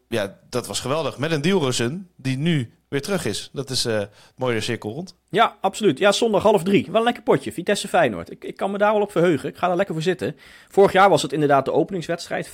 Ja, 0.08 0.40
dat 0.50 0.68
was 0.68 0.80
geweldig. 0.80 1.18
Met 1.18 1.32
een 1.32 1.42
Dielrosen 1.42 2.10
die 2.16 2.38
nu 2.38 2.74
weer 2.94 3.02
terug 3.02 3.26
is. 3.26 3.50
Dat 3.54 3.70
is 3.70 3.86
eh 3.86 4.02
mooie 4.36 4.62
cirkel 4.62 4.92
rond. 4.92 5.16
Ja, 5.30 5.58
absoluut. 5.62 6.00
Ja, 6.00 6.12
zondag 6.12 6.44
half 6.44 6.64
drie. 6.64 6.86
Wel 6.86 6.96
een 6.96 7.04
lekker 7.04 7.24
potje. 7.24 7.52
Vitesse 7.52 7.88
Feyenoord. 7.88 8.32
Ik, 8.32 8.44
ik 8.44 8.58
kan 8.58 8.72
me 8.72 8.78
daar 8.78 8.94
wel 8.94 9.02
op 9.02 9.12
verheugen. 9.12 9.50
Ik 9.50 9.58
ga 9.58 9.70
er 9.70 9.76
lekker 9.76 9.94
voor 9.94 10.04
zitten. 10.04 10.36
Vorig 10.70 10.92
jaar 10.92 11.10
was 11.10 11.22
het 11.22 11.34
inderdaad 11.34 11.66
de 11.66 11.72
openingswedstrijd. 11.72 12.50
5-2 12.50 12.52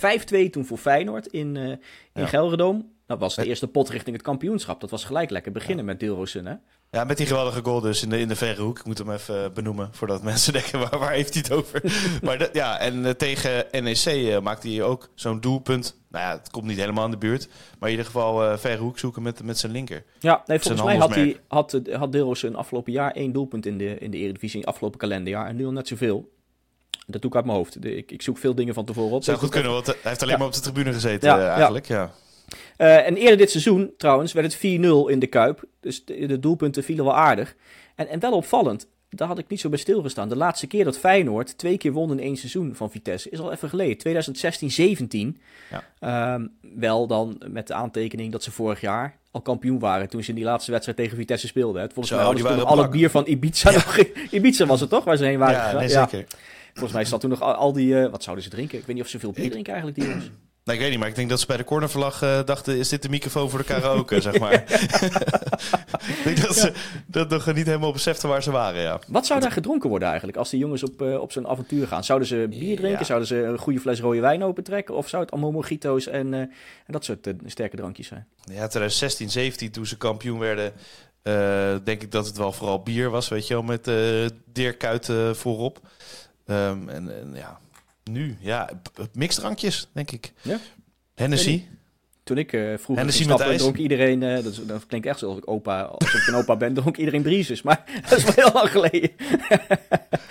toen 0.50 0.66
voor 0.66 0.78
Feyenoord 0.78 1.28
in, 1.28 1.58
eh 1.58 1.64
in 1.64 1.80
Ja. 2.14 2.26
Gelredome. 2.26 2.86
Dat 3.08 3.20
was 3.20 3.36
de 3.36 3.46
eerste 3.46 3.68
pot 3.68 3.90
richting 3.90 4.16
het 4.16 4.26
kampioenschap. 4.26 4.82
Dat 4.82 4.90
was 4.90 5.04
gelijk 5.04 5.30
lekker 5.30 5.52
beginnen 5.52 5.86
met 5.86 6.00
Deelrosen, 6.00 6.46
hè? 6.46 6.54
Ja, 6.92 7.04
met 7.04 7.18
die 7.18 7.26
geweldige 7.26 7.64
goal 7.64 7.82
dus 7.82 8.04
in 8.04 8.10
de, 8.10 8.20
in 8.20 8.28
de 8.28 8.36
verre 8.36 8.62
hoek. 8.62 8.80
Ik 8.80 8.86
moet 8.86 8.98
hem 8.98 9.12
even 9.12 9.44
eh, 9.44 9.52
benoemen 9.52 9.90
voordat 9.92 10.24
mensen 10.32 10.54
denken 10.54 10.80
waar, 10.80 11.00
waar 11.00 11.12
heeft 11.12 11.34
hij 11.34 11.44
het 11.48 11.52
over. 11.52 11.82
maar 12.24 12.38
dat, 12.38 12.50
ja, 12.54 12.80
en 12.80 13.06
eh, 13.06 13.12
tegen 13.12 13.66
NEC 13.72 14.06
eh, 14.06 14.40
maakte 14.40 14.70
hij 14.70 14.84
ook 14.84 15.10
zo'n 15.16 15.40
doelpunt. 15.40 15.99
Nou 16.10 16.26
ja, 16.26 16.38
het 16.38 16.52
komt 16.52 16.66
niet 16.66 16.78
helemaal 16.78 17.06
in 17.06 17.12
de 17.12 17.18
buurt. 17.18 17.48
Maar 17.80 17.90
in 17.90 17.96
ieder 17.96 18.06
geval 18.06 18.58
verre 18.58 18.82
hoek 18.82 19.00
zoeken 19.00 19.22
met, 19.22 19.44
met 19.44 19.58
zijn 19.58 19.72
linker. 19.72 20.04
Ja, 20.20 20.44
nee, 20.46 20.60
volgens 20.60 20.84
mij 20.84 20.98
had, 20.98 21.16
hij, 21.16 21.40
had, 21.48 21.80
had 21.92 22.12
Deelrosen 22.12 22.56
afgelopen 22.56 22.92
jaar 22.92 23.12
één 23.12 23.32
doelpunt 23.32 23.66
in 23.66 23.78
de, 23.78 23.98
in 23.98 24.12
de 24.12 24.18
Eredivisie. 24.18 24.68
Afgelopen 24.68 25.00
kalenderjaar. 25.00 25.48
En 25.48 25.56
nu 25.56 25.66
al 25.66 25.72
net 25.72 25.88
zoveel. 25.88 26.30
Dat 27.08 27.22
doe 27.22 27.30
ik 27.30 27.36
uit 27.36 27.46
mijn 27.46 27.58
hoofd. 27.58 27.82
De- 27.82 27.96
ik, 27.96 28.12
ik 28.12 28.22
zoek 28.22 28.38
veel 28.38 28.56
dingen 28.56 28.74
van 28.74 28.86
tevoren 28.86 29.16
op. 29.16 29.24
Zou 29.24 29.38
goed 29.38 29.50
kunnen, 29.50 29.72
want 29.72 29.86
hij 29.86 29.96
heeft 30.02 30.22
alleen 30.22 30.34
Ja. 30.34 30.38
maar 30.40 30.48
op 30.48 30.54
de 30.54 30.60
tribune 30.60 30.94
gezeten 30.94 31.30
Ja, 31.30 31.40
eh, 31.40 31.48
eigenlijk. 31.48 31.86
Ja. 31.88 32.12
Eh, 32.78 33.08
en 33.08 33.16
eerder 33.16 33.38
dit 33.38 33.50
seizoen, 33.52 33.94
trouwens, 33.98 34.34
werd 34.34 34.46
het 34.46 34.56
4-0 34.56 35.08
in 35.10 35.20
de 35.20 35.28
Kuip. 35.28 35.64
Dus 35.80 36.06
de, 36.06 36.26
de 36.26 36.40
doelpunten 36.40 36.84
vielen 36.84 37.06
wel 37.06 37.16
aardig. 37.16 37.56
En, 37.96 38.08
en 38.08 38.20
wel 38.20 38.32
opvallend, 38.32 38.88
daar 39.10 39.28
had 39.28 39.38
ik 39.40 39.48
niet 39.48 39.60
zo 39.60 39.70
bij 39.70 39.78
stilgestaan. 39.80 40.30
De 40.30 40.36
laatste 40.36 40.68
keer 40.68 40.84
dat 40.84 40.98
Feyenoord 40.98 41.58
twee 41.58 41.78
keer 41.78 41.92
won 41.92 42.12
in 42.12 42.20
één 42.20 42.38
seizoen 42.38 42.76
van 42.76 42.92
Vitesse 42.92 43.30
is 43.30 43.40
al 43.40 43.52
even 43.52 43.70
geleden. 43.70 43.98
2016-17. 43.98 45.42
Ja. 45.72 45.84
Ehm, 46.00 46.48
wel 46.76 47.08
dan 47.08 47.42
met 47.48 47.68
de 47.68 47.74
aantekening 47.74 48.32
dat 48.32 48.44
ze 48.44 48.52
vorig 48.52 48.82
jaar 48.82 49.18
al 49.32 49.42
kampioen 49.42 49.80
waren 49.80 50.10
toen 50.10 50.24
ze 50.24 50.30
in 50.30 50.36
die 50.36 50.44
laatste 50.44 50.72
wedstrijd 50.72 50.98
tegen 51.00 51.18
Vitesse 51.18 51.48
speelden. 51.48 51.82
hè. 51.82 51.88
Volgens 51.88 52.10
mij 52.16 52.24
hadden 52.24 52.48
ze 52.48 52.56
nog 52.56 52.66
al 52.66 52.78
het 52.78 52.92
bier 52.92 53.10
van 53.10 53.24
Ibiza 53.28 53.72
nog 53.72 53.98
in- 53.98 54.14
Ibiza 54.38 54.66
was 54.66 54.80
het 54.80 54.90
toch, 54.90 55.04
waar 55.04 55.18
ze 55.18 55.24
heen 55.26 55.40
waren 55.40 55.56
Ja, 55.56 55.80
nee, 55.80 55.90
Ja. 55.90 56.08
zeker. 56.08 56.28
Volgens 56.74 56.94
mij 56.94 57.06
zat 57.06 57.20
toen 57.22 57.30
nog 57.30 57.42
al, 57.42 57.54
al 57.54 57.74
die... 57.74 58.02
eh, 58.04 58.12
wat 58.12 58.24
zouden 58.24 58.44
ze 58.46 58.50
drinken? 58.52 58.78
Ik 58.80 58.86
weet 58.86 58.96
niet 58.96 59.04
of 59.06 59.10
ze 59.10 59.20
veel 59.20 59.32
bier 59.32 59.50
drinken 59.50 59.74
eigenlijk, 59.74 60.02
die 60.02 60.10
jongens. 60.10 60.30
Nou, 60.64 60.78
ik 60.78 60.84
weet 60.84 60.90
niet, 60.90 61.00
maar 61.00 61.10
ik 61.10 61.16
denk 61.16 61.30
dat 61.30 61.40
ze 61.40 61.46
bij 61.46 61.58
de 61.58 61.64
cornerverlag 61.64 62.22
eh, 62.22 62.40
dachten... 62.46 62.78
is 62.78 62.90
dit 62.90 63.02
de 63.02 63.10
microfoon 63.10 63.50
voor 63.50 63.60
de 63.60 63.66
karaoke, 63.66 64.22
zeg 64.22 64.40
maar. 64.40 64.54
ik 66.16 66.22
denk 66.24 66.42
dat 66.42 66.56
ze 66.56 66.74
dat 67.06 67.30
nog 67.30 67.54
niet 67.54 67.66
helemaal 67.66 67.92
beseften 67.92 68.30
waar 68.30 68.44
ze 68.44 68.52
waren, 68.52 68.82
ja. 68.82 69.00
Wat 69.08 69.26
zou 69.26 69.40
daar 69.40 69.52
gedronken 69.52 69.90
worden 69.90 70.08
eigenlijk 70.08 70.38
als 70.38 70.50
die 70.50 70.60
jongens 70.60 70.84
op, 70.84 71.02
eh, 71.02 71.20
op 71.20 71.32
zo'n 71.32 71.48
avontuur 71.48 71.88
gaan? 71.88 72.04
Zouden 72.04 72.28
ze 72.28 72.48
bier 72.50 72.76
drinken? 72.76 73.00
Ja. 73.00 73.06
Zouden 73.06 73.28
ze 73.28 73.44
een 73.44 73.58
goede 73.58 73.80
fles 73.80 74.00
rode 74.00 74.20
wijn 74.20 74.44
opentrekken? 74.44 74.96
Of 74.96 75.10
zou 75.10 75.24
het 75.24 75.32
allemaal 75.32 75.52
mojito's 75.52 76.08
en, 76.08 76.34
eh, 76.34 76.40
en 76.40 76.52
dat 76.88 77.06
soort 77.06 77.28
sterke 77.46 77.76
drankjes 77.76 78.08
zijn? 78.08 78.28
Ja, 78.44 78.68
2016, 78.68 79.30
17, 79.30 79.72
toen 79.72 79.86
ze 79.86 79.98
kampioen 79.98 80.40
werden... 80.40 80.74
denk 81.84 82.02
ik 82.02 82.12
dat 82.12 82.26
het 82.26 82.38
wel 82.38 82.52
vooral 82.52 82.84
bier 82.84 83.10
was, 83.10 83.28
weet 83.28 83.48
je 83.48 83.54
wel, 83.54 83.64
met 83.64 83.86
Dirk 84.54 84.78
Kuyt 84.78 85.10
eh, 85.10 85.34
voorop. 85.34 85.80
Ehm, 86.46 86.90
en, 86.90 87.20
en 87.20 87.32
ja, 87.34 87.60
nu, 88.12 88.38
ja, 88.40 88.70
mixdrankjes, 89.14 89.90
denk 89.94 90.12
ik. 90.12 90.34
Ja? 90.42 90.60
Hennessy. 91.16 91.64
Toen 92.30 92.38
ik 92.38 92.54
eh 92.54 92.74
vroeger 92.78 93.12
stappen, 93.14 93.46
ijs? 93.46 93.58
dronk 93.62 93.78
iedereen... 93.78 94.24
eh, 94.24 94.44
dat, 94.44 94.62
dat 94.68 94.86
klinkt 94.86 95.08
echt 95.08 95.24
alsof 95.24 95.38
ik 95.38 95.50
opa, 95.50 95.82
alsof 95.82 96.14
ik 96.22 96.28
een 96.28 96.34
opa 96.36 96.56
ben, 96.58 96.74
dronk 96.74 96.98
iedereen 96.98 97.22
briezes. 97.22 97.62
Maar 97.62 97.84
dat 98.10 98.18
is 98.18 98.24
wel 98.24 98.34
heel 98.36 98.54
lang 98.54 98.70
geleden. 98.72 99.10
Ja, 99.20 99.58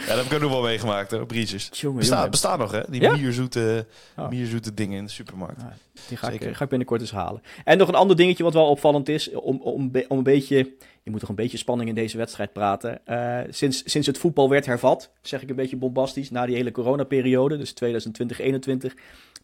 dat 0.07 0.17
heb 0.17 0.25
ik 0.25 0.33
ook 0.33 0.41
nog 0.41 0.51
wel 0.51 0.63
meegemaakt, 0.63 1.11
hoor, 1.11 1.27
briezes. 1.27 1.69
Jongen, 1.73 2.31
Bestaan, 2.31 2.59
nog, 2.59 2.73
hè? 2.73 2.81
Die 2.89 3.01
Ja? 3.01 3.17
mierzoete, 3.17 3.87
Oh. 4.17 4.29
mierzoete 4.29 4.75
dingen 4.75 4.99
in 4.99 5.05
de 5.05 5.11
supermarkt. 5.11 5.61
Ja, 5.61 5.73
Die 6.09 6.17
ga 6.17 6.27
ik, 6.27 6.33
Zeker. 6.41 6.57
ga 6.57 6.63
ik 6.65 6.69
binnenkort 6.71 7.01
eens 7.01 7.11
halen. 7.11 7.43
En 7.65 7.79
nog 7.79 7.89
een 7.89 7.95
ander 7.95 8.17
dingetje 8.17 8.43
wat 8.43 8.53
wel 8.55 8.67
opvallend 8.67 9.09
is, 9.09 9.31
om, 9.31 9.61
om, 9.61 9.91
om 10.09 10.17
een 10.19 10.23
beetje... 10.23 10.57
Je 11.03 11.11
moet 11.11 11.21
toch 11.21 11.29
een 11.29 11.35
beetje 11.45 11.59
spanning 11.59 11.89
in 11.89 11.95
deze 11.95 12.17
wedstrijd 12.17 12.53
praten. 12.53 13.07
Eh, 13.07 13.39
sinds, 13.51 13.83
sinds 13.87 14.07
het 14.07 14.19
voetbal 14.19 14.49
werd 14.49 14.67
hervat, 14.67 15.11
zeg 15.23 15.43
ik 15.43 15.51
een 15.51 15.57
beetje 15.57 15.77
bombastisch, 15.77 16.31
na 16.31 16.47
die 16.47 16.57
hele 16.57 16.71
coronaperiode, 16.71 17.57
dus 17.57 17.75
2020-21, 17.85 18.95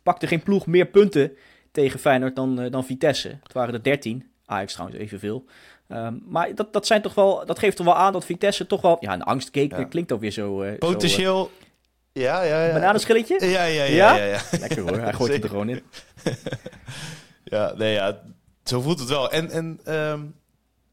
pakte 0.02 0.26
geen 0.26 0.42
ploeg 0.42 0.66
meer 0.66 0.86
punten 0.86 1.32
tegen 1.74 2.00
Feyenoord 2.00 2.36
dan, 2.36 2.60
eh, 2.60 2.70
dan 2.70 2.84
Vitesse. 2.84 3.28
Het 3.42 3.52
waren 3.52 3.74
er 3.74 3.82
13, 3.82 4.30
Ajax 4.46 4.72
trouwens 4.72 5.00
evenveel. 5.00 5.44
Ehm, 5.88 6.14
maar 6.24 6.54
dat, 6.54 6.72
dat, 6.72 6.86
zijn 6.86 7.02
toch 7.02 7.14
wel, 7.14 7.46
dat 7.46 7.58
geeft 7.58 7.76
toch 7.76 7.86
wel 7.86 7.96
aan 7.96 8.12
dat 8.12 8.24
Vitesse 8.24 8.66
toch 8.66 8.80
wel... 8.80 8.96
Ja, 9.00 9.12
een 9.12 9.22
angstkeek, 9.22 9.70
Ja. 9.76 9.84
klinkt 9.84 10.12
ook 10.12 10.20
weer 10.20 10.30
zo... 10.30 10.62
eh, 10.62 10.70
zo, 10.70 10.76
Potentieel... 10.76 11.50
ja, 12.12 12.42
ja, 12.42 12.60
eh, 12.60 12.66
ja. 12.66 12.72
bananenschilletje? 12.72 13.46
Ja, 13.46 13.64
ja, 13.64 13.84
ja, 13.84 14.14
Ja? 14.14 14.24
ja. 14.24 14.40
Lekker 14.60 14.80
hoor, 14.82 14.98
hij 14.98 15.12
gooit 15.12 15.32
het 15.32 15.42
er 15.42 15.48
gewoon 15.54 15.68
in. 15.68 15.82
Ja, 17.44 17.72
nee, 17.76 17.92
ja, 17.92 18.20
zo 18.64 18.80
voelt 18.80 18.98
het 18.98 19.08
wel. 19.08 19.30
En, 19.30 19.50
en 19.50 19.80
ehm, 19.84 20.20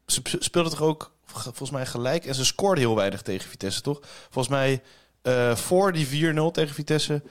ze 0.06 0.20
sp- 0.24 0.42
speelden 0.42 0.72
toch 0.72 0.82
ook 0.82 1.12
volgens 1.32 1.70
mij 1.70 1.86
gelijk. 1.86 2.24
En 2.26 2.34
ze 2.34 2.44
scoorden 2.44 2.84
heel 2.84 2.94
weinig 2.96 3.22
tegen 3.22 3.50
Vitesse, 3.50 3.80
toch? 3.80 4.00
Volgens 4.30 4.48
mij 4.54 4.82
eh, 5.22 5.54
voor 5.56 5.92
die 5.92 6.32
4-0 6.34 6.50
tegen 6.52 6.74
Vitesse 6.74 7.22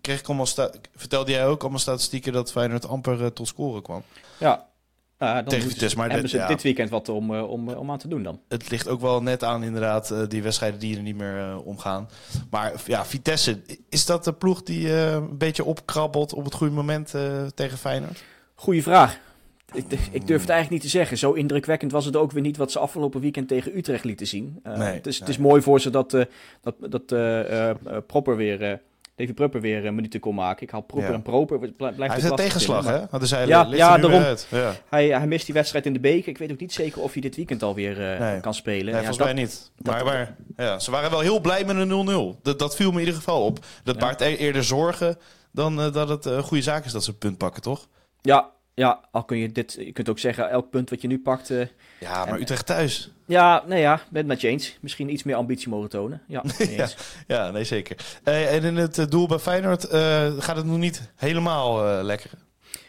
kreeg 0.00 0.20
ik 0.20 0.26
allemaal 0.26 0.46
vertelde 0.96 1.30
jij 1.30 1.46
ook 1.46 1.60
allemaal 1.60 1.78
statistieken 1.78 2.32
dat 2.32 2.50
Feyenoord 2.52 2.88
amper 2.88 3.24
eh, 3.24 3.26
tot 3.26 3.48
scoren 3.48 3.82
kwam. 3.82 4.02
Ja. 4.38 4.68
Uh, 5.18 5.34
dan 5.34 5.44
Tegen 5.44 5.70
Vitesse, 5.70 5.96
maar 5.96 6.04
hebben 6.04 6.22
dit- 6.22 6.30
ze 6.30 6.36
ja. 6.36 6.46
dit 6.46 6.62
weekend 6.62 6.90
wat 6.90 7.08
om, 7.08 7.34
eh, 7.34 7.50
om, 7.50 7.68
om 7.68 7.90
aan 7.90 7.98
te 7.98 8.08
doen 8.08 8.22
dan. 8.22 8.40
Het 8.48 8.70
ligt 8.70 8.88
ook 8.88 9.00
wel 9.00 9.22
net 9.22 9.44
aan 9.44 9.62
inderdaad 9.62 10.14
die 10.28 10.42
wedstrijden 10.42 10.80
die 10.80 10.96
er 10.96 11.02
niet 11.02 11.16
meer 11.16 11.62
omgaan. 11.62 12.08
Maar 12.50 12.72
ja, 12.86 13.04
Vitesse, 13.04 13.60
is 13.88 14.06
dat 14.06 14.24
de 14.24 14.32
ploeg 14.32 14.62
die 14.62 14.92
een 14.92 15.38
beetje 15.38 15.64
opkrabbelt 15.64 16.32
op 16.34 16.44
het 16.44 16.54
goede 16.54 16.74
moment 16.74 17.14
tegen 17.54 17.78
Feyenoord? 17.78 18.22
Goeie 18.54 18.82
vraag. 18.82 19.18
Ik, 19.72 19.84
ik 20.10 20.26
durf 20.26 20.40
het 20.40 20.50
eigenlijk 20.50 20.70
niet 20.70 20.80
te 20.80 20.98
zeggen. 20.98 21.18
Zo 21.18 21.32
indrukwekkend 21.32 21.92
was 21.92 22.04
het 22.04 22.16
ook 22.16 22.32
weer 22.32 22.42
niet 22.42 22.56
wat 22.56 22.72
ze 22.72 22.78
afgelopen 22.78 23.20
weekend 23.20 23.48
tegen 23.48 23.76
Utrecht 23.76 24.04
lieten 24.04 24.26
zien. 24.26 24.60
Uh, 24.66 24.76
Nee, 24.78 24.92
het, 24.94 25.06
is, 25.06 25.18
het 25.18 25.28
is 25.28 25.38
mooi 25.38 25.62
voor 25.62 25.80
ze 25.80 25.90
dat, 25.90 26.14
eh, 26.14 26.24
dat, 26.60 26.74
dat 26.80 27.12
eh, 27.12 27.40
eh, 27.40 27.70
eh, 27.70 27.76
Propper 28.06 28.36
weer, 28.36 28.62
eh, 28.62 28.76
Davy 29.16 29.32
Prupper 29.32 29.60
weer 29.60 29.86
een 29.86 29.94
minuten 29.94 30.20
kon 30.20 30.34
maken. 30.34 30.62
Ik 30.62 30.70
haal 30.70 30.80
Proper 30.80 31.08
Ja. 31.08 31.14
en 31.14 31.22
Proper. 31.22 31.58
Blijft 31.58 31.96
Hij 31.98 32.08
heeft 32.10 32.24
een 32.24 32.36
tegenslag, 32.36 32.84
hè? 32.86 33.26
Zij 33.26 33.46
Ja, 33.46 33.62
ligt 33.62 33.76
ja, 33.76 33.92
weer 34.00 34.10
daarom. 34.10 34.36
Ja. 34.50 34.72
Hij, 34.88 35.06
hij 35.08 35.26
mist 35.26 35.44
die 35.46 35.54
wedstrijd 35.54 35.86
in 35.86 35.92
de 35.92 36.00
beker. 36.00 36.28
Ik 36.28 36.38
weet 36.38 36.52
ook 36.52 36.60
niet 36.60 36.72
zeker 36.72 37.02
of 37.02 37.12
hij 37.12 37.20
dit 37.22 37.36
weekend 37.36 37.62
alweer 37.62 38.12
eh 38.12 38.20
Nee. 38.20 38.40
kan 38.40 38.54
spelen. 38.54 38.84
Nee, 38.84 38.94
Ja, 38.94 38.98
volgens 38.98 39.16
dat- 39.18 39.26
mij 39.26 39.36
niet. 39.36 39.70
maar 39.82 40.04
maar 40.04 40.36
ja, 40.56 40.78
ze 40.78 40.90
waren 40.90 41.10
wel 41.10 41.20
heel 41.20 41.40
blij 41.40 41.64
met 41.64 41.76
een 41.76 41.88
0-0. 41.88 42.38
Dat, 42.42 42.58
dat 42.58 42.76
viel 42.76 42.88
me 42.88 42.92
in 42.94 43.00
ieder 43.00 43.14
geval 43.14 43.44
op. 43.44 43.58
Dat 43.84 43.94
Ja. 43.94 44.00
baart 44.00 44.20
e- 44.20 44.34
eerder 44.34 44.64
zorgen 44.64 45.16
dan 45.52 45.80
eh, 45.80 45.92
dat 45.92 46.08
het 46.08 46.24
een 46.24 46.42
goede 46.42 46.62
zaak 46.62 46.84
is 46.84 46.92
dat 46.92 47.04
ze 47.04 47.10
een 47.10 47.18
punt 47.18 47.38
pakken, 47.38 47.62
toch? 47.62 47.86
Ja, 48.20 48.50
ja, 48.80 49.00
al 49.10 49.24
kun 49.24 49.36
je 49.36 49.52
dit... 49.52 49.76
Je 49.78 49.92
kunt 49.92 50.08
ook 50.08 50.18
zeggen, 50.18 50.50
elk 50.50 50.70
punt 50.70 50.90
wat 50.90 51.00
je 51.02 51.08
nu 51.08 51.18
pakt... 51.18 51.50
eh, 51.50 51.66
Ja, 52.00 52.24
maar 52.24 52.34
En- 52.34 52.40
Utrecht 52.40 52.66
thuis. 52.66 53.10
ja, 53.26 53.62
nee 53.66 53.80
ja, 53.80 53.94
ben 53.96 54.04
het 54.18 54.26
met 54.26 54.40
je 54.40 54.48
eens. 54.48 54.78
Misschien 54.80 55.12
iets 55.12 55.22
meer 55.22 55.34
ambitie 55.34 55.68
mogen 55.68 55.88
tonen. 55.88 56.22
Ja, 56.26 56.42
Ja. 56.68 56.88
Ja, 57.26 57.50
nee, 57.50 57.64
zeker. 57.64 57.96
Eh, 58.24 58.54
en 58.54 58.62
in 58.64 58.76
het 58.76 58.98
eh, 58.98 59.06
doel 59.06 59.26
bij 59.26 59.38
Feyenoord 59.38 59.84
eh, 59.84 60.32
gaat 60.38 60.56
het 60.56 60.66
nog 60.66 60.78
niet 60.78 61.10
helemaal 61.16 61.86
eh, 61.86 62.04
lekker. 62.04 62.30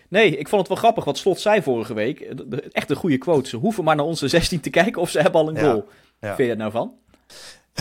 Nee, 0.08 0.38
ik 0.38 0.48
vond 0.48 0.62
het 0.62 0.70
wel 0.70 0.78
grappig 0.78 1.04
wat 1.04 1.18
Slot 1.18 1.40
zei 1.40 1.62
vorige 1.62 1.94
week. 1.94 2.20
Eh, 2.20 2.38
Echt 2.72 2.90
een 2.90 2.96
goede 2.96 3.18
quote. 3.18 3.50
Ze 3.50 3.58
hoeven 3.58 3.84
maar 3.84 3.96
naar 3.96 4.06
onze 4.06 4.28
16 4.28 4.60
te 4.60 4.70
kijken 4.70 5.02
of 5.02 5.10
ze 5.10 5.20
hebben 5.20 5.42
al 5.42 5.48
een 5.50 5.56
Ja, 5.56 5.62
goal. 5.62 5.88
ja. 6.20 6.28
Vind 6.36 6.38
je 6.38 6.48
dat 6.48 6.58
nou 6.58 6.72
van? 6.72 6.94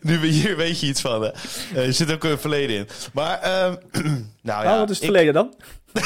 nu 0.00 0.18
we 0.18 0.26
hier 0.26 0.56
weet 0.56 0.80
je 0.80 0.86
iets 0.86 1.00
van. 1.00 1.22
Hè? 1.22 1.28
Eh, 1.74 1.86
er 1.86 1.92
zit 1.92 2.12
ook 2.12 2.24
een 2.24 2.38
verleden 2.38 2.76
in. 2.76 2.88
Maar, 3.12 3.40
ehm, 3.40 3.74
nou 4.42 4.64
ja. 4.64 4.72
oh, 4.72 4.78
wat 4.78 4.90
is 4.90 4.96
het 4.96 5.04
ik- 5.08 5.12
verleden 5.12 5.34
dan? 5.34 5.54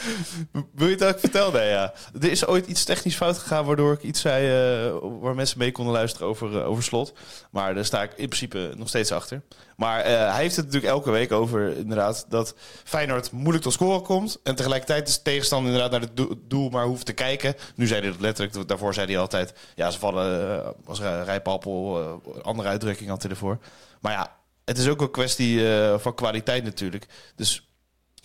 Wil 0.74 0.86
je 0.86 0.94
het 0.94 1.04
ook 1.04 1.18
vertellen? 1.18 1.64
Ja. 1.64 1.92
Er 2.20 2.30
is 2.30 2.46
ooit 2.46 2.66
iets 2.66 2.84
technisch 2.84 3.16
fout 3.16 3.38
gegaan 3.38 3.64
waardoor 3.64 3.92
ik 3.92 4.02
iets 4.02 4.20
zei 4.20 4.46
eh, 4.46 4.96
waar 5.20 5.34
mensen 5.34 5.58
mee 5.58 5.72
konden 5.72 5.94
luisteren 5.94 6.28
over, 6.28 6.58
eh, 6.60 6.68
over 6.68 6.82
slot. 6.82 7.12
Maar 7.50 7.74
daar 7.74 7.84
sta 7.84 8.02
ik 8.02 8.10
in 8.10 8.26
principe 8.26 8.72
nog 8.76 8.88
steeds 8.88 9.12
achter. 9.12 9.42
Maar 9.76 10.00
eh, 10.00 10.32
hij 10.32 10.42
heeft 10.42 10.56
het 10.56 10.64
natuurlijk 10.64 10.92
elke 10.92 11.10
week 11.10 11.32
over 11.32 11.76
inderdaad 11.76 12.26
dat 12.28 12.54
Feyenoord 12.84 13.30
moeilijk 13.32 13.62
tot 13.64 13.72
scoren 13.72 14.02
komt. 14.02 14.38
En 14.42 14.54
tegelijkertijd 14.54 15.08
is 15.08 15.16
de 15.16 15.22
tegenstander 15.22 15.72
inderdaad 15.72 15.92
naar 16.00 16.08
het 16.08 16.16
do- 16.16 16.38
doel 16.48 16.68
maar 16.68 16.86
hoeft 16.86 17.06
te 17.06 17.12
kijken. 17.12 17.54
Nu 17.74 17.86
zei 17.86 18.00
hij 18.00 18.10
dat 18.10 18.20
letterlijk. 18.20 18.68
Daarvoor 18.68 18.94
zei 18.94 19.06
hij 19.06 19.18
altijd, 19.18 19.52
ja 19.74 19.90
ze 19.90 19.98
vallen 19.98 20.74
als 20.84 21.00
rijpappel. 21.00 22.00
andere 22.42 22.68
uitdrukking 22.68 23.08
had 23.08 23.22
hij 23.22 23.30
ervoor. 23.30 23.58
Maar 24.00 24.12
ja, 24.12 24.36
het 24.64 24.78
is 24.78 24.88
ook 24.88 25.00
een 25.00 25.10
kwestie 25.10 25.66
van 25.98 26.14
kwaliteit 26.14 26.64
natuurlijk. 26.64 27.06
Dus 27.36 27.71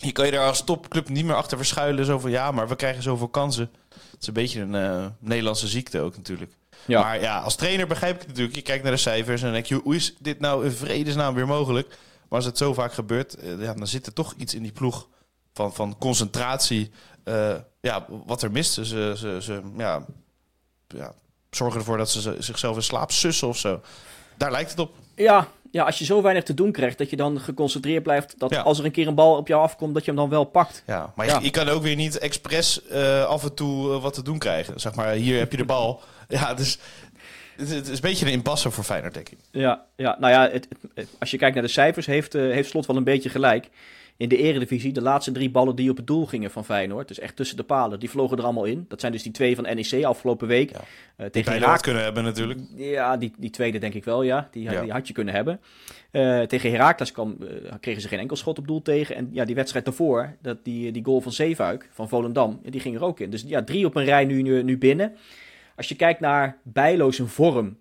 je 0.00 0.12
kan 0.12 0.26
je 0.26 0.32
daar 0.32 0.46
als 0.46 0.64
topclub 0.64 1.08
niet 1.08 1.24
meer 1.24 1.34
achter 1.34 1.56
verschuilen. 1.56 2.04
Zo 2.04 2.18
van 2.18 2.30
ja, 2.30 2.50
maar 2.50 2.68
we 2.68 2.76
krijgen 2.76 3.02
zoveel 3.02 3.28
kansen. 3.28 3.70
Het 4.10 4.20
is 4.20 4.26
een 4.26 4.32
beetje 4.34 4.60
een 4.60 4.74
eh, 4.74 5.06
Nederlandse 5.18 5.66
ziekte 5.68 6.00
ook 6.00 6.16
natuurlijk. 6.16 6.52
Ja. 6.86 7.00
Maar 7.00 7.20
ja, 7.20 7.38
als 7.40 7.56
trainer 7.56 7.86
begrijp 7.86 8.14
ik 8.14 8.20
het 8.20 8.28
natuurlijk. 8.28 8.56
Je 8.56 8.62
kijkt 8.62 8.82
naar 8.82 8.92
de 8.92 8.98
cijfers 8.98 9.38
en 9.40 9.44
dan 9.46 9.54
denk 9.54 9.66
je, 9.66 9.74
hoe 9.74 9.94
is 9.96 10.14
dit 10.18 10.40
nou 10.40 10.64
in 10.64 10.70
vredesnaam 10.72 11.34
weer 11.34 11.46
mogelijk? 11.46 11.88
Maar 11.88 12.38
als 12.38 12.44
het 12.44 12.58
zo 12.58 12.74
vaak 12.74 12.92
gebeurt, 12.92 13.34
eh, 13.36 13.60
ja, 13.62 13.74
dan 13.74 13.86
zit 13.86 14.06
er 14.06 14.12
toch 14.12 14.34
iets 14.36 14.54
in 14.54 14.62
die 14.62 14.72
ploeg 14.72 15.08
van, 15.54 15.74
van 15.74 15.96
concentratie. 15.98 16.90
eh, 17.24 17.54
ja, 17.80 18.06
wat 18.26 18.42
er 18.42 18.50
mist. 18.50 18.72
Ze, 18.72 18.84
ze, 19.16 19.38
ze 19.40 19.60
ja, 19.76 20.04
ja, 20.88 21.14
zorgen 21.50 21.78
ervoor 21.78 21.96
dat 21.96 22.10
ze 22.10 22.20
ze- 22.20 22.36
zichzelf 22.38 22.76
in 22.76 22.82
slaap 22.82 23.10
sussen 23.12 23.48
of 23.48 23.56
zo. 23.58 23.80
Daar 24.36 24.50
lijkt 24.50 24.70
het 24.70 24.78
op. 24.78 24.96
Ja, 25.14 25.48
ja, 25.70 25.84
als 25.84 25.98
je 25.98 26.04
zo 26.04 26.22
weinig 26.22 26.44
te 26.44 26.54
doen 26.54 26.72
krijgt, 26.72 26.98
dat 26.98 27.10
je 27.10 27.16
dan 27.16 27.40
geconcentreerd 27.40 28.02
blijft. 28.02 28.34
Dat 28.38 28.50
Ja. 28.50 28.60
als 28.60 28.78
er 28.78 28.84
een 28.84 28.90
keer 28.90 29.06
een 29.06 29.14
bal 29.14 29.36
op 29.36 29.48
jou 29.48 29.62
afkomt, 29.62 29.94
dat 29.94 30.04
je 30.04 30.10
hem 30.10 30.20
dan 30.20 30.28
wel 30.28 30.44
pakt. 30.44 30.82
Ja, 30.86 31.12
maar 31.16 31.26
Ja. 31.26 31.38
Je, 31.38 31.44
je 31.44 31.50
kan 31.50 31.68
ook 31.68 31.82
weer 31.82 31.96
niet 31.96 32.18
expres 32.18 32.86
eh, 32.86 33.24
af 33.24 33.42
en 33.44 33.54
toe 33.54 33.92
eh, 33.92 34.02
wat 34.02 34.14
te 34.14 34.22
doen 34.22 34.38
krijgen. 34.38 34.80
Zeg 34.80 34.94
maar, 34.94 35.12
hier 35.12 35.38
heb 35.38 35.50
je 35.50 35.56
de 35.56 35.64
bal. 35.64 36.00
ja, 36.28 36.54
dus 36.54 36.78
het, 37.56 37.68
het 37.70 37.88
is 37.88 37.94
een 37.94 38.00
beetje 38.00 38.26
een 38.26 38.32
impasse 38.32 38.70
voor 38.70 38.84
Feyenoord, 38.84 39.14
denk 39.14 39.28
ik. 39.28 39.38
Ja, 39.50 39.84
ja 39.96 40.16
nou 40.20 40.32
ja, 40.32 40.50
het, 40.50 40.68
het- 40.94 41.08
als 41.18 41.30
je 41.30 41.36
kijkt 41.38 41.54
naar 41.54 41.64
de 41.64 41.70
cijfers, 41.70 42.06
heeft, 42.06 42.34
eh, 42.34 42.42
heeft 42.42 42.70
Slot 42.70 42.86
wel 42.86 42.96
een 42.96 43.04
beetje 43.04 43.28
gelijk. 43.28 43.68
In 44.18 44.28
de 44.28 44.36
eredivisie, 44.36 44.92
de 44.92 45.02
laatste 45.02 45.32
drie 45.32 45.50
ballen 45.50 45.76
die 45.76 45.90
op 45.90 45.96
het 45.96 46.06
doel 46.06 46.26
gingen 46.26 46.50
van 46.50 46.64
Feyenoord, 46.64 47.08
dus 47.08 47.18
echt 47.18 47.36
tussen 47.36 47.56
de 47.56 47.62
palen, 47.62 48.00
die 48.00 48.10
vlogen 48.10 48.38
er 48.38 48.44
allemaal 48.44 48.64
in. 48.64 48.84
Dat 48.88 49.00
zijn 49.00 49.12
dus 49.12 49.22
die 49.22 49.32
twee 49.32 49.54
van 49.54 49.64
NEC 49.64 50.04
afgelopen 50.04 50.48
week. 50.48 50.70
Ja. 50.70 50.80
Die 51.16 51.30
tegen 51.30 51.52
Herak- 51.52 51.68
had 51.70 51.80
kunnen 51.82 52.02
hebben 52.02 52.24
natuurlijk. 52.24 52.60
Ja, 52.76 53.16
die, 53.16 53.32
die 53.38 53.50
tweede 53.50 53.78
denk 53.78 53.94
ik 53.94 54.04
wel, 54.04 54.22
ja. 54.22 54.48
Die, 54.50 54.62
Ja. 54.62 54.80
die 54.82 54.92
had 54.92 55.06
je 55.08 55.12
kunnen 55.14 55.34
hebben. 55.34 55.60
Eh, 56.10 56.40
tegen 56.40 56.70
Heracles 56.70 57.12
kwam, 57.12 57.36
eh, 57.40 57.72
kregen 57.80 58.02
ze 58.02 58.08
geen 58.08 58.18
enkel 58.18 58.36
schot 58.36 58.58
op 58.58 58.66
doel 58.66 58.82
tegen. 58.82 59.16
En 59.16 59.28
ja, 59.32 59.44
die 59.44 59.54
wedstrijd 59.54 59.84
daarvoor, 59.84 60.36
dat 60.42 60.64
die, 60.64 60.92
die 60.92 61.04
goal 61.04 61.20
van 61.20 61.32
Zeefuik, 61.32 61.88
van 61.92 62.08
Volendam, 62.08 62.60
die 62.64 62.80
ging 62.80 62.96
er 62.96 63.04
ook 63.04 63.20
in. 63.20 63.30
Dus 63.30 63.44
ja, 63.46 63.62
drie 63.64 63.86
op 63.86 63.94
een 63.96 64.04
rij 64.04 64.24
nu, 64.24 64.42
nu, 64.42 64.62
nu 64.62 64.78
binnen. 64.78 65.16
Als 65.76 65.88
je 65.88 65.96
kijkt 65.96 66.20
naar 66.20 66.56
Bijlo 66.62 67.10
zijn 67.10 67.28
vorm, 67.28 67.76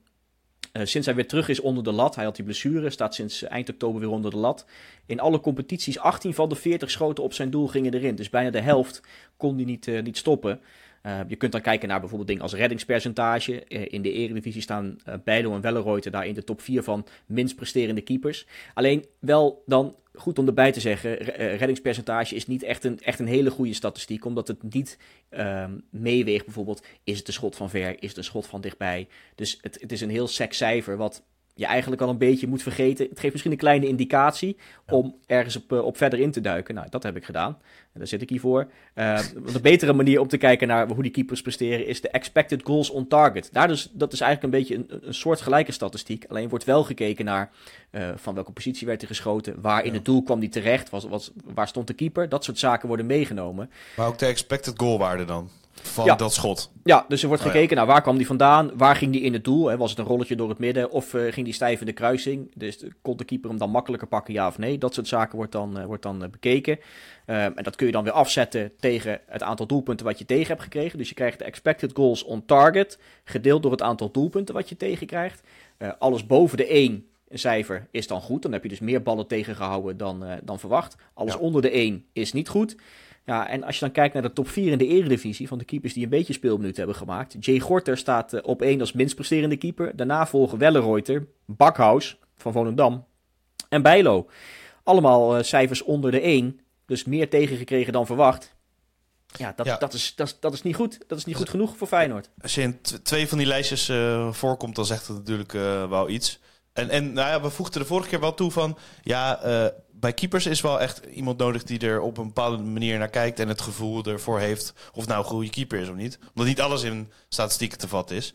eh, 0.78 0.86
sinds 0.86 1.06
hij 1.08 1.16
weer 1.16 1.28
terug 1.28 1.50
is 1.50 1.60
onder 1.60 1.84
de 1.84 1.92
lat, 1.92 2.16
hij 2.16 2.24
had 2.24 2.36
die 2.36 2.46
blessure, 2.46 2.90
staat 2.90 3.16
sinds 3.16 3.44
eind 3.44 3.70
oktober 3.70 4.00
weer 4.00 4.10
onder 4.10 4.32
de 4.32 4.38
lat. 4.38 4.66
In 5.06 5.20
alle 5.20 5.40
competities, 5.40 6.00
18 6.00 6.34
van 6.34 6.50
de 6.50 6.56
40 6.56 6.92
schoten 6.92 7.24
op 7.24 7.34
zijn 7.34 7.50
doel 7.50 7.68
gingen 7.68 7.94
erin. 7.94 8.16
Dus 8.16 8.30
bijna 8.30 8.50
de 8.50 8.62
helft 8.62 9.02
kon 9.38 9.56
hij 9.56 9.66
niet, 9.66 9.88
eh, 9.88 10.04
niet 10.04 10.18
stoppen. 10.18 10.60
Eh, 11.02 11.20
je 11.28 11.36
kunt 11.36 11.52
dan 11.52 11.62
kijken 11.62 11.88
naar 11.88 12.00
bijvoorbeeld 12.00 12.28
dingen 12.30 12.44
als 12.44 12.54
reddingspercentage. 12.54 13.64
Eh, 13.64 13.86
in 13.90 14.02
de 14.02 14.12
Eredivisie 14.12 14.62
staan 14.62 14.98
uh, 15.08 15.14
Bijlo 15.24 15.56
en 15.56 15.62
Welleroyte 15.62 16.10
daar 16.10 16.28
in 16.28 16.34
de 16.34 16.44
top 16.44 16.62
4 16.62 16.84
van 16.84 17.06
minst 17.26 17.56
presterende 17.56 18.02
keepers. 18.02 18.46
Alleen 18.74 19.06
wel 19.20 19.64
dan 19.66 19.96
goed 20.14 20.40
om 20.40 20.48
erbij 20.48 20.72
te 20.72 20.80
zeggen, 20.80 21.16
re- 21.16 21.56
reddingspercentage 21.56 22.36
is 22.36 22.48
niet 22.48 22.64
echt 22.64 22.84
een, 22.84 23.00
echt 23.00 23.20
een 23.20 23.28
hele 23.28 23.50
goede 23.50 23.74
statistiek, 23.74 24.26
omdat 24.26 24.48
het 24.48 24.64
niet 24.64 24.98
ehm, 25.30 25.72
meeweegt 25.90 26.46
bijvoorbeeld, 26.46 26.86
is 27.04 27.18
het 27.18 27.28
een 27.28 27.34
schot 27.34 27.56
van 27.56 27.70
ver, 27.70 28.04
is 28.04 28.10
het 28.10 28.18
een 28.18 28.24
schot 28.24 28.48
van 28.48 28.62
dichtbij. 28.62 29.08
Dus 29.36 29.58
het, 29.62 29.78
het 29.82 29.92
is 29.92 30.02
een 30.02 30.10
heel 30.10 30.28
sec 30.28 30.54
cijfer 30.54 30.98
wat 30.98 31.24
je 31.58 31.65
eigenlijk 31.65 32.02
al 32.02 32.10
een 32.10 32.17
beetje 32.17 32.48
moet 32.48 32.62
vergeten. 32.62 33.08
Het 33.10 33.20
geeft 33.20 33.32
misschien 33.32 33.52
een 33.52 33.58
kleine 33.58 33.88
indicatie 33.88 34.58
om 34.88 35.15
ergens 35.26 35.56
op, 35.56 35.72
eh, 35.74 35.86
op 35.86 35.98
verder 35.98 36.20
in 36.20 36.32
te 36.32 36.41
duiken. 36.41 36.76
Nou, 36.76 36.88
dat 36.89 37.04
heb 37.04 37.15
ik 37.15 37.26
gedaan. 37.26 37.58
En 37.93 38.00
daar 38.04 38.08
zit 38.08 38.22
ik 38.22 38.30
hier 38.30 38.39
voor. 38.39 38.67
Eh, 38.93 39.20
een 39.36 39.62
betere 39.62 39.93
manier 39.93 40.20
om 40.20 40.28
te 40.28 40.38
kijken 40.38 40.67
naar 40.67 40.88
hoe 40.88 41.04
die 41.04 41.12
keepers 41.12 41.41
presteren 41.41 41.88
is 41.88 42.02
de 42.02 42.10
expected 42.10 42.62
goals 42.63 42.89
on 42.89 43.08
target. 43.08 43.50
Daar 43.52 43.67
dus, 43.67 43.89
dat 43.93 44.13
is 44.13 44.22
eigenlijk 44.22 44.54
een 44.54 44.60
beetje 44.60 44.76
een, 44.76 45.08
een 45.08 45.13
soort 45.13 45.41
gelijke 45.41 45.72
statistiek. 45.72 46.26
Alleen 46.30 46.50
wordt 46.50 46.65
wel 46.65 46.84
gekeken 46.84 47.26
naar 47.26 47.52
eh, 47.89 48.10
van 48.15 48.34
welke 48.34 48.52
positie 48.52 48.88
werd 48.88 49.02
er 49.02 49.08
geschoten, 49.08 49.62
waar 49.62 49.80
in 49.84 49.89
Ja. 49.89 49.96
het 49.96 50.06
doel 50.06 50.24
kwam 50.24 50.39
die 50.39 50.50
terecht, 50.50 50.89
was, 50.89 51.04
was, 51.04 51.32
waar 51.43 51.67
stond 51.67 51.88
de 51.88 51.93
keeper. 51.93 52.30
Dat 52.30 52.43
soort 52.43 52.60
zaken 52.60 52.88
worden 52.88 53.06
meegenomen. 53.06 53.70
Maar 53.96 54.08
ook 54.08 54.17
de 54.17 54.26
expected 54.26 54.74
goalwaarde 54.80 55.26
dan. 55.26 55.50
Van 55.82 56.06
Ja. 56.06 56.16
dat 56.16 56.34
schot. 56.34 56.72
Ja, 56.84 57.06
dus 57.08 57.22
er 57.22 57.28
wordt 57.28 57.44
Oh 57.44 57.48
ja. 57.48 57.54
gekeken 57.54 57.78
naar 57.78 57.86
waar 57.86 58.02
kwam 58.02 58.18
die 58.18 58.28
vandaan, 58.28 58.72
waar 58.78 58.96
ging 58.96 59.12
die 59.12 59.22
in 59.22 59.34
het 59.34 59.44
doel, 59.44 59.68
hè? 59.68 59.78
was 59.78 59.90
het 59.90 60.00
een 60.00 60.06
rolletje 60.06 60.36
door 60.36 60.50
het 60.50 60.58
midden 60.58 60.92
of 60.92 61.13
eh, 61.13 61.22
ging 61.34 61.46
die 61.46 61.54
stijf 61.54 61.80
in 61.80 61.86
de 61.86 61.92
kruising, 61.94 62.52
dus 62.56 62.84
kon 63.02 63.18
de 63.18 63.24
keeper 63.24 63.50
hem 63.50 63.60
dan 63.60 63.70
makkelijker 63.70 64.08
pakken, 64.08 64.34
ja 64.34 64.48
of 64.48 64.58
nee, 64.58 64.78
dat 64.78 64.94
soort 64.94 65.08
zaken 65.08 65.36
wordt 65.36 65.52
dan, 65.52 65.78
eh, 65.80 65.86
wordt 65.86 66.04
dan 66.04 66.24
eh, 66.24 66.30
bekeken. 66.30 66.80
Ehm, 67.26 67.52
en 67.56 67.63
dat 67.63 67.76
kun 67.76 67.86
je 67.86 67.92
dan 67.92 68.04
weer 68.04 68.13
afzetten 68.13 68.72
tegen 68.80 69.20
het 69.26 69.44
aantal 69.44 69.66
doelpunten 69.66 70.06
wat 70.06 70.20
je 70.20 70.26
tegen 70.26 70.48
hebt 70.48 70.62
gekregen, 70.63 70.98
dus 70.98 71.10
je 71.10 71.16
krijgt 71.16 71.40
de 71.40 71.46
expected 71.46 71.92
goals 71.94 72.24
on 72.24 72.46
target, 72.46 73.00
gedeeld 73.24 73.62
door 73.62 73.72
het 73.72 73.82
aantal 73.82 74.12
doelpunten 74.12 74.56
wat 74.56 74.70
je 74.70 74.78
tegenkrijgt. 74.78 75.42
Eh 75.78 75.90
alles 76.00 76.26
boven 76.26 76.58
de 76.58 76.74
1 76.74 77.06
cijfer 77.30 77.88
is 77.92 78.08
dan 78.08 78.22
goed, 78.22 78.42
dan 78.42 78.52
heb 78.52 78.63
je 78.63 78.70
dus 78.70 78.80
meer 78.80 79.02
ballen 79.04 79.28
tegengehouden 79.28 79.98
dan, 79.98 80.24
dan 80.44 80.60
verwacht. 80.60 80.96
Alles 81.13 81.34
Ja. 81.34 81.40
onder 81.40 81.62
de 81.62 81.76
1 81.78 82.06
is 82.13 82.34
niet 82.34 82.50
goed. 82.50 82.76
Ja, 83.28 83.48
en 83.48 83.63
als 83.63 83.76
je 83.76 83.80
dan 83.80 83.92
kijkt 83.92 84.13
naar 84.13 84.24
de 84.24 84.34
top 84.34 84.48
4 84.50 84.72
in 84.72 84.78
de 84.78 84.88
eredivisie 84.88 85.48
van 85.48 85.58
de 85.58 85.66
keepers 85.66 85.94
die 85.94 86.04
een 86.04 86.10
beetje 86.10 86.34
speelminuten 86.34 86.78
hebben 86.78 86.96
gemaakt. 86.96 87.36
Jay 87.40 87.60
Gorter 87.60 87.98
staat 87.98 88.34
eh, 88.34 88.40
op 88.44 88.62
1 88.62 88.80
als 88.80 88.92
minst 88.92 89.16
presterende 89.16 89.58
keeper. 89.58 89.96
Daarna 89.96 90.28
volgen 90.28 90.58
Welleroyter, 90.58 91.28
Bakhuis 91.46 92.20
van 92.36 92.52
Volendam 92.52 93.06
en 93.70 93.82
Bijlo. 93.82 94.30
Allemaal 94.84 95.38
eh, 95.38 95.44
cijfers 95.44 95.84
onder 95.84 96.12
de 96.12 96.20
1, 96.20 96.60
dus 96.86 97.06
meer 97.06 97.30
tegengekregen 97.30 97.94
dan 97.94 98.06
verwacht. 98.06 98.56
Ja, 99.28 99.54
dat, 99.56 99.66
Ja. 99.66 99.78
Dat, 99.78 99.94
is, 99.94 100.16
dat, 100.16 100.28
is, 100.28 100.40
dat 100.40 100.54
is 100.54 100.62
niet 100.62 100.76
goed. 100.76 101.00
Dat 101.08 101.18
is 101.18 101.26
niet 101.26 101.36
goed 101.36 101.50
genoeg 101.50 101.78
voor 101.78 101.88
Feyenoord. 101.88 102.30
Als 102.42 102.56
je 102.56 102.62
in 102.62 102.82
twee 103.04 103.28
van 103.28 103.38
die 103.38 103.48
lijstjes 103.48 103.90
eh, 103.90 104.32
voorkomt, 104.32 104.76
dan 104.76 104.86
zegt 104.86 105.08
het 105.08 105.18
natuurlijk 105.18 105.52
wel 105.90 106.10
iets. 106.10 106.40
En, 106.78 106.90
en 106.90 107.13
nou 107.13 107.28
ja, 107.30 107.42
we 107.42 107.50
voegden 107.50 107.82
de 107.82 107.88
vorige 107.88 108.10
keer 108.10 108.20
wel 108.20 108.34
toe 108.34 108.52
van... 108.52 108.78
Ja, 109.02 109.42
eh, 109.42 109.66
bij 109.92 110.13
keepers 110.13 110.46
is 110.46 110.62
wel 110.62 110.82
echt 110.82 111.02
iemand 111.06 111.38
nodig 111.38 111.63
die 111.63 111.80
er 111.80 112.02
op 112.02 112.18
een 112.18 112.26
bepaalde 112.28 112.58
manier 112.58 112.98
naar 112.98 113.10
kijkt... 113.10 113.40
en 113.40 113.48
het 113.48 113.62
gevoel 113.62 114.04
ervoor 114.04 114.40
heeft 114.40 114.74
of 114.94 115.08
nou 115.08 115.20
een 115.20 115.26
goede 115.26 115.50
keeper 115.50 115.80
is 115.80 115.90
of 115.90 115.96
niet. 115.96 116.20
Omdat 116.34 116.46
niet 116.48 116.62
alles 116.62 116.84
in 116.84 117.12
statistieken 117.30 117.78
te 117.78 117.88
vatten 117.88 118.16
is. 118.16 118.34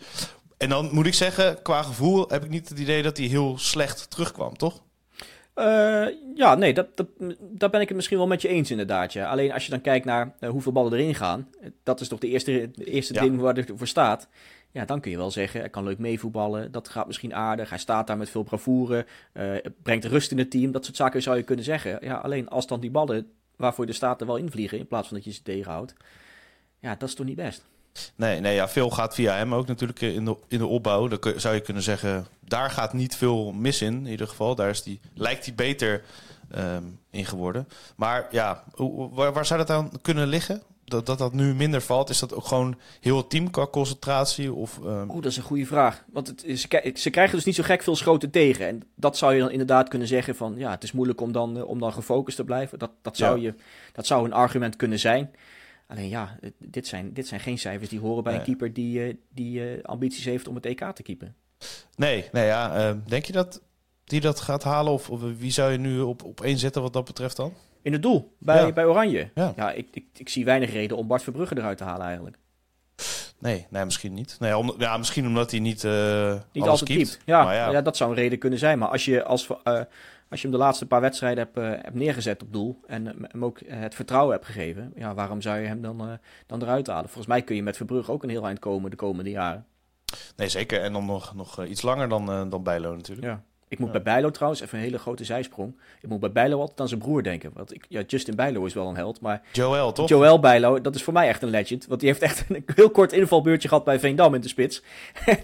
En 0.57 0.69
dan 0.69 0.89
moet 0.93 1.07
ik 1.07 1.15
zeggen, 1.15 1.63
qua 1.63 1.83
gevoel 1.83 2.29
heb 2.29 2.45
ik 2.45 2.51
niet 2.51 2.69
het 2.69 2.79
idee 2.79 3.03
dat 3.03 3.17
hij 3.17 3.27
heel 3.27 3.59
slecht 3.59 4.11
terugkwam, 4.11 4.57
toch? 4.57 4.83
Eh, 5.55 6.07
ja, 6.35 6.55
nee, 6.55 6.75
dat, 6.75 6.97
dat, 6.97 7.07
daar 7.41 7.71
ben 7.71 7.81
ik 7.81 7.87
het 7.89 7.97
misschien 7.97 8.19
wel 8.19 8.27
met 8.27 8.43
je 8.43 8.49
eens 8.49 8.71
inderdaad. 8.71 9.13
Ja. 9.13 9.31
Alleen 9.31 9.53
als 9.53 9.65
je 9.65 9.71
dan 9.71 9.81
kijkt 9.81 10.05
naar 10.05 10.35
eh, 10.41 10.51
hoeveel 10.51 10.73
ballen 10.73 10.93
erin 10.93 11.15
gaan, 11.15 11.49
dat 11.83 12.01
is 12.01 12.09
toch 12.09 12.19
de 12.19 12.29
eerste, 12.29 12.71
de 12.75 12.85
eerste 12.85 13.15
Ja. 13.15 13.21
ding 13.21 13.41
waar 13.41 13.55
het 13.55 13.73
voor 13.77 13.87
staat. 13.87 14.29
Ja, 14.73 14.85
dan 14.85 15.01
kun 15.01 15.11
je 15.11 15.17
wel 15.17 15.31
zeggen, 15.31 15.61
hij 15.61 15.69
kan 15.69 15.85
leuk 15.85 15.99
meevoetballen, 15.99 16.73
dat 16.73 16.89
gaat 16.89 17.07
misschien 17.07 17.35
aardig. 17.35 17.69
Hij 17.69 17.79
staat 17.79 18.07
daar 18.07 18.17
met 18.17 18.31
veel 18.31 18.43
bravoure, 18.43 19.07
eh, 19.33 19.55
brengt 19.83 20.05
rust 20.05 20.31
in 20.31 20.39
het 20.39 20.51
team. 20.51 20.73
Dat 20.73 20.85
soort 20.85 20.97
zaken 20.97 21.23
zou 21.23 21.37
je 21.37 21.43
kunnen 21.43 21.65
zeggen. 21.65 21.99
Ja, 22.01 22.15
alleen 22.15 22.49
als 22.49 22.67
dan 22.67 22.81
die 22.81 22.91
ballen 22.91 23.31
waarvoor 23.57 23.87
er 23.87 23.95
staat 23.95 24.21
er 24.21 24.27
wel 24.27 24.37
invliegen, 24.37 24.79
in 24.79 24.87
plaats 24.87 25.09
van 25.09 25.17
dat 25.17 25.27
je 25.27 25.33
ze 25.33 25.43
tegenhoudt. 25.43 25.95
Ja, 26.79 26.95
dat 26.95 27.09
is 27.09 27.15
toch 27.15 27.27
niet 27.27 27.37
best. 27.37 27.65
Nee, 28.15 28.41
nee 28.41 28.55
ja, 28.55 28.69
veel 28.69 28.91
gaat 28.91 29.15
via 29.15 29.35
hem 29.35 29.55
ook 29.55 29.67
natuurlijk 29.67 30.01
in 30.01 30.25
de, 30.25 30.37
in 30.49 30.59
de 30.59 30.67
opbouw. 30.67 31.09
Dan 31.09 31.33
zou 31.37 31.55
je 31.55 31.61
kunnen 31.61 31.83
zeggen, 31.83 32.27
daar 32.41 32.71
gaat 32.71 32.93
niet 32.93 33.17
veel 33.17 33.53
mis 33.53 33.83
in, 33.83 33.95
in 33.95 34.07
ieder 34.07 34.29
geval. 34.29 34.55
Daar 34.55 34.71
is 34.71 34.83
die, 34.83 35.01
lijkt 35.15 35.45
hij 35.45 35.55
beter 35.55 36.03
ehm, 36.51 36.85
in 37.11 37.27
geworden. 37.27 37.69
Maar 37.97 38.27
ja, 38.31 38.65
waar, 39.11 39.33
waar 39.33 39.47
zou 39.47 39.59
dat 39.59 39.71
aan 39.71 39.91
kunnen 40.03 40.27
liggen? 40.27 40.63
Dat, 40.93 41.07
dat 41.07 41.19
dat 41.19 41.33
nu 41.33 41.55
minder 41.55 41.81
valt? 41.83 42.11
Is 42.11 42.19
dat 42.19 42.35
ook 42.35 42.45
gewoon 42.47 42.79
heel 43.01 43.17
het 43.17 43.31
team 43.31 43.51
qua 43.51 43.67
concentratie? 43.67 44.53
Of, 44.53 44.79
ehm, 44.85 45.09
Oeh, 45.11 45.23
dat 45.23 45.31
is 45.31 45.37
een 45.37 45.43
goede 45.43 45.67
vraag. 45.67 46.05
Want 46.13 46.27
het, 46.27 46.45
is- 46.45 46.61
ze, 46.95 47.11
krijgen 47.11 47.37
dus 47.37 47.45
niet 47.45 47.55
zo 47.55 47.63
gek 47.63 47.83
veel 47.83 47.97
schoten 47.97 48.31
tegen. 48.31 48.67
En 48.67 48.83
dat 48.95 49.17
zou 49.17 49.35
je 49.35 49.41
dan 49.41 49.51
inderdaad 49.51 49.89
kunnen 49.89 50.09
zeggen 50.09 50.37
van... 50.37 50.55
ja, 50.57 50.71
het 50.71 50.83
is 50.83 50.93
moeilijk 50.93 51.21
om 51.21 51.33
dan, 51.33 51.57
eh, 51.57 51.65
om 51.69 51.79
dan 51.81 51.93
gefocust 51.93 52.37
te 52.37 52.45
blijven. 52.45 52.79
Dat, 52.79 52.91
dat, 53.03 53.17
zou 53.17 53.41
Ja. 53.41 53.43
je, 53.43 53.55
dat 53.93 54.07
zou 54.07 54.25
een 54.25 54.33
argument 54.33 54.77
kunnen 54.77 54.99
zijn. 54.99 55.31
Alleen 55.87 56.09
ja, 56.09 56.39
dit 56.59 56.87
zijn, 56.87 57.13
dit 57.13 57.27
zijn 57.27 57.41
geen 57.41 57.59
cijfers 57.59 57.91
die 57.91 58.01
horen 58.01 58.23
bij 58.25 58.35
een 58.35 58.43
keeper... 58.43 58.73
die, 58.73 59.05
eh, 59.07 59.15
die 59.35 59.71
eh, 59.77 59.85
ambities 59.85 60.25
heeft 60.25 60.49
om 60.49 60.55
het 60.55 60.67
EK 60.67 60.85
te 60.95 61.03
keepen. 61.03 61.35
Nee, 61.97 62.29
nee 62.33 62.47
ja, 62.47 62.75
ehm, 62.77 62.99
denk 63.07 63.25
je 63.25 63.33
dat 63.33 63.63
die 64.05 64.21
dat 64.21 64.41
gaat 64.41 64.63
halen? 64.63 64.93
Of, 64.93 65.11
of 65.11 65.21
wie 65.39 65.51
zou 65.51 65.73
je 65.73 65.79
nu 65.79 66.01
op, 66.01 66.25
op 66.25 66.41
één 66.41 66.59
zetten 66.59 66.83
wat 66.83 66.93
dat 66.93 67.05
betreft 67.05 67.37
dan? 67.37 67.53
In 67.83 67.93
het 67.93 68.03
doel, 68.03 68.37
bij, 68.39 68.67
Ja. 68.67 68.73
bij 68.73 68.85
Oranje. 68.85 69.31
Ja. 69.35 69.53
Ja, 69.57 69.73
ik, 69.73 69.89
ik, 69.93 70.05
ik 70.17 70.29
zie 70.29 70.45
weinig 70.45 70.73
reden 70.73 70.97
om 70.97 71.07
Bart 71.07 71.23
Verbrugge 71.23 71.59
eruit 71.59 71.79
te 71.79 71.85
halen 71.85 72.07
eigenlijk. 72.07 72.37
Nee, 73.39 73.67
nee 73.71 73.85
misschien 73.85 74.15
niet. 74.15 74.37
Nee, 74.41 74.57
om, 74.57 74.75
ja, 74.79 74.97
misschien 74.97 75.27
omdat 75.27 75.51
hij 75.51 75.61
niet, 75.61 75.85
eh 75.85 76.35
Niet 76.53 76.65
altijd. 76.67 77.21
Ja, 77.25 77.53
ja. 77.53 77.71
ja. 77.71 77.83
dat 77.83 77.97
zou 77.97 78.11
een 78.11 78.17
reden 78.17 78.39
kunnen 78.39 78.59
zijn. 78.59 78.79
Maar 78.79 78.89
als 78.89 79.05
je, 79.05 79.25
als, 79.25 79.47
eh, 79.47 79.73
als 80.29 80.41
je 80.41 80.49
hem 80.49 80.51
de 80.51 80.57
laatste 80.57 80.87
paar 80.87 81.01
wedstrijden 81.01 81.45
hebt, 81.45 81.57
eh, 81.57 81.83
hebt 81.85 81.95
neergezet 81.95 82.43
op 82.43 82.53
doel 82.53 82.81
en 82.87 83.07
hem 83.07 83.45
ook 83.45 83.61
het 83.67 83.95
vertrouwen 83.95 84.33
hebt 84.35 84.47
gegeven, 84.47 84.93
ja, 84.97 85.15
waarom 85.15 85.41
zou 85.41 85.59
je 85.59 85.67
hem 85.67 85.83
dan, 85.83 86.19
dan 86.47 86.63
eruit 86.63 86.87
halen? 86.87 87.05
Volgens 87.05 87.27
mij 87.27 87.43
kun 87.43 87.57
je 87.57 87.63
met 87.63 87.77
Verbrugge 87.77 88.13
ook 88.13 88.23
een 88.23 88.29
heel 88.29 88.47
eind 88.47 88.59
komen 88.59 88.91
de 88.91 88.97
komende 88.97 89.31
jaren. 89.31 89.67
Nee, 90.37 90.49
zeker. 90.49 90.81
En 90.81 90.93
dan 90.93 91.05
nog, 91.07 91.35
nog 91.35 91.65
iets 91.65 91.83
langer 91.83 92.09
dan, 92.09 92.51
dan 92.51 92.63
Bijlo 92.63 92.95
natuurlijk. 92.97 93.27
Ja. 93.27 93.43
Ik 93.73 93.79
moet 93.79 93.87
Ja. 93.87 93.93
bij 93.93 94.03
Bijlo 94.03 94.31
trouwens, 94.31 94.61
even 94.63 94.79
een 94.79 94.85
hele 94.85 94.99
grote 94.99 95.25
zijsprong. 95.25 95.75
Ik 96.01 96.09
moet 96.09 96.21
bij 96.21 96.33
Bijlo 96.33 96.61
altijd 96.61 96.81
aan 96.81 96.89
zijn 96.89 97.01
broer 97.01 97.23
denken. 97.23 97.51
Want 97.55 97.75
ik, 97.75 97.85
ja, 97.89 98.03
Justin 98.07 98.35
Bijlo 98.37 98.65
is 98.65 98.75
wel 98.75 98.89
een 98.89 98.97
held, 98.97 99.21
maar 99.21 99.43
Joel, 99.53 99.93
toch? 99.93 100.09
Joël 100.09 100.41
Bijlo, 100.41 100.81
dat 100.81 100.95
is 100.95 101.03
voor 101.03 101.13
mij 101.13 101.29
echt 101.29 101.43
een 101.43 101.49
legend. 101.49 101.87
Want 101.87 102.01
die 102.01 102.09
heeft 102.09 102.23
echt 102.23 102.45
een 102.49 102.65
heel 102.75 102.91
kort 102.91 103.13
invalbeurtje 103.13 103.69
gehad 103.69 103.85
bij 103.85 103.99
Veendam 104.01 104.35
in 104.35 104.41
de 104.41 104.49
spits. 104.49 104.83
en 105.27 105.39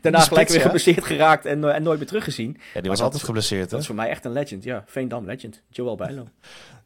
daarna 0.00 0.18
spits, 0.18 0.28
gelijk 0.28 0.48
weer 0.48 0.56
ja? 0.58 0.62
geblesseerd 0.62 1.04
geraakt 1.04 1.44
en, 1.46 1.64
eh, 1.64 1.74
en 1.74 1.82
nooit 1.82 1.98
meer 1.98 2.06
teruggezien. 2.08 2.50
Ja, 2.50 2.56
die 2.58 2.72
Maar 2.72 2.82
was 2.82 2.96
dat- 2.96 3.06
altijd 3.06 3.22
geblesseerd, 3.24 3.64
hè? 3.64 3.70
Dat 3.70 3.80
is 3.80 3.86
voor 3.86 3.94
mij 3.94 4.08
echt 4.08 4.24
een 4.24 4.32
legend, 4.32 4.64
ja. 4.64 4.82
Veendam 4.86 5.24
legend. 5.26 5.62
Joël 5.68 5.96
Bijlo. 5.96 6.28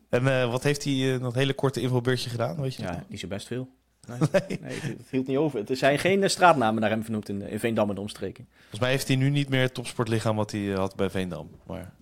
En 0.09 0.26
eh, 0.40 0.50
wat 0.50 0.62
heeft 0.62 0.85
hij 0.85 1.14
eh, 1.14 1.20
dat 1.20 1.35
hele 1.35 1.53
korte 1.55 1.81
invalbeurtje 1.81 2.31
gedaan, 2.31 2.61
weet 2.61 2.74
je? 2.74 2.83
Ja, 2.83 3.05
niet 3.09 3.20
zo 3.20 3.26
best 3.29 3.46
veel. 3.46 3.68
Nee. 4.49 4.59
Nee, 4.61 4.75
het, 4.81 4.83
het 4.99 5.07
hield 5.11 5.27
niet 5.27 5.37
over. 5.37 5.70
Er 5.70 5.77
zijn 5.77 5.99
geen 5.99 6.23
eh, 6.23 6.29
straatnamen 6.29 6.81
naar 6.81 6.90
hem 6.90 7.03
vernoemd 7.03 7.29
in, 7.29 7.42
in 7.42 7.59
Veendam 7.59 7.88
en 7.88 7.94
de 7.94 8.01
omstreken. 8.01 8.46
Volgens 8.59 8.81
mij 8.81 8.90
heeft 8.90 9.07
hij 9.09 9.16
nu 9.16 9.31
niet 9.31 9.49
meer 9.49 9.62
het 9.62 9.75
topsportlichaam 9.75 10.37
wat 10.37 10.51
hij 10.51 10.73
eh, 10.73 10.79
had 10.79 10.96
bij 10.96 11.11
Veendam. 11.11 11.51
Maar, 11.66 11.92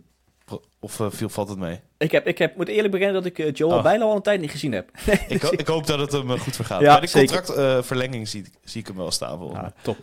of 0.79 1.01
eh, 1.01 1.07
viel, 1.11 1.29
valt 1.29 1.49
het 1.49 1.59
mee? 1.59 1.81
Ik, 1.99 2.11
heb, 2.11 2.27
ik 2.27 2.39
heb, 2.39 2.57
moet 2.57 2.69
eerlijk 2.69 2.93
bekennen 2.93 3.23
dat 3.23 3.39
ik 3.39 3.57
Joel 3.57 3.73
Oh. 3.77 3.83
Bijlo 3.83 4.09
al 4.09 4.17
een 4.17 4.23
tijd 4.23 4.41
niet 4.41 4.51
gezien 4.51 4.73
heb. 4.73 4.91
Ik, 5.29 5.43
ho- 5.43 5.51
ik 5.57 5.67
hoop 5.67 5.87
dat 5.87 5.99
het 5.99 6.13
hem 6.13 6.39
goed 6.39 6.57
vergaat. 6.57 6.81
Ja, 6.81 6.99
bij 6.99 7.09
de 7.09 7.13
contractverlenging 7.13 8.29
zie, 8.29 8.45
zie 8.65 8.81
ik 8.81 8.87
hem 8.87 8.97
wel 8.97 9.11
staan. 9.11 9.41
Ah, 9.57 9.67
top. 9.83 9.97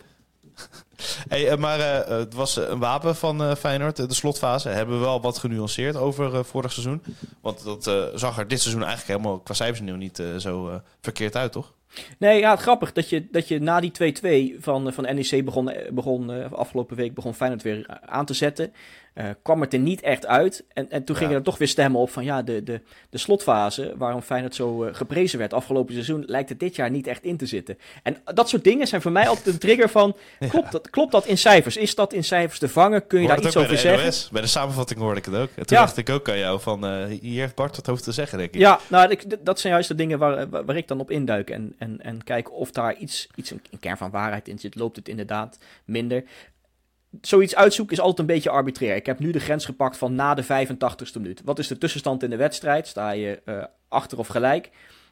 Hey, 1.28 1.56
maar 1.56 2.06
het 2.08 2.34
was 2.34 2.56
een 2.56 2.78
wapen 2.78 3.16
van 3.16 3.42
eh, 3.42 3.54
Feyenoord. 3.54 3.96
De 3.96 4.14
slotfase 4.14 4.68
hebben 4.68 4.98
we 4.98 5.04
wel 5.04 5.20
wat 5.20 5.38
genuanceerd 5.38 5.96
over 5.96 6.44
vorig 6.44 6.72
seizoen. 6.72 7.02
Want 7.40 7.64
dat 7.64 7.86
eh, 7.86 8.04
zag 8.14 8.38
er 8.38 8.48
dit 8.48 8.60
seizoen 8.60 8.84
eigenlijk 8.84 9.18
helemaal 9.18 9.38
qua 9.40 9.54
cijfers 9.54 9.80
nu 9.80 9.96
niet 9.96 10.22
zo 10.38 10.80
verkeerd 11.00 11.36
uit, 11.36 11.52
toch? 11.52 11.72
Nee, 12.18 12.38
ja, 12.38 12.56
grappig 12.56 12.92
dat 12.92 13.08
je, 13.08 13.26
dat 13.30 13.48
je 13.48 13.60
na 13.60 13.80
die 13.80 14.52
2-2 14.56 14.60
van, 14.60 14.92
van 14.92 15.04
NEC 15.04 15.44
begon, 15.44 15.70
eh, 15.70 15.90
begon 15.92 16.32
eh, 16.32 16.52
afgelopen 16.52 16.96
week 16.96 17.14
begon 17.14 17.34
Feyenoord 17.34 17.62
weer 17.62 17.84
eh, 17.86 17.96
aan 18.06 18.24
te 18.26 18.34
zetten. 18.34 18.72
Kwam 19.42 19.60
het 19.60 19.72
er 19.72 19.78
niet 19.78 20.00
echt 20.00 20.26
uit. 20.26 20.64
En, 20.72 20.90
en 20.90 21.04
toen 21.04 21.14
Ja. 21.14 21.20
gingen 21.20 21.36
er 21.36 21.42
toch 21.42 21.58
weer 21.58 21.68
stemmen 21.68 22.00
op 22.00 22.10
van 22.10 22.24
ja, 22.24 22.42
de, 22.42 22.62
de, 22.62 22.80
de 23.10 23.18
slotfase, 23.18 23.94
waarom 23.98 24.22
Feyenoord 24.22 24.54
zo 24.54 24.88
geprezen 24.92 25.38
werd 25.38 25.52
afgelopen 25.52 25.92
seizoen, 25.92 26.22
lijkt 26.26 26.48
het 26.48 26.60
dit 26.60 26.76
jaar 26.76 26.90
niet 26.90 27.06
echt 27.06 27.22
in 27.24 27.36
te 27.36 27.46
zitten. 27.46 27.78
En 28.02 28.16
dat 28.34 28.48
soort 28.48 28.64
dingen 28.64 28.86
zijn 28.86 29.02
voor 29.02 29.12
mij 29.12 29.28
altijd 29.28 29.46
een 29.46 29.58
trigger 29.58 29.88
van, 29.88 30.16
klopt 30.48 30.72
dat, 30.72 30.90
klopt 30.90 31.12
dat 31.12 31.26
in 31.26 31.38
cijfers? 31.38 31.76
Is 31.76 31.94
dat 31.94 32.12
in 32.12 32.24
cijfers 32.24 32.58
te 32.58 32.68
vangen? 32.68 33.06
Kun 33.06 33.20
je 33.22 33.28
daar 33.28 33.38
iets 33.44 33.56
over 33.56 33.68
bij 33.68 33.78
zeggen? 33.78 34.04
NOS. 34.04 34.28
Bij 34.32 34.42
de 34.42 34.48
samenvatting 34.48 35.00
hoorde 35.00 35.18
ik 35.18 35.24
het 35.24 35.34
ook. 35.34 35.48
En 35.54 35.66
toen 35.66 35.76
Ja. 35.76 35.84
dacht 35.84 35.96
ik 35.96 36.10
ook 36.10 36.28
aan 36.28 36.38
jou 36.38 36.60
van, 36.60 37.06
hier 37.06 37.40
heeft 37.40 37.54
Bart 37.54 37.76
het 37.76 37.88
over 37.88 38.02
te 38.04 38.12
zeggen, 38.12 38.38
denk 38.38 38.54
ik. 38.54 38.60
Ja, 38.60 38.78
nou, 38.88 39.10
ik- 39.10 39.22
d- 39.22 39.36
dat 39.42 39.60
zijn 39.60 39.72
juist 39.72 39.88
de 39.88 39.94
dingen 39.94 40.18
waar, 40.18 40.48
waar, 40.50 40.64
waar 40.64 40.76
ik 40.76 40.88
dan 40.88 41.00
op 41.00 41.10
induik. 41.10 41.50
En, 41.50 41.74
en, 41.78 41.85
en 42.00 42.24
kijk 42.24 42.52
of 42.52 42.70
daar 42.70 42.96
iets, 42.96 43.28
iets 43.34 43.50
een, 43.50 43.60
een 43.70 43.78
kern 43.78 43.96
van 43.96 44.10
waarheid 44.10 44.48
in 44.48 44.58
zit. 44.58 44.74
Loopt 44.74 44.96
het 44.96 45.08
inderdaad 45.08 45.58
minder? 45.84 46.24
Zoiets 47.20 47.54
uitzoeken 47.54 47.96
is 47.96 48.00
altijd 48.00 48.18
een 48.18 48.34
beetje 48.34 48.50
arbitrair. 48.50 48.96
Ik 48.96 49.06
heb 49.06 49.18
nu 49.18 49.30
de 49.30 49.40
grens 49.40 49.64
gepakt 49.64 49.96
van 49.96 50.14
na 50.14 50.34
de 50.34 50.44
85ste 50.44 51.20
minuut. 51.20 51.42
Wat 51.44 51.58
is 51.58 51.66
de 51.66 51.78
tussenstand 51.78 52.22
in 52.22 52.30
de 52.30 52.36
wedstrijd? 52.36 52.86
Sta 52.86 53.10
je 53.10 53.40
eh, 53.44 53.64
achter 53.88 54.18
of 54.18 54.26
gelijk? 54.26 54.70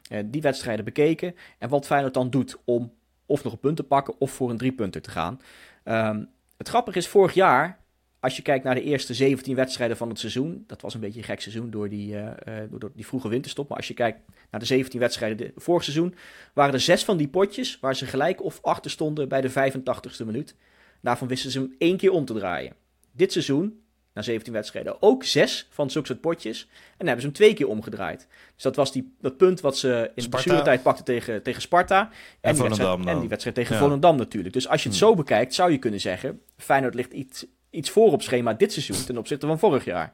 Eh, 0.09 0.19
die 0.25 0.41
wedstrijden 0.41 0.85
bekeken. 0.85 1.35
En 1.57 1.69
wat 1.69 1.85
Feyenoord 1.85 2.13
dan 2.13 2.29
doet 2.29 2.57
om 2.65 2.93
of 3.25 3.43
nog 3.43 3.53
een 3.53 3.59
punt 3.59 3.75
te 3.75 3.83
pakken 3.83 4.19
of 4.19 4.31
voor 4.31 4.49
een 4.49 4.57
driepunter 4.57 5.01
te 5.01 5.09
gaan. 5.09 5.41
Ehm, 5.83 6.23
het 6.57 6.67
grappige 6.67 6.97
is, 6.97 7.07
vorig 7.07 7.33
jaar 7.33 7.79
als 8.25 8.35
je 8.35 8.41
kijkt 8.41 8.63
naar 8.63 8.75
de 8.75 8.83
eerste 8.83 9.13
17 9.13 9.55
wedstrijden 9.55 9.97
van 9.97 10.09
het 10.09 10.19
seizoen, 10.19 10.63
dat 10.67 10.81
was 10.81 10.93
een 10.93 10.99
beetje 10.99 11.19
een 11.19 11.25
gek 11.25 11.41
seizoen 11.41 11.69
door 11.69 11.89
die, 11.89 12.15
eh, 12.15 12.63
eh, 12.63 12.69
door, 12.71 12.91
die 12.95 13.07
vroege 13.07 13.27
winterstop. 13.27 13.67
Maar 13.67 13.77
als 13.77 13.87
je 13.87 13.93
kijkt 13.93 14.19
naar 14.51 14.59
de 14.59 14.65
17 14.65 14.99
wedstrijden 14.99 15.37
de, 15.37 15.51
vorig 15.55 15.83
seizoen, 15.83 16.15
waren 16.53 16.73
er 16.73 16.79
zes 16.79 17.03
van 17.03 17.17
die 17.17 17.27
potjes 17.27 17.79
waar 17.81 17.95
ze 17.95 18.05
gelijk 18.05 18.43
of 18.43 18.59
achter 18.61 18.91
stonden 18.91 19.29
bij 19.29 19.41
de 19.41 19.49
85ste 19.49 20.25
minuut. 20.25 20.55
Daarvan 21.01 21.27
wisten 21.27 21.51
ze 21.51 21.59
hem 21.59 21.75
één 21.77 21.97
keer 21.97 22.11
om 22.11 22.25
te 22.25 22.33
draaien. 22.33 22.73
Dit 23.11 23.31
seizoen, 23.31 23.79
na 24.13 24.21
17 24.21 24.53
wedstrijden, 24.53 25.01
ook 25.01 25.23
zes 25.23 25.67
van 25.69 25.89
zulke 25.89 26.07
soort 26.07 26.21
potjes. 26.21 26.61
En 26.61 26.67
dan 26.97 27.07
hebben 27.07 27.21
ze 27.21 27.27
hem 27.27 27.35
twee 27.35 27.53
keer 27.53 27.67
omgedraaid. 27.67 28.27
Dus 28.53 28.63
dat 28.63 28.75
was 28.75 28.91
die, 28.91 29.15
dat 29.21 29.37
punt 29.37 29.61
wat 29.61 29.77
ze 29.77 30.11
in 30.15 30.23
de 30.23 30.29
blessuretijd 30.29 30.83
pakten 30.83 31.05
tegen, 31.05 31.43
tegen 31.43 31.61
Sparta. 31.61 32.09
En, 32.41 32.53
die 32.53 32.63
wedstrijd, 32.63 33.05
en 33.05 33.19
die 33.19 33.29
wedstrijd 33.29 33.55
tegen 33.55 33.75
Ja. 33.75 33.81
Volendam 33.81 34.17
natuurlijk. 34.17 34.53
Dus 34.53 34.67
als 34.67 34.83
je 34.83 34.89
het 34.89 34.97
Hmm. 34.97 35.07
zo 35.07 35.15
bekijkt, 35.15 35.53
zou 35.53 35.71
je 35.71 35.77
kunnen 35.77 35.99
zeggen... 35.99 36.41
Feyenoord 36.57 36.95
ligt 36.95 37.13
iets, 37.13 37.45
iets 37.75 37.89
voor 37.89 38.11
op 38.11 38.21
schema 38.21 38.53
dit 38.53 38.73
seizoen 38.73 39.05
ten 39.05 39.17
opzichte 39.17 39.47
van 39.47 39.59
vorig 39.59 39.85
jaar. 39.85 40.13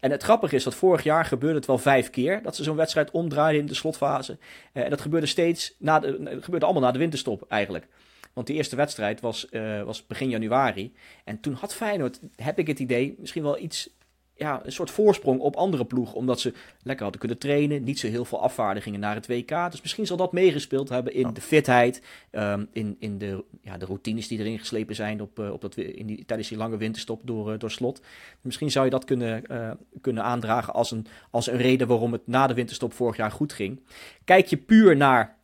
En 0.00 0.10
het 0.10 0.22
grappige 0.22 0.54
is 0.54 0.64
dat 0.64 0.74
vorig 0.74 1.02
jaar 1.02 1.24
gebeurde 1.24 1.56
het 1.56 1.66
wel 1.66 1.78
vijf 1.78 2.10
keer... 2.10 2.42
dat 2.42 2.56
ze 2.56 2.62
zo'n 2.62 2.76
wedstrijd 2.76 3.10
omdraaiden 3.10 3.60
in 3.60 3.66
de 3.66 3.74
slotfase. 3.74 4.38
Eh, 4.72 4.84
en 4.84 4.90
dat 4.90 5.00
gebeurde 5.00 5.26
steeds... 5.26 5.74
Na 5.78 5.98
de, 5.98 6.20
het 6.24 6.44
gebeurde 6.44 6.64
allemaal 6.64 6.82
na 6.82 6.92
de 6.92 6.98
winterstop 6.98 7.44
eigenlijk. 7.48 7.86
Want 8.32 8.46
die 8.46 8.56
eerste 8.56 8.76
wedstrijd 8.76 9.20
was, 9.20 9.48
eh, 9.48 9.82
was 9.82 10.06
begin 10.06 10.28
januari. 10.28 10.94
En 11.24 11.40
toen 11.40 11.52
had 11.52 11.74
Feyenoord, 11.74 12.20
heb 12.36 12.58
ik 12.58 12.66
het 12.66 12.78
idee, 12.78 13.14
misschien 13.18 13.42
wel 13.42 13.58
iets... 13.58 13.90
Ja, 14.36 14.60
een 14.64 14.72
soort 14.72 14.90
voorsprong 14.90 15.40
op 15.40 15.56
andere 15.56 15.84
ploegen. 15.84 16.14
Omdat 16.16 16.40
ze 16.40 16.52
lekker 16.82 17.02
hadden 17.02 17.20
kunnen 17.20 17.38
trainen. 17.38 17.84
Niet 17.84 17.98
zo 17.98 18.06
heel 18.08 18.24
veel 18.24 18.42
afvaardigingen 18.42 19.00
naar 19.00 19.14
het 19.14 19.26
WK. 19.26 19.70
Dus 19.70 19.80
misschien 19.82 20.06
zal 20.06 20.16
dat 20.16 20.32
meegespeeld 20.32 20.88
hebben 20.88 21.14
in 21.14 21.20
Ja. 21.20 21.30
de 21.32 21.40
fitheid. 21.40 22.02
ehm, 22.30 22.64
in 22.72 22.96
in 22.98 23.18
de, 23.18 23.44
ja, 23.62 23.76
de 23.78 23.84
routines 23.84 24.28
die 24.28 24.38
erin 24.38 24.58
geslepen 24.58 24.94
zijn 24.94 25.20
op, 25.22 25.38
eh, 25.38 25.52
op 25.52 25.60
dat, 25.60 25.76
in 25.76 26.06
die, 26.06 26.24
tijdens 26.24 26.48
die 26.48 26.58
lange 26.58 26.76
winterstop 26.76 27.20
door, 27.24 27.52
eh, 27.52 27.58
door 27.58 27.70
slot. 27.70 28.00
Misschien 28.40 28.70
zou 28.70 28.84
je 28.84 28.90
dat 28.90 29.04
kunnen, 29.04 29.46
eh, 29.46 29.70
kunnen 30.00 30.22
aandragen 30.22 30.74
als 30.74 30.90
een, 30.90 31.06
als 31.30 31.46
een 31.46 31.56
reden 31.56 31.86
waarom 31.86 32.12
het 32.12 32.26
na 32.26 32.46
de 32.46 32.54
winterstop 32.54 32.92
vorig 32.92 33.16
jaar 33.16 33.30
goed 33.30 33.52
ging. 33.52 33.80
Kijk 34.24 34.46
je 34.46 34.56
puur 34.56 34.96
naar 34.96 35.36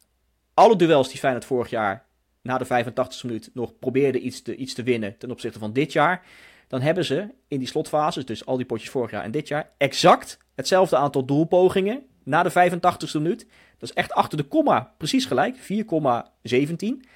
alle 0.54 0.76
duels 0.76 1.08
die 1.08 1.18
Feyenoord 1.18 1.44
vorig 1.44 1.70
jaar 1.70 2.04
na 2.42 2.58
de 2.58 2.64
85e 2.64 3.26
minuut 3.26 3.50
nog 3.54 3.78
probeerde 3.78 4.18
iets 4.20 4.42
te, 4.42 4.56
iets 4.56 4.74
te 4.74 4.82
winnen 4.82 5.18
ten 5.18 5.30
opzichte 5.30 5.58
van 5.58 5.72
dit 5.72 5.92
jaar. 5.92 6.22
Dan 6.70 6.80
hebben 6.80 7.04
ze 7.04 7.28
in 7.48 7.58
die 7.58 7.68
slotfases, 7.68 8.24
dus 8.24 8.46
al 8.46 8.56
die 8.56 8.66
potjes 8.66 8.90
vorig 8.90 9.10
jaar 9.10 9.22
en 9.22 9.30
dit 9.30 9.48
jaar, 9.48 9.70
exact 9.76 10.38
hetzelfde 10.54 10.96
aantal 10.96 11.24
doelpogingen 11.24 12.02
na 12.24 12.42
de 12.42 12.50
85e 12.50 13.12
minuut. 13.12 13.46
Dat 13.78 13.88
is 13.88 13.92
echt 13.92 14.12
achter 14.12 14.38
de 14.38 14.44
komma 14.44 14.94
precies 14.96 15.24
gelijk, 15.24 15.56
4,17. 15.56 15.62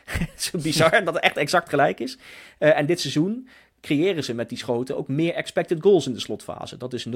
Het 0.05 0.51
is 0.53 0.63
bizar 0.63 0.91
dat 1.05 1.15
het 1.15 1.23
echt 1.23 1.37
exact 1.37 1.69
gelijk 1.69 2.01
is. 2.01 2.19
Eh, 2.59 2.79
en 2.79 2.87
dit 2.87 3.01
seizoen 3.01 3.49
creëren 3.85 4.25
ze 4.25 4.35
met 4.35 4.49
die 4.49 4.59
schoten 4.59 4.97
ook 4.97 5.09
meer 5.09 5.35
expected 5.35 5.83
goals 5.83 6.07
in 6.07 6.13
de 6.13 6.21
slotfase. 6.21 6.77
Dat 6.77 6.93
is 6.93 7.07
0,52 7.07 7.13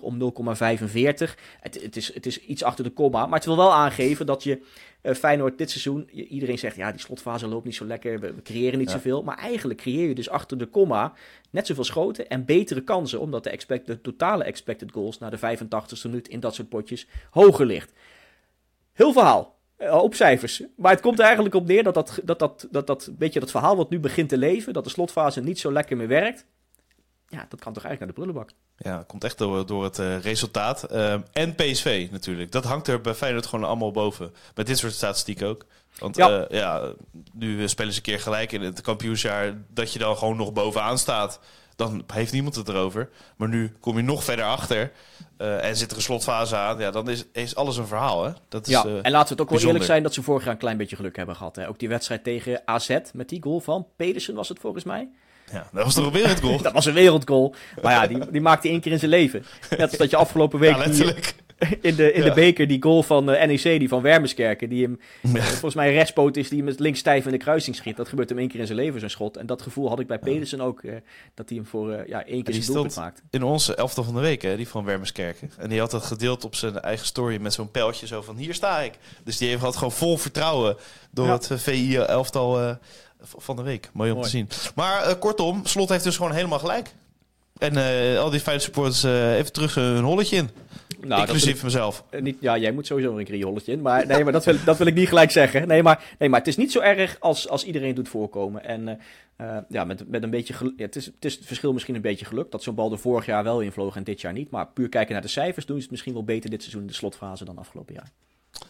om 0.00 0.18
0,45. 0.18 0.28
Het, 1.60 1.82
het, 1.82 1.96
is, 1.96 2.14
het 2.14 2.26
is 2.26 2.40
iets 2.40 2.62
achter 2.62 2.84
de 2.84 2.90
komma, 2.90 3.26
maar 3.26 3.38
het 3.38 3.46
wil 3.46 3.56
wel 3.56 3.72
aangeven 3.72 4.26
dat 4.26 4.42
je 4.42 4.62
eh, 5.00 5.14
Feyenoord 5.14 5.58
dit 5.58 5.70
seizoen... 5.70 6.10
iedereen 6.10 6.58
zegt, 6.58 6.76
ja, 6.76 6.90
die 6.90 7.00
slotfase 7.00 7.46
loopt 7.46 7.64
niet 7.64 7.74
zo 7.74 7.84
lekker, 7.84 8.20
we, 8.20 8.34
we 8.34 8.42
creëren 8.42 8.78
niet 8.78 8.88
Ja. 8.88 8.94
zoveel. 8.94 9.22
Maar 9.22 9.38
eigenlijk 9.38 9.80
creëer 9.80 10.08
je 10.08 10.14
dus 10.14 10.28
achter 10.28 10.58
de 10.58 10.66
komma 10.66 11.12
net 11.50 11.66
zoveel 11.66 11.84
schoten 11.84 12.28
en 12.28 12.44
betere 12.44 12.80
kansen... 12.80 13.20
omdat 13.20 13.44
de, 13.44 13.50
expect, 13.50 13.86
de 13.86 14.00
totale 14.00 14.44
expected 14.44 14.92
goals 14.92 15.18
na 15.18 15.30
de 15.30 15.38
85ste 15.38 16.02
minuut 16.02 16.28
in 16.28 16.40
dat 16.40 16.54
soort 16.54 16.68
potjes 16.68 17.06
hoger 17.30 17.66
ligt. 17.66 17.92
Heel 18.92 19.12
verhaal. 19.12 19.57
Eh, 19.78 19.94
op 19.94 20.14
cijfers. 20.14 20.62
Maar 20.76 20.92
het 20.92 21.00
komt 21.00 21.18
er 21.18 21.24
eigenlijk 21.24 21.54
op 21.54 21.66
neer 21.66 21.82
dat 21.82 21.94
dat, 21.94 22.20
dat, 22.24 22.38
dat, 22.38 22.66
dat, 22.70 22.86
dat 22.86 23.10
beetje 23.18 23.40
dat 23.40 23.50
verhaal 23.50 23.76
wat 23.76 23.90
nu 23.90 24.00
begint 24.00 24.28
te 24.28 24.38
leven, 24.38 24.72
dat 24.72 24.84
de 24.84 24.90
slotfase 24.90 25.40
niet 25.40 25.58
zo 25.58 25.72
lekker 25.72 25.96
meer 25.96 26.08
werkt. 26.08 26.44
ja, 27.28 27.46
dat 27.48 27.60
kan 27.60 27.72
toch 27.72 27.84
eigenlijk 27.84 27.98
naar 27.98 28.08
de 28.08 28.14
prullenbak. 28.14 28.50
Ja, 28.76 28.96
dat 28.96 29.06
komt 29.06 29.24
echt 29.24 29.38
door, 29.38 29.66
door 29.66 29.84
het 29.84 29.98
uh, 29.98 30.20
resultaat. 30.20 30.92
Uh, 30.92 31.14
en 31.32 31.54
PSV 31.54 32.08
natuurlijk. 32.10 32.52
Dat 32.52 32.64
hangt 32.64 32.88
er 32.88 33.00
bij 33.00 33.14
Feyenoord 33.14 33.46
gewoon 33.46 33.64
allemaal 33.64 33.90
boven. 33.90 34.34
Met 34.54 34.66
dit 34.66 34.78
soort 34.78 34.92
statistiek 34.92 35.42
ook. 35.42 35.66
Want 35.98 36.16
ja. 36.16 36.46
Ja, 36.48 36.92
nu 37.32 37.68
spelen 37.68 37.92
ze 37.92 37.98
een 37.98 38.04
keer 38.04 38.20
gelijk 38.20 38.52
in 38.52 38.62
het 38.62 38.80
kampioensjaar... 38.80 39.54
dat 39.68 39.92
je 39.92 39.98
dan 39.98 40.16
gewoon 40.16 40.36
nog 40.36 40.52
bovenaan 40.52 40.98
staat. 40.98 41.40
Dan 41.78 42.04
heeft 42.12 42.32
niemand 42.32 42.54
het 42.54 42.68
erover. 42.68 43.08
Maar 43.36 43.48
nu 43.48 43.72
kom 43.80 43.96
je 43.96 44.02
nog 44.02 44.24
verder 44.24 44.44
achter... 44.44 44.92
en 45.36 45.76
zit 45.76 45.90
er 45.90 45.96
een 45.96 46.02
slotfase 46.02 46.56
aan. 46.56 46.78
Ja, 46.78 46.90
dan 46.90 47.10
is, 47.10 47.24
is 47.32 47.56
alles 47.56 47.76
een 47.76 47.86
verhaal, 47.86 48.24
hè? 48.24 48.32
Dat 48.48 48.66
is, 48.66 48.72
ja, 48.72 48.84
en 48.84 49.10
laten 49.10 49.28
we 49.28 49.32
het 49.32 49.40
ook 49.40 49.50
wel 49.50 49.68
eerlijk 49.68 49.84
zijn... 49.84 50.02
dat 50.02 50.14
ze 50.14 50.22
vorig 50.22 50.44
jaar 50.44 50.52
een 50.52 50.58
klein 50.58 50.76
beetje 50.76 50.96
geluk 50.96 51.16
hebben 51.16 51.36
gehad. 51.36 51.56
Hè? 51.56 51.68
Ook 51.68 51.78
die 51.78 51.88
wedstrijd 51.88 52.24
tegen 52.24 52.62
AZ 52.64 52.98
met 53.12 53.28
die 53.28 53.42
goal 53.42 53.60
van 53.60 53.86
Pedersen 53.96 54.34
was 54.34 54.48
het 54.48 54.58
volgens 54.58 54.84
mij... 54.84 55.08
Ja, 55.52 55.68
dat 55.72 55.84
was 55.84 55.94
toch 55.94 56.06
een 56.06 56.12
wereldgoal? 56.12 56.62
dat 56.62 56.72
was 56.72 56.86
een 56.86 56.94
wereldgoal. 56.94 57.54
Maar 57.82 57.92
ja, 57.92 58.06
die, 58.06 58.30
die 58.30 58.40
maakte 58.40 58.68
één 58.68 58.80
keer 58.80 58.92
in 58.92 58.98
zijn 58.98 59.10
leven. 59.10 59.44
Net 59.70 59.80
als 59.80 59.96
dat 59.96 60.10
je 60.10 60.16
afgelopen 60.16 60.58
week... 60.58 60.76
Ja, 60.76 61.14
in 61.80 61.94
de, 61.94 62.12
in 62.12 62.22
de 62.22 62.32
beker 62.32 62.66
die 62.66 62.82
goal 62.82 63.02
van 63.02 63.30
uh, 63.30 63.44
NEC, 63.44 63.62
die 63.62 63.88
van 63.88 64.02
Wermerskerken, 64.02 64.68
die 64.68 64.82
hem 64.82 64.98
ja. 65.34 65.42
volgens 65.42 65.74
mij 65.74 65.88
een 65.88 65.94
rechtspoot 65.94 66.36
is, 66.36 66.48
die 66.48 66.58
hem 66.58 66.66
met 66.66 66.80
links 66.80 66.98
stijf 66.98 67.24
in 67.24 67.30
de 67.30 67.38
kruising 67.38 67.76
schiet. 67.76 67.96
Dat 67.96 68.08
gebeurt 68.08 68.28
hem 68.28 68.38
één 68.38 68.48
keer 68.48 68.60
in 68.60 68.66
zijn 68.66 68.78
leven, 68.78 69.00
zo'n 69.00 69.08
schot. 69.08 69.36
En 69.36 69.46
dat 69.46 69.62
gevoel 69.62 69.88
had 69.88 70.00
ik 70.00 70.06
bij 70.06 70.18
Pedersen 70.18 70.60
ook, 70.60 70.82
uh, 70.82 70.92
dat 71.34 71.48
hij 71.48 71.58
hem 71.58 71.66
voor 71.66 71.92
uh, 71.92 72.06
ja, 72.06 72.26
één 72.26 72.42
keer 72.42 72.54
zijn 72.54 72.66
doelpunt 72.66 72.96
maakt. 72.96 73.22
In 73.30 73.42
onze 73.42 73.74
elftal 73.74 74.04
van 74.04 74.14
de 74.14 74.20
week, 74.20 74.42
hè, 74.42 74.56
die 74.56 74.68
van 74.68 74.84
Wermerskerken. 74.84 75.50
En 75.58 75.68
die 75.68 75.80
had 75.80 75.90
dat 75.90 76.04
gedeeld 76.04 76.44
op 76.44 76.54
zijn 76.54 76.80
eigen 76.80 77.06
story 77.06 77.40
met 77.40 77.52
zo'n 77.52 77.70
pijltje 77.70 78.06
zo 78.06 78.22
van 78.22 78.36
hier 78.36 78.54
sta 78.54 78.80
ik. 78.80 78.92
Dus 79.24 79.36
die 79.36 79.48
heeft 79.48 79.62
had 79.62 79.76
gewoon 79.76 79.92
vol 79.92 80.16
vertrouwen 80.16 80.76
door 81.10 81.26
ja. 81.26 81.32
het 81.32 81.50
VI-elftal 81.54 82.78
van 83.20 83.56
de 83.56 83.62
week. 83.62 83.90
Mooi 83.92 84.10
om 84.10 84.16
Mooi. 84.16 84.30
te 84.30 84.36
zien. 84.36 84.48
Maar 84.74 85.16
kortom, 85.16 85.66
Slot 85.66 85.88
heeft 85.88 86.04
dus 86.04 86.16
gewoon 86.16 86.32
helemaal 86.32 86.58
gelijk. 86.58 86.94
En 87.58 87.76
al 88.18 88.30
die 88.30 88.40
Feyenoord 88.40 88.62
supporters 88.62 89.02
even 89.04 89.52
terug 89.52 89.74
hun 89.74 90.04
holletje 90.04 90.36
in. 90.36 90.50
Nou, 91.00 91.20
Inclusief 91.20 91.56
ik, 91.56 91.62
mezelf. 91.62 92.04
niet, 92.20 92.36
ja, 92.40 92.58
jij 92.58 92.72
moet 92.72 92.86
sowieso 92.86 93.18
een 93.18 93.24
keer 93.24 93.36
je 93.36 93.44
holletje 93.44 93.72
in. 93.72 93.80
Maar, 93.82 94.06
nee, 94.06 94.24
maar 94.24 94.32
dat, 94.32 94.44
wil, 94.44 94.56
dat 94.64 94.78
wil 94.78 94.86
ik 94.86 94.94
niet 94.94 95.08
gelijk 95.08 95.30
zeggen. 95.30 95.68
Nee 95.68 95.82
maar, 95.82 96.14
nee, 96.18 96.28
maar 96.28 96.38
het 96.38 96.48
is 96.48 96.56
niet 96.56 96.72
zo 96.72 96.80
erg 96.80 97.16
als, 97.20 97.48
als 97.48 97.64
iedereen 97.64 97.94
doet 97.94 98.08
voorkomen. 98.08 98.64
En 98.64 99.00
ja, 99.68 99.84
met, 99.84 100.08
met 100.08 100.22
een 100.22 100.30
beetje 100.30 100.54
ja, 100.76 100.84
het, 100.84 100.96
is, 100.96 101.06
het 101.06 101.24
is 101.24 101.34
het 101.34 101.46
verschil 101.46 101.72
misschien 101.72 101.94
een 101.94 102.00
beetje 102.00 102.24
geluk. 102.24 102.50
Dat 102.50 102.62
zo'n 102.62 102.74
bal 102.74 102.92
er 102.92 102.98
vorig 102.98 103.26
jaar 103.26 103.44
wel 103.44 103.60
invloog 103.60 103.96
en 103.96 104.04
dit 104.04 104.20
jaar 104.20 104.32
niet. 104.32 104.50
Maar 104.50 104.66
puur 104.66 104.88
kijken 104.88 105.12
naar 105.12 105.22
de 105.22 105.28
cijfers 105.28 105.66
doen 105.66 105.76
ze 105.76 105.82
het 105.82 105.90
misschien 105.90 106.12
wel 106.12 106.24
beter 106.24 106.50
dit 106.50 106.60
seizoen 106.60 106.80
in 106.80 106.86
de 106.86 106.92
slotfase 106.92 107.44
dan 107.44 107.58
afgelopen 107.58 107.94
jaar. 107.94 108.10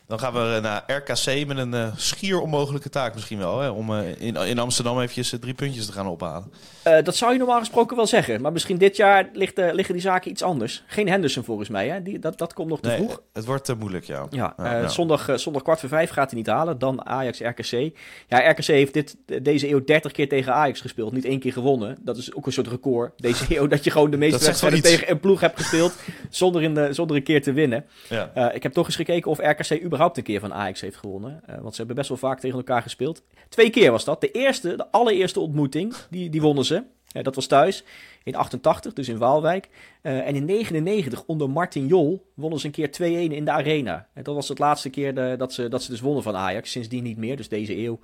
Dan 0.09 0.19
gaan 0.19 0.33
we 0.33 0.59
naar 0.63 0.83
RKC 0.87 1.47
met 1.47 1.59
een 1.59 1.75
uh, 1.75 1.97
schier 1.97 2.41
onmogelijke 2.41 2.89
taak 2.89 3.15
misschien 3.15 3.39
wel. 3.39 3.61
Hè? 3.61 3.69
Om 3.69 3.91
uh, 3.91 4.21
in, 4.21 4.37
in 4.37 4.59
Amsterdam 4.59 4.97
eventjes 4.97 5.33
uh, 5.33 5.41
drie 5.41 5.55
puntjes 5.55 5.87
te 5.87 5.93
gaan 5.93 6.07
ophalen. 6.07 6.53
dat 6.83 7.17
zou 7.17 7.33
je 7.33 7.39
normaal 7.39 7.59
gesproken 7.59 7.97
wel 7.97 8.07
zeggen. 8.07 8.41
Maar 8.41 8.53
misschien 8.53 8.79
dit 8.79 8.97
jaar 8.97 9.29
ligt, 9.33 9.57
liggen 9.57 9.95
die 9.95 10.03
zaken 10.03 10.31
iets 10.31 10.43
anders. 10.43 10.85
Geen 10.87 11.09
Henderson 11.09 11.45
volgens 11.45 11.69
mij. 11.69 11.89
Hè? 11.89 12.03
Die, 12.03 12.19
dat, 12.19 12.39
dat 12.39 12.53
komt 12.53 12.69
nog 12.69 12.81
te 12.81 12.89
nee, 12.89 12.97
vroeg. 12.97 13.23
Het 13.33 13.45
wordt 13.45 13.79
moeilijk, 13.79 14.05
ja. 14.05 14.27
ja, 14.31 14.55
ja 14.57 14.89
Zondag, 14.89 15.31
zondag 15.35 15.63
kwart 15.63 15.81
voor 15.81 15.89
vijf 15.89 16.11
gaat 16.11 16.31
hij 16.31 16.39
niet 16.39 16.49
halen. 16.49 16.79
Dan 16.79 17.07
Ajax 17.07 17.41
RKC. 17.41 17.91
Ja, 18.29 18.51
RKC 18.51 18.67
heeft 18.67 18.95
dit, 18.95 19.17
deze 19.43 19.69
eeuw 19.69 19.85
30 19.85 20.13
keer 20.13 20.29
tegen 20.29 20.55
Ajax 20.55 20.81
gespeeld. 20.81 21.13
Niet 21.13 21.25
één 21.25 21.41
keer 21.41 21.53
gewonnen. 21.53 21.99
Dat 22.01 22.17
is 22.17 22.35
ook 22.35 22.47
een 22.47 22.53
soort 22.53 22.69
record. 22.69 23.13
Deze 23.17 23.45
eeuw 23.59 23.67
dat 23.67 23.85
je 23.85 23.91
gewoon 23.91 24.11
de 24.11 24.17
meeste 24.17 24.45
wedstrijden 24.45 24.83
tegen 24.83 25.11
een 25.11 25.21
ploeg 25.21 25.41
hebt 25.41 25.57
gespeeld. 25.57 25.95
zonder, 26.31 26.63
in 26.63 26.75
de, 26.75 26.93
zonder 26.93 27.17
een 27.17 27.23
keer 27.23 27.43
te 27.43 27.53
winnen. 27.53 27.85
Ja. 28.09 28.53
ik 28.53 28.63
heb 28.63 28.73
toch 28.73 28.87
eens 28.87 28.97
gekeken 28.97 29.31
of 29.31 29.39
RKC 29.39 29.68
überhaupt 29.83 30.17
een 30.17 30.23
keer 30.23 30.41
van 30.41 30.55
Ajax 30.55 30.81
heeft 30.81 30.97
gewonnen. 30.97 31.43
Uh, 31.49 31.55
want 31.61 31.71
ze 31.71 31.77
hebben 31.77 31.97
best 31.97 32.09
wel 32.09 32.19
vaak 32.19 32.41
tegen 32.41 32.57
elkaar 32.57 32.83
gespeeld. 32.83 33.23
Twee 33.49 33.71
keer 33.71 33.91
was 33.91 34.05
dat. 34.05 34.21
De 34.21 34.31
eerste, 34.31 34.77
de 34.77 34.91
allereerste 34.91 35.41
ontmoeting, 35.41 35.95
die, 36.11 36.31
die 36.31 36.41
wonnen 36.41 36.65
ze. 36.65 36.83
Dat 37.23 37.35
was 37.35 37.47
thuis 37.47 37.85
in 38.23 38.35
88, 38.35 38.93
dus 38.93 39.09
in 39.09 39.19
Waalwijk. 39.19 39.69
Uh, 40.03 40.27
en 40.27 40.35
in 40.35 40.45
99 40.45 41.25
onder 41.27 41.51
Martin 41.51 41.87
Jol 41.87 42.27
wonnen 42.35 42.59
ze 42.61 42.67
een 42.67 42.73
keer 42.73 42.89
2-1 42.89 43.33
in 43.33 43.45
de 43.45 43.51
arena. 43.51 44.07
En 44.13 44.23
dat 44.23 44.35
was 44.35 44.49
het 44.49 44.59
laatste 44.59 44.91
keer 44.91 45.15
de, 45.15 45.35
dat, 45.39 45.53
ze, 45.53 45.69
dat 45.69 45.83
ze 45.83 45.91
dus 45.91 46.01
wonnen 46.01 46.23
van 46.23 46.37
Ajax. 46.37 46.71
Sindsdien 46.71 47.03
niet 47.03 47.17
meer, 47.17 47.37
dus 47.37 47.49
deze 47.49 47.77
eeuw 47.77 48.01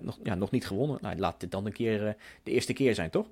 nog, 0.00 0.18
ja, 0.22 0.34
nog 0.34 0.50
niet 0.50 0.66
gewonnen. 0.66 0.98
Nou, 1.00 1.18
laat 1.18 1.40
dit 1.40 1.50
dan 1.50 1.66
een 1.66 1.72
keer 1.72 2.16
de 2.42 2.50
eerste 2.50 2.72
keer 2.72 2.94
zijn, 2.94 3.10
toch? 3.10 3.26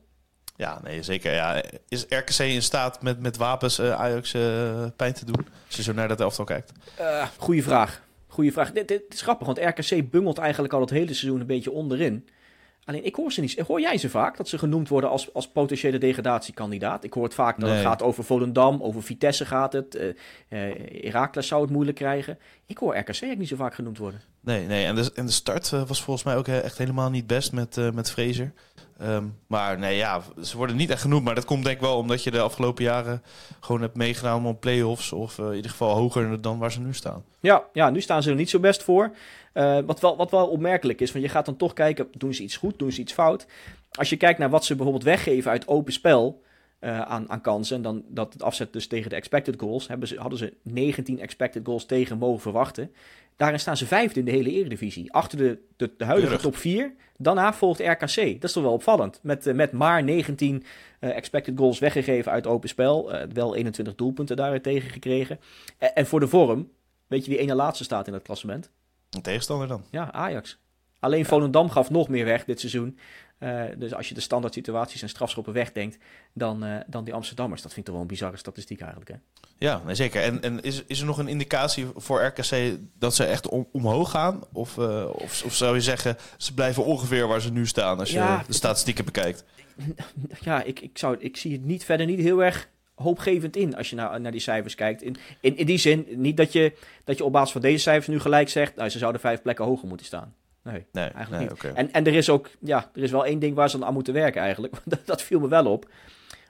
Ja, 0.60 0.80
nee, 0.82 1.02
zeker. 1.02 1.32
Ja. 1.32 1.62
Is 1.88 2.06
RKC 2.08 2.38
in 2.38 2.62
staat 2.62 3.02
met, 3.02 3.20
met 3.20 3.36
wapens 3.36 3.78
uh, 3.78 4.00
Ajax 4.00 4.34
uh, 4.34 4.86
pijn 4.96 5.12
te 5.12 5.24
doen? 5.24 5.46
Als 5.66 5.76
je 5.76 5.82
zo 5.82 5.92
naar 5.92 6.08
dat 6.08 6.20
elftal 6.20 6.44
kijkt. 6.44 6.72
Uh, 7.00 7.26
goeie 7.36 7.62
vraag. 7.62 8.02
Goeie 8.26 8.52
vraag. 8.52 8.72
Dit, 8.72 8.88
dit, 8.88 9.02
is 9.08 9.22
grappig, 9.22 9.46
want 9.46 9.58
RKC 9.58 10.10
bungelt 10.10 10.38
eigenlijk 10.38 10.72
al 10.72 10.80
het 10.80 10.90
hele 10.90 11.14
seizoen 11.14 11.40
een 11.40 11.46
beetje 11.46 11.70
onderin. 11.70 12.28
Alleen 12.84 13.04
ik 13.04 13.14
hoor 13.14 13.32
ze 13.32 13.40
niet. 13.40 13.58
Hoor 13.58 13.80
jij 13.80 13.98
ze 13.98 14.08
vaak 14.08 14.36
dat 14.36 14.48
ze 14.48 14.58
genoemd 14.58 14.88
worden 14.88 15.10
als, 15.10 15.34
als 15.34 15.48
potentiële 15.48 15.98
degradatiekandidaat? 15.98 17.04
Ik 17.04 17.12
hoor 17.12 17.24
het 17.24 17.34
vaak 17.34 17.60
dat 17.60 17.70
het 17.70 17.80
gaat 17.80 18.02
over 18.02 18.24
Volendam, 18.24 18.82
over 18.82 19.02
Vitesse 19.02 19.46
gaat 19.46 19.72
het. 19.72 19.94
Uh, 19.94 20.12
Heracles 21.02 21.46
zou 21.46 21.62
het 21.62 21.70
moeilijk 21.70 21.96
krijgen. 21.96 22.38
Ik 22.66 22.78
hoor 22.78 22.96
RKC 22.96 23.06
eigenlijk 23.06 23.38
niet 23.38 23.48
zo 23.48 23.56
vaak 23.56 23.74
genoemd 23.74 23.98
worden. 23.98 24.20
Nee, 24.40 24.66
nee. 24.66 24.84
En, 24.84 24.94
de, 24.94 25.12
de 25.14 25.30
start 25.30 25.70
was 25.70 26.02
volgens 26.02 26.24
mij 26.24 26.36
ook 26.36 26.48
echt 26.48 26.78
helemaal 26.78 27.10
niet 27.10 27.26
best 27.26 27.52
met, 27.52 27.76
uh, 27.76 27.90
met 27.90 28.10
Fraser. 28.10 28.52
Um, 29.02 29.36
maar 29.46 29.78
nee, 29.78 29.96
ja, 29.96 30.22
ze 30.42 30.56
worden 30.56 30.76
niet 30.76 30.90
echt 30.90 31.00
genoemd. 31.00 31.24
Maar 31.24 31.34
dat 31.34 31.44
komt 31.44 31.64
denk 31.64 31.76
ik 31.76 31.82
wel 31.82 31.96
omdat 31.96 32.22
je 32.24 32.30
de 32.30 32.40
afgelopen 32.40 32.84
jaren 32.84 33.22
gewoon 33.60 33.80
hebt 33.80 33.96
meegedaan 33.96 34.46
om 34.46 34.58
play-offs. 34.58 35.12
Of 35.12 35.38
uh, 35.38 35.46
in 35.46 35.54
ieder 35.54 35.70
geval 35.70 35.96
hoger 35.96 36.40
dan 36.40 36.58
waar 36.58 36.72
ze 36.72 36.80
nu 36.80 36.94
staan. 36.94 37.24
Ja, 37.40 37.64
ja 37.72 37.90
nu 37.90 38.00
staan 38.00 38.22
ze 38.22 38.30
er 38.30 38.36
niet 38.36 38.50
zo 38.50 38.58
best 38.58 38.82
voor. 38.82 39.10
Wat, 39.86 40.00
wel, 40.00 40.16
wat 40.16 40.30
wel 40.30 40.46
opmerkelijk 40.46 41.00
is, 41.00 41.12
want 41.12 41.24
je 41.24 41.30
gaat 41.30 41.44
dan 41.44 41.56
toch 41.56 41.72
kijken, 41.72 42.08
doen 42.12 42.34
ze 42.34 42.42
iets 42.42 42.56
goed, 42.56 42.78
doen 42.78 42.92
ze 42.92 43.00
iets 43.00 43.12
fout. 43.12 43.46
Als 43.90 44.10
je 44.10 44.16
kijkt 44.16 44.38
naar 44.38 44.50
wat 44.50 44.64
ze 44.64 44.74
bijvoorbeeld 44.74 45.04
weggeven 45.04 45.50
uit 45.50 45.68
open 45.68 45.92
spel... 45.92 46.42
Uh, 46.80 47.00
aan, 47.00 47.30
aan 47.30 47.40
kansen. 47.40 47.76
En 47.76 47.82
dan 47.82 48.04
dat 48.08 48.32
het 48.32 48.42
afzet 48.42 48.72
dus 48.72 48.86
tegen 48.86 49.10
de 49.10 49.16
expected 49.16 49.60
goals. 49.60 49.88
Hebben 49.88 50.08
ze, 50.08 50.16
hadden 50.20 50.38
ze 50.38 50.54
19 50.62 51.20
expected 51.20 51.66
goals 51.66 51.86
tegen 51.86 52.18
mogen 52.18 52.40
verwachten. 52.40 52.92
Daarin 53.36 53.60
staan 53.60 53.76
ze 53.76 53.86
vijfde 53.86 54.18
in 54.18 54.24
de 54.24 54.30
hele 54.30 54.50
eredivisie. 54.50 55.12
Achter 55.12 55.38
de, 55.38 55.58
de, 55.76 55.90
de 55.96 56.04
huidige 56.04 56.36
top 56.36 56.56
4. 56.56 56.92
Daarna 57.16 57.52
volgt 57.52 57.80
RKC. 57.80 58.14
Dat 58.14 58.44
is 58.44 58.52
toch 58.52 58.62
wel 58.62 58.72
opvallend. 58.72 59.18
Met, 59.22 59.46
uh, 59.46 59.54
met 59.54 59.72
maar 59.72 60.04
19 60.04 60.64
uh, 61.00 61.16
expected 61.16 61.58
goals 61.58 61.78
weggegeven 61.78 62.32
uit 62.32 62.46
open 62.46 62.68
spel. 62.68 63.12
Wel 63.32 63.54
21 63.54 63.94
doelpunten 63.94 64.36
daaruit 64.36 64.62
tegen 64.62 64.90
gekregen. 64.90 65.40
En, 65.78 65.94
en, 65.94 66.06
voor 66.06 66.20
de 66.20 66.28
vorm, 66.28 66.70
weet 67.06 67.24
je 67.24 67.30
wie 67.30 67.40
ene 67.40 67.54
laatste 67.54 67.84
staat 67.84 68.06
in 68.06 68.12
het 68.12 68.22
klassement? 68.22 68.70
Een 69.10 69.22
tegenstander 69.22 69.68
dan? 69.68 69.84
Ja, 69.90 70.12
Ajax. 70.12 70.58
Alleen 71.00 71.24
Volendam 71.24 71.70
gaf 71.70 71.90
nog 71.90 72.08
meer 72.08 72.24
weg 72.24 72.44
dit 72.44 72.60
seizoen. 72.60 72.98
Uh, 73.40 73.62
dus 73.76 73.94
als 73.94 74.08
je 74.08 74.14
de 74.14 74.20
standaard 74.20 74.54
situaties 74.54 75.02
en 75.02 75.08
strafschoppen 75.08 75.52
wegdenkt, 75.52 75.98
dan, 76.32 76.64
uh, 76.64 76.76
dan 76.86 77.04
die 77.04 77.14
Amsterdammers. 77.14 77.62
Dat 77.62 77.72
vind 77.72 77.80
ik 77.80 77.84
toch 77.84 77.94
wel 77.94 78.02
een 78.02 78.16
bizarre 78.16 78.36
statistiek 78.36 78.80
eigenlijk. 78.80 79.10
Hè? 79.10 79.16
Ja, 79.58 79.82
nee, 79.84 79.94
zeker. 79.94 80.22
En, 80.22 80.42
en 80.42 80.62
is, 80.62 80.84
is 80.86 81.00
er 81.00 81.06
nog 81.06 81.18
een 81.18 81.28
indicatie 81.28 81.86
voor 81.96 82.24
RKC 82.24 82.78
dat 82.98 83.14
ze 83.14 83.24
echt 83.24 83.48
om, 83.48 83.68
omhoog 83.72 84.10
gaan? 84.10 84.40
Of, 84.52 84.76
uh, 84.76 85.08
of, 85.12 85.44
of, 85.44 85.54
zou 85.54 85.74
je 85.74 85.80
zeggen, 85.80 86.16
ze 86.36 86.54
blijven 86.54 86.84
ongeveer 86.84 87.28
waar 87.28 87.40
ze 87.40 87.52
nu 87.52 87.66
staan 87.66 87.98
als 87.98 88.10
ja, 88.10 88.38
je 88.38 88.46
de 88.46 88.52
statistieken 88.52 89.04
bekijkt? 89.04 89.44
Ja, 90.40 90.62
ik, 90.62 90.80
ik, 90.80 90.98
zou, 90.98 91.16
ik 91.18 91.36
zie 91.36 91.52
het 91.52 91.64
niet, 91.64 91.84
verder 91.84 92.06
niet 92.06 92.20
heel 92.20 92.44
erg 92.44 92.68
hoopgevend 92.94 93.56
in 93.56 93.76
als 93.76 93.90
je 93.90 93.96
naar, 93.96 94.20
naar 94.20 94.32
die 94.32 94.40
cijfers 94.40 94.74
kijkt. 94.74 95.02
In, 95.02 95.16
in, 95.40 95.56
in 95.56 95.66
die 95.66 95.78
zin, 95.78 96.06
niet 96.10 96.36
dat 96.36 96.52
je, 96.52 96.72
dat 97.04 97.16
je 97.18 97.24
op 97.24 97.32
basis 97.32 97.52
van 97.52 97.60
deze 97.60 97.82
cijfers 97.82 98.06
nu 98.06 98.20
gelijk 98.20 98.48
zegt, 98.48 98.76
nou, 98.76 98.88
ze 98.88 98.98
zouden 98.98 99.20
vijf 99.20 99.42
plekken 99.42 99.64
hoger 99.64 99.88
moeten 99.88 100.06
staan. 100.06 100.34
Nee, 100.62 100.86
nee 100.92 101.04
eigenlijk 101.04 101.30
nee, 101.30 101.40
niet. 101.40 101.50
Okay. 101.50 101.72
En, 101.72 101.92
en 101.92 102.06
er 102.06 102.14
is 102.14 102.28
ook, 102.28 102.50
ja, 102.60 102.90
er 102.94 103.02
is 103.02 103.10
wel 103.10 103.26
één 103.26 103.38
ding 103.38 103.54
waar 103.54 103.70
ze 103.70 103.84
aan 103.84 103.94
moeten 103.94 104.14
werken 104.14 104.42
eigenlijk. 104.42 104.74
dat, 104.84 105.00
dat 105.04 105.22
viel 105.22 105.40
me 105.40 105.48
wel 105.48 105.66
op. 105.66 105.88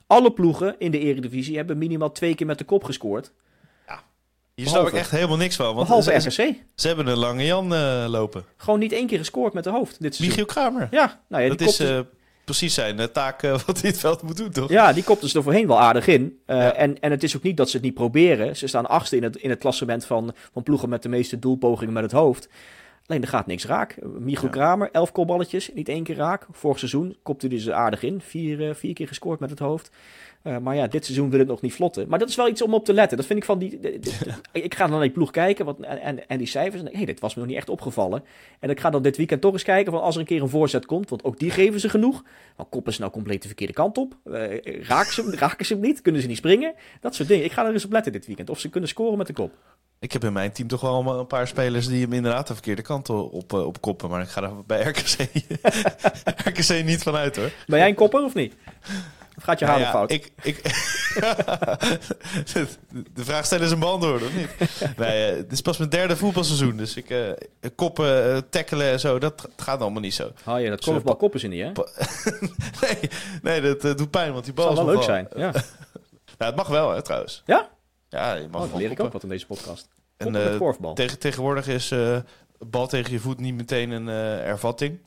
Alle 0.07 0.33
ploegen 0.33 0.75
in 0.79 0.91
de 0.91 0.99
Eredivisie 0.99 1.57
hebben 1.57 1.79
minimaal 1.79 2.13
twee 2.13 2.35
keer 2.35 2.47
met 2.47 2.59
de 2.59 2.65
kop 2.65 2.85
gescoord. 2.85 3.33
Ja, 3.87 4.03
hier 4.55 4.67
snap 4.67 4.87
ik 4.87 4.93
echt 4.93 5.11
helemaal 5.11 5.37
niks 5.37 5.57
van. 5.57 5.75
Want 5.75 5.87
Behalve 5.87 6.15
RKC. 6.15 6.31
Ze, 6.31 6.55
ze 6.75 6.87
hebben 6.87 7.07
een 7.07 7.19
lange 7.19 7.45
Jan 7.45 7.73
uh, 7.73 8.05
lopen. 8.09 8.45
Gewoon 8.57 8.79
niet 8.79 8.93
één 8.93 9.07
keer 9.07 9.19
gescoord 9.19 9.53
met 9.53 9.65
de 9.65 9.71
hoofd. 9.71 10.03
Dit 10.03 10.21
Michiel 10.21 10.45
Kramer. 10.45 10.89
Ja, 10.91 11.21
nou 11.29 11.43
ja 11.43 11.49
dat 11.49 11.61
is 11.61 11.81
uh, 11.81 12.01
precies 12.45 12.75
zijn 12.75 13.13
taak 13.13 13.43
uh, 13.43 13.59
wat 13.67 13.81
het 13.81 13.99
veld 13.99 14.23
moet 14.23 14.37
doen, 14.37 14.51
toch? 14.51 14.69
Ja, 14.71 14.93
die 14.93 15.05
komt 15.05 15.21
dus 15.21 15.35
er 15.35 15.43
voorheen 15.43 15.67
wel 15.67 15.81
aardig 15.81 16.07
in. 16.07 16.41
Ja. 16.47 16.73
en, 16.73 17.01
en 17.01 17.11
het 17.11 17.23
is 17.23 17.37
ook 17.37 17.43
niet 17.43 17.57
dat 17.57 17.71
ze 17.71 17.77
het 17.77 17.85
niet 17.85 17.95
proberen. 17.95 18.57
Ze 18.57 18.67
staan 18.67 18.87
achtste 18.87 19.17
in 19.17 19.23
het, 19.23 19.37
in 19.37 19.51
het 19.51 19.59
klassement 19.59 20.05
van, 20.05 20.35
van 20.53 20.63
ploegen 20.63 20.89
met 20.89 21.03
de 21.03 21.09
meeste 21.09 21.39
doelpogingen 21.39 21.93
met 21.93 22.03
het 22.03 22.13
hoofd. 22.13 22.49
Alleen 23.11 23.23
er 23.23 23.29
gaat 23.29 23.47
niks 23.47 23.67
raak. 23.67 23.97
Michiel 24.19 24.45
ja. 24.45 24.51
Kramer, 24.51 24.89
elf 24.93 25.13
kopballetjes, 25.13 25.71
niet 25.75 25.89
één 25.89 26.05
keer 26.05 26.17
raak. 26.17 26.47
Vorig 26.51 26.79
seizoen 26.79 27.17
kopte 27.23 27.47
hij 27.47 27.59
ze 27.59 27.75
aardig 27.75 28.03
in. 28.03 28.21
Vier, 28.21 28.61
uh, 28.61 28.75
vier 28.75 28.95
keer 28.95 29.09
gescoord 29.09 29.41
met 29.41 29.51
het 29.51 29.59
hoofd. 29.59 29.91
Uh, 30.43 30.59
maar 30.59 30.77
ja, 30.77 30.87
dit 30.87 31.05
seizoen 31.05 31.31
wil 31.31 31.39
het 31.39 31.49
nog 31.49 31.61
niet 31.61 31.75
vlotten. 31.75 32.09
Maar 32.09 32.19
dat 32.19 32.29
is 32.29 32.37
wel 32.37 32.49
iets 32.49 32.63
om 32.63 32.75
op 32.75 32.85
te 32.85 32.93
letten. 32.93 33.17
Dat 33.17 33.27
vind 33.27 33.39
ik 33.39 33.45
van 33.45 33.59
die. 33.59 33.81
De, 33.81 33.99
de, 33.99 34.11
de, 34.53 34.61
ik 34.61 34.75
ga 34.75 34.83
dan 34.83 34.93
naar 34.93 35.01
die 35.01 35.11
ploeg 35.11 35.31
kijken 35.31 35.65
wat, 35.65 35.81
en, 35.81 36.29
en 36.29 36.39
die 36.39 36.47
cijfers. 36.47 36.79
En 36.79 36.85
denk, 36.85 36.97
hey, 36.97 37.05
dit 37.05 37.21
was 37.21 37.35
me 37.35 37.41
nog 37.41 37.49
niet 37.49 37.59
echt 37.59 37.69
opgevallen. 37.69 38.25
En 38.59 38.71
ik 38.71 38.81
ga 38.81 38.91
dan 38.91 39.03
dit 39.03 39.17
weekend 39.17 39.41
toch 39.41 39.53
eens 39.53 39.63
kijken 39.63 39.93
van 39.93 40.03
als 40.03 40.15
er 40.15 40.21
een 40.21 40.27
keer 40.27 40.43
een 40.43 40.49
voorzet 40.49 40.87
komt. 40.87 41.11
Want 41.11 41.25
ook 41.25 41.39
die 41.39 41.51
geven 41.51 41.81
ze 41.81 41.89
genoeg. 41.89 42.25
Dan 42.57 42.69
koppen 42.69 42.93
ze 42.93 43.01
nou 43.01 43.13
compleet 43.13 43.43
de 43.43 43.49
verkeerde 43.49 43.73
kant 43.73 43.99
op. 43.99 44.17
Uh, 44.25 44.35
raken, 44.83 45.13
ze, 45.13 45.37
raken 45.39 45.67
ze 45.67 45.73
hem 45.73 45.83
niet? 45.83 46.03
Kunnen 46.03 46.21
ze 46.21 46.27
niet 46.27 46.37
springen? 46.37 46.75
Dat 47.01 47.15
soort 47.15 47.29
dingen. 47.29 47.45
Ik 47.45 47.53
ga 47.53 47.67
er 47.67 47.73
eens 47.73 47.85
op 47.85 47.93
letten 47.93 48.13
dit 48.13 48.27
weekend. 48.27 48.51
Of 48.51 48.61
ze 48.61 48.69
kunnen 48.69 48.89
scoren 48.89 49.19
met 49.19 49.27
de 49.27 49.33
kop. 49.33 49.53
Ik 49.99 50.13
heb 50.13 50.25
in 50.25 50.33
mijn 50.33 50.53
team 50.53 50.69
toch 50.69 50.81
wel 50.81 51.19
een 51.19 51.27
paar 51.27 51.47
spelers 51.47 51.87
die 51.87 52.03
hem 52.03 52.13
inderdaad 52.13 52.47
de 52.47 52.53
verkeerde 52.53 52.83
kant 52.83 53.11
op, 53.11 53.53
op 53.53 53.81
koppen. 53.81 54.11
Maar 54.11 54.23
ik 54.23 54.29
ga 54.29 54.43
er 54.43 54.65
bij 54.67 54.81
RKC, 54.91 55.29
RKC 56.45 56.85
niet 56.85 57.03
vanuit 57.03 57.37
hoor. 57.37 57.51
Ben 57.67 57.79
jij 57.79 57.89
een 57.89 57.95
kopper 57.95 58.25
of 58.25 58.35
niet? 58.35 58.55
Of 59.41 59.47
gaat 59.47 59.59
je 59.59 59.65
Nou 59.65 59.81
halen 59.81 59.93
ja, 59.93 59.99
fout? 59.99 60.11
Ik, 60.11 60.33
ik 60.43 60.63
de 63.15 63.25
vraag 63.25 63.45
stellen 63.45 63.65
is 63.65 63.71
een 63.71 63.79
beantwoorden, 63.79 64.29
of 64.29 64.35
niet? 64.35 64.49
Nee, 64.97 65.31
eh, 65.31 65.37
het 65.37 65.53
is 65.53 65.61
pas 65.61 65.77
mijn 65.79 65.91
derde 65.91 66.17
voetbalseizoen. 66.17 66.77
Dus 66.77 66.97
ik 66.97 67.11
eh, 67.11 67.31
koppen, 67.75 68.35
eh, 68.35 68.39
tackelen 68.51 68.91
en 68.91 69.01
zo, 69.01 69.19
dat 69.19 69.49
gaat 69.57 69.81
allemaal 69.81 70.01
niet 70.01 70.15
zo. 70.15 70.31
Haal 70.45 70.59
je 70.59 70.71
dat 70.71 70.85
korfbal 70.85 71.17
koppen 71.17 71.41
ze 71.41 71.47
niet, 71.47 71.63
hè? 71.63 71.73
nee, 72.87 73.11
nee, 73.43 73.61
dat 73.61 73.85
eh, 73.85 73.97
doet 73.97 74.11
pijn, 74.11 74.33
want 74.33 74.45
die 74.45 74.55
bal 74.55 74.75
Zou 74.75 74.79
is 74.79 74.85
wel 74.85 74.95
leuk 74.95 75.03
zijn. 75.05 75.29
Ja, 75.37 75.51
Nou, 76.39 76.53
het 76.53 76.57
mag 76.57 76.69
wel, 76.69 76.91
hè, 76.91 77.03
trouwens. 77.03 77.43
ja? 77.47 77.69
Ja, 78.09 78.35
je 78.35 78.49
mag 78.49 78.63
Oh, 78.63 78.75
leer 78.75 78.85
ik 78.85 78.91
ook 78.91 78.97
koppen. 78.97 79.13
wat 79.13 79.23
in 79.23 79.29
deze 79.29 79.47
podcast. 79.47 79.89
En, 80.17 80.59
Koppen 80.59 80.85
eh. 80.85 80.93
Tegen, 80.93 81.19
tegenwoordig 81.19 81.69
is 81.69 81.91
eh 81.91 82.17
bal 82.67 82.87
tegen 82.87 83.13
je 83.13 83.19
voet 83.21 83.41
niet 83.41 83.55
meteen 83.55 83.91
een 83.91 84.09
eh, 84.09 84.47
ervatting. 84.47 84.99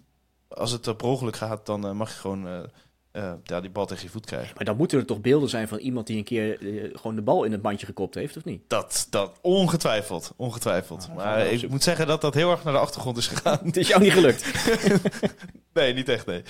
Als 0.48 0.72
het 0.72 0.88
op 0.88 1.04
ongeluk 1.04 1.36
gaat, 1.36 1.66
dan 1.66 1.86
eh, 1.88 1.92
mag 1.92 2.10
je 2.14 2.20
gewoon 2.20 2.70
eh, 3.14 3.32
ja, 3.44 3.62
die 3.62 3.70
bal 3.70 3.86
tegen 3.86 4.04
je 4.04 4.10
voet 4.10 4.26
krijgen. 4.26 4.54
Maar 4.56 4.66
dan 4.66 4.78
moeten 4.78 5.00
er 5.00 5.06
toch 5.06 5.22
beelden 5.22 5.50
zijn 5.50 5.68
van 5.68 5.78
iemand 5.78 6.08
die 6.08 6.18
een 6.18 6.24
keer 6.24 6.60
eh, 6.60 6.90
gewoon 6.94 7.16
de 7.16 7.22
bal 7.22 7.44
in 7.44 7.52
het 7.52 7.62
mandje 7.62 7.86
gekopt 7.86 8.16
heeft, 8.16 8.38
of 8.38 8.44
niet? 8.44 8.62
Dat, 8.68 9.08
dat 9.10 9.38
ongetwijfeld, 9.42 10.34
ongetwijfeld. 10.36 11.06
gaan 11.06 11.16
maar 11.16 11.46
ik 11.46 11.70
moet 11.70 11.84
zeggen 11.84 12.08
dat 12.08 12.22
dat 12.22 12.34
heel 12.34 12.52
erg 12.52 12.64
naar 12.64 12.74
de 12.74 12.80
achtergrond 12.80 13.18
is 13.18 13.28
gegaan. 13.28 13.60
Het 13.66 13.78
is 13.78 13.88
jou 13.88 14.02
niet 14.02 14.12
gelukt. 14.12 14.46
nee, 15.74 15.94
niet 15.94 16.10
echt, 16.10 16.26
nee. 16.26 16.44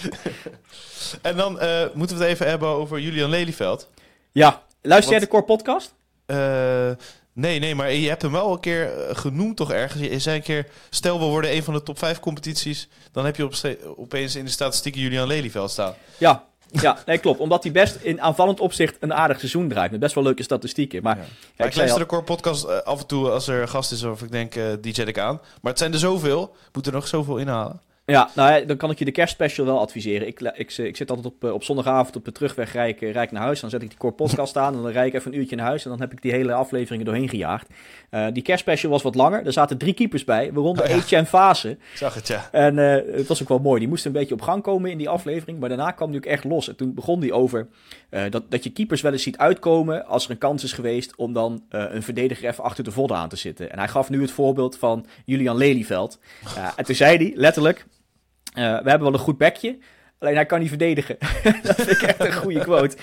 en 1.21 1.38
dan 1.38 1.60
eh, 1.60 1.86
moeten 1.93 2.17
we 2.17 2.23
het 2.23 2.32
even 2.32 2.47
hebben 2.47 2.69
over 2.69 2.99
Julian 2.99 3.30
Lelyveld. 3.30 3.89
Ja, 4.32 4.63
luister 4.82 5.12
jij 5.12 5.19
de 5.19 5.28
Core 5.28 5.43
podcast? 5.43 5.93
Eh, 6.26 6.91
nee, 7.34 7.60
nee, 7.60 7.76
maar 7.76 7.91
je 7.91 8.10
hebt 8.10 8.21
hem 8.21 8.32
wel 8.32 8.54
een 8.54 8.60
keer 8.60 8.91
genoemd 9.12 9.58
toch 9.58 9.71
ergens. 9.71 10.04
Je 10.04 10.19
zei 10.19 10.36
een 10.36 10.43
keer, 10.43 10.67
stel 10.89 11.19
we 11.19 11.26
worden 11.26 11.56
een 11.56 11.63
van 11.63 11.73
de 11.73 11.84
top 11.84 11.97
5 11.97 12.19
competities, 12.19 12.89
dan 13.12 13.26
heb 13.26 13.36
je 13.36 13.43
op 13.45 13.54
opeens 13.95 14.36
in 14.36 14.45
de 14.45 14.52
statistieken 14.52 15.02
Julian 15.02 15.28
Lelyveld 15.28 15.71
staan. 15.71 15.93
Ja, 16.17 16.52
ja 16.81 16.97
nee, 17.05 17.17
klopt. 17.17 17.39
Omdat 17.39 17.63
hij 17.63 17.71
best 17.71 17.95
in 18.01 18.21
aanvallend 18.21 18.59
opzicht 18.59 18.97
een 18.99 19.13
aardig 19.13 19.39
seizoen 19.39 19.69
draait. 19.69 19.91
Met 19.91 19.99
best 19.99 20.15
wel 20.15 20.23
leuke 20.23 20.43
statistieken. 20.43 21.03
Maar 21.03 21.17
Ja. 21.55 21.65
ik 21.65 21.75
luister 21.75 21.99
de 21.99 22.05
Core 22.05 22.23
podcast 22.23 22.63
eh, 22.63 22.77
af 22.77 22.99
en 22.99 23.07
toe 23.07 23.29
als 23.29 23.47
er 23.47 23.62
een 23.62 23.69
gast 23.69 23.91
is 23.91 24.03
of 24.03 24.21
ik 24.21 24.31
denk, 24.31 24.55
eh, 24.55 24.65
die 24.81 24.93
zet 24.93 25.07
ik 25.07 25.17
aan. 25.19 25.39
Maar 25.62 25.71
het 25.71 25.79
zijn 25.79 25.93
er 25.93 25.99
zoveel, 25.99 26.43
ik 26.43 26.75
moet 26.75 26.88
er 26.88 26.93
nog 26.93 27.07
zoveel 27.07 27.38
inhalen. 27.38 27.81
Ja, 28.05 28.29
nou, 28.35 28.65
dan 28.65 28.77
kan 28.77 28.91
ik 28.91 28.99
je 28.99 29.05
de 29.05 29.11
kerstspecial 29.11 29.65
wel 29.65 29.79
adviseren. 29.79 30.27
Ik, 30.27 30.41
ik, 30.41 30.77
ik 30.77 30.95
zit 30.97 31.09
altijd 31.09 31.33
op, 31.33 31.43
eh, 31.43 31.53
op 31.53 31.63
zondagavond 31.63 32.15
op 32.15 32.25
de 32.25 32.31
terugweg 32.31 32.73
rij 32.73 32.89
ik, 32.89 33.01
eh, 33.01 33.21
ik 33.21 33.31
naar 33.31 33.41
huis. 33.41 33.59
Dan 33.59 33.69
zet 33.69 33.81
ik 33.81 33.89
die 33.89 33.97
Core 33.97 34.13
podcast 34.13 34.57
aan 34.57 34.75
en 34.75 34.81
dan 34.81 34.91
rijd 34.91 35.07
ik 35.07 35.13
even 35.13 35.33
een 35.33 35.39
uurtje 35.39 35.55
naar 35.55 35.65
huis. 35.65 35.83
En 35.83 35.89
dan 35.89 35.99
heb 35.99 36.11
ik 36.11 36.21
die 36.21 36.31
hele 36.31 36.53
afleveringen 36.53 37.05
doorheen 37.05 37.29
gejaagd. 37.29 37.67
Eh, 38.09 38.27
die 38.33 38.43
kerstspecial 38.43 38.91
was 38.91 39.01
wat 39.01 39.15
langer. 39.15 39.45
Er 39.45 39.53
zaten 39.53 39.77
drie 39.77 39.93
keepers 39.93 40.23
bij, 40.23 40.53
waaronder 40.53 40.83
Oh 40.83 40.89
ja. 40.89 40.95
Etienne 40.95 41.27
Fase. 41.27 41.69
Ik 41.69 41.77
zag 41.93 42.13
het, 42.13 42.27
ja. 42.27 42.49
En 42.51 42.79
eh, 42.79 43.15
het 43.15 43.27
was 43.27 43.41
ook 43.41 43.49
wel 43.49 43.59
mooi. 43.59 43.79
Die 43.79 43.89
moest 43.89 44.05
een 44.05 44.11
beetje 44.11 44.33
op 44.33 44.41
gang 44.41 44.63
komen 44.63 44.91
in 44.91 44.97
die 44.97 45.09
aflevering. 45.09 45.59
Maar 45.59 45.69
daarna 45.69 45.91
kwam 45.91 46.07
hij 46.07 46.17
ook 46.17 46.25
echt 46.25 46.43
los. 46.43 46.67
En 46.67 46.75
toen 46.75 46.93
begon 46.93 47.19
hij 47.19 47.31
over 47.31 47.67
dat, 48.29 48.51
dat 48.51 48.63
je 48.63 48.69
keepers 48.69 49.01
wel 49.01 49.11
eens 49.11 49.23
ziet 49.23 49.37
uitkomen. 49.37 50.05
als 50.05 50.25
er 50.25 50.31
een 50.31 50.37
kans 50.37 50.63
is 50.63 50.73
geweest 50.73 51.15
om 51.15 51.33
dan 51.33 51.63
een 51.69 52.03
verdediger 52.03 52.49
even 52.49 52.63
achter 52.63 52.83
de 52.83 52.91
vodden 52.91 53.17
aan 53.17 53.29
te 53.29 53.35
zitten. 53.35 53.71
En 53.71 53.77
hij 53.77 53.87
gaf 53.87 54.09
nu 54.09 54.21
het 54.21 54.31
voorbeeld 54.31 54.77
van 54.77 55.05
Julian 55.25 55.57
Lelyveld. 55.57 56.19
En 56.75 56.85
toen 56.85 56.95
zei 56.95 57.17
hij 57.17 57.31
letterlijk: 57.35 57.85
We 58.53 58.61
hebben 58.61 58.99
wel 58.99 59.13
een 59.13 59.19
goed 59.19 59.37
bekje. 59.37 59.77
Alleen 60.23 60.35
hij 60.35 60.45
kan 60.45 60.59
niet 60.59 60.69
verdedigen. 60.69 61.17
dat 61.63 61.75
vind 61.75 61.89
ik 61.89 62.01
echt 62.01 62.19
een 62.19 62.33
goede 62.33 62.59
quote. 62.59 62.97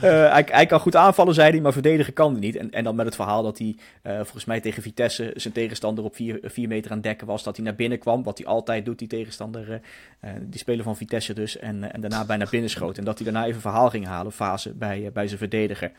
Eh, 0.00 0.32
hij, 0.32 0.46
hij 0.50 0.66
kan 0.66 0.80
goed 0.80 0.96
aanvallen, 0.96 1.34
zei 1.34 1.50
hij, 1.50 1.60
maar 1.60 1.72
verdedigen 1.72 2.12
kan 2.12 2.30
hij 2.32 2.40
niet. 2.40 2.56
En, 2.56 2.70
en 2.70 2.84
dan 2.84 2.94
met 2.94 3.06
het 3.06 3.14
verhaal 3.14 3.42
dat 3.42 3.58
hij 3.58 3.76
eh, 4.02 4.14
volgens 4.14 4.44
mij 4.44 4.60
tegen 4.60 4.82
Vitesse 4.82 5.32
zijn 5.34 5.54
tegenstander 5.54 6.04
op 6.04 6.16
4 6.16 6.68
meter 6.68 6.90
aan 6.90 7.00
dekken 7.00 7.26
was. 7.26 7.42
Dat 7.42 7.56
hij 7.56 7.64
naar 7.64 7.74
binnen 7.74 7.98
kwam, 7.98 8.22
wat 8.22 8.38
hij 8.38 8.46
altijd 8.46 8.84
doet, 8.84 8.98
die 8.98 9.08
tegenstander, 9.08 9.72
eh, 9.72 9.78
eh, 10.20 10.30
die 10.42 10.58
speler 10.58 10.84
van 10.84 10.96
Vitesse 10.96 11.34
dus. 11.34 11.58
En, 11.58 11.84
eh, 11.84 11.90
en 11.92 12.00
daarna 12.00 12.24
bijna 12.24 12.46
binnen 12.50 12.70
schoot. 12.70 12.98
En 12.98 13.04
dat 13.04 13.18
hij 13.18 13.32
daarna 13.32 13.46
even 13.46 13.60
verhaal 13.60 13.90
ging 13.90 14.06
halen, 14.06 14.32
fase, 14.32 14.74
bij, 14.74 15.06
eh, 15.06 15.12
bij 15.12 15.26
zijn 15.26 15.38
verdediger. 15.38 15.92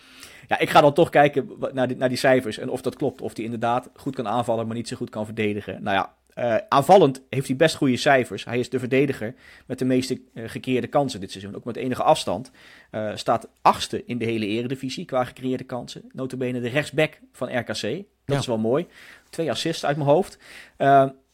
Ja, 0.47 0.60
ik 0.60 0.69
ga 0.69 0.81
dan 0.81 0.93
toch 0.93 1.10
kijken 1.10 1.49
naar 1.73 1.88
die, 1.88 1.97
naar 1.97 2.10
die 2.10 2.17
cijfers 2.17 2.57
en 2.57 2.69
of 2.69 2.81
dat 2.81 2.95
klopt. 2.95 3.21
Of 3.21 3.36
hij 3.36 3.45
inderdaad 3.45 3.89
goed 3.95 4.15
kan 4.15 4.27
aanvallen, 4.27 4.67
maar 4.67 4.75
niet 4.75 4.88
zo 4.88 4.95
goed 4.95 5.10
kan 5.10 5.25
verdedigen. 5.25 5.83
Nou 5.83 5.97
ja, 5.97 6.13
eh, 6.38 6.56
aanvallend 6.69 7.21
heeft 7.30 7.47
hij 7.47 7.56
best 7.56 7.76
goede 7.76 7.97
cijfers. 7.97 8.45
Hij 8.45 8.60
is 8.60 8.69
de 8.69 8.80
verdediger 8.80 9.34
met 9.65 9.80
de 9.80 9.86
meeste 9.86 10.21
eh, 10.34 10.43
gecreëerde 10.47 10.88
kansen 10.88 11.19
dit 11.19 11.32
seizoen. 11.32 11.56
Ook 11.56 11.63
met 11.63 11.76
enige 11.76 12.04
afstand. 12.04 12.52
Eh, 12.91 13.12
staat 13.15 13.47
achtste 13.62 14.04
in 14.06 14.17
de 14.17 14.26
hele 14.26 14.45
eredivisie 14.45 15.06
qua 15.06 15.23
gecreëerde 15.23 15.63
kansen. 15.63 16.02
Notabene 16.12 16.62
de 16.62 16.69
rechtsback 16.69 17.19
van 17.32 17.58
RKC. 17.58 17.82
Dat 17.82 18.06
Ja. 18.26 18.38
is 18.38 18.45
wel 18.45 18.58
mooi. 18.58 18.88
Twee 19.30 19.52
assists 19.52 19.86
uit 19.86 19.97
mijn 19.97 20.10
hoofd. 20.10 20.38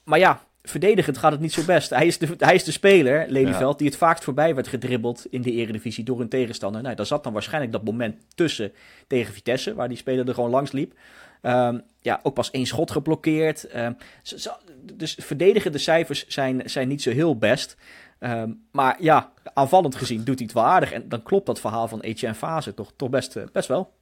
Maar 0.03 0.19
ja, 0.19 0.41
verdedigend 0.63 1.17
gaat 1.17 1.31
het 1.31 1.41
niet 1.41 1.53
zo 1.53 1.63
best. 1.65 1.89
Hij 1.89 2.07
is 2.07 2.17
de, 2.17 2.27
hij 2.37 2.55
is 2.55 2.63
de 2.63 2.71
speler, 2.71 3.25
Lelyveld, 3.29 3.77
die 3.77 3.87
het 3.87 3.97
vaakst 3.97 4.23
voorbij 4.23 4.55
werd 4.55 4.67
gedribbeld 4.67 5.25
in 5.29 5.41
de 5.41 5.51
eredivisie 5.51 6.03
door 6.03 6.21
een 6.21 6.29
tegenstander. 6.29 6.81
Nou, 6.81 6.95
daar 6.95 7.05
zat 7.05 7.23
dan 7.23 7.33
waarschijnlijk 7.33 7.71
dat 7.73 7.83
moment 7.83 8.15
tussen 8.35 8.71
tegen 9.07 9.33
Vitesse, 9.33 9.73
waar 9.73 9.87
die 9.87 9.97
speler 9.97 10.27
er 10.27 10.33
gewoon 10.33 10.49
langs 10.49 10.71
liep. 10.71 10.93
Ehm, 11.43 11.79
ja, 12.01 12.19
ook 12.23 12.33
pas 12.33 12.51
één 12.51 12.65
schot 12.65 12.91
geblokkeerd. 12.91 13.67
Zo- 14.21 14.51
dus 14.93 15.17
verdedigende 15.19 15.77
cijfers 15.77 16.27
zijn, 16.27 16.61
zijn 16.65 16.87
niet 16.87 17.01
zo 17.01 17.11
heel 17.11 17.37
best. 17.37 17.77
Ehm, 18.19 18.51
maar 18.71 18.95
ja, 18.99 19.31
aanvallend 19.53 19.95
gezien 19.95 20.23
doet 20.23 20.35
hij 20.37 20.45
het 20.45 20.53
wel 20.53 20.63
aardig. 20.65 20.91
En 20.91 21.09
dan 21.09 21.23
klopt 21.23 21.45
dat 21.45 21.59
verhaal 21.59 21.87
van 21.87 21.99
Etienne 22.01 22.37
Fase 22.37 22.73
toch, 22.73 22.91
toch 22.95 23.09
best, 23.09 23.35
eh, 23.35 23.43
best 23.51 23.67
wel. 23.67 23.93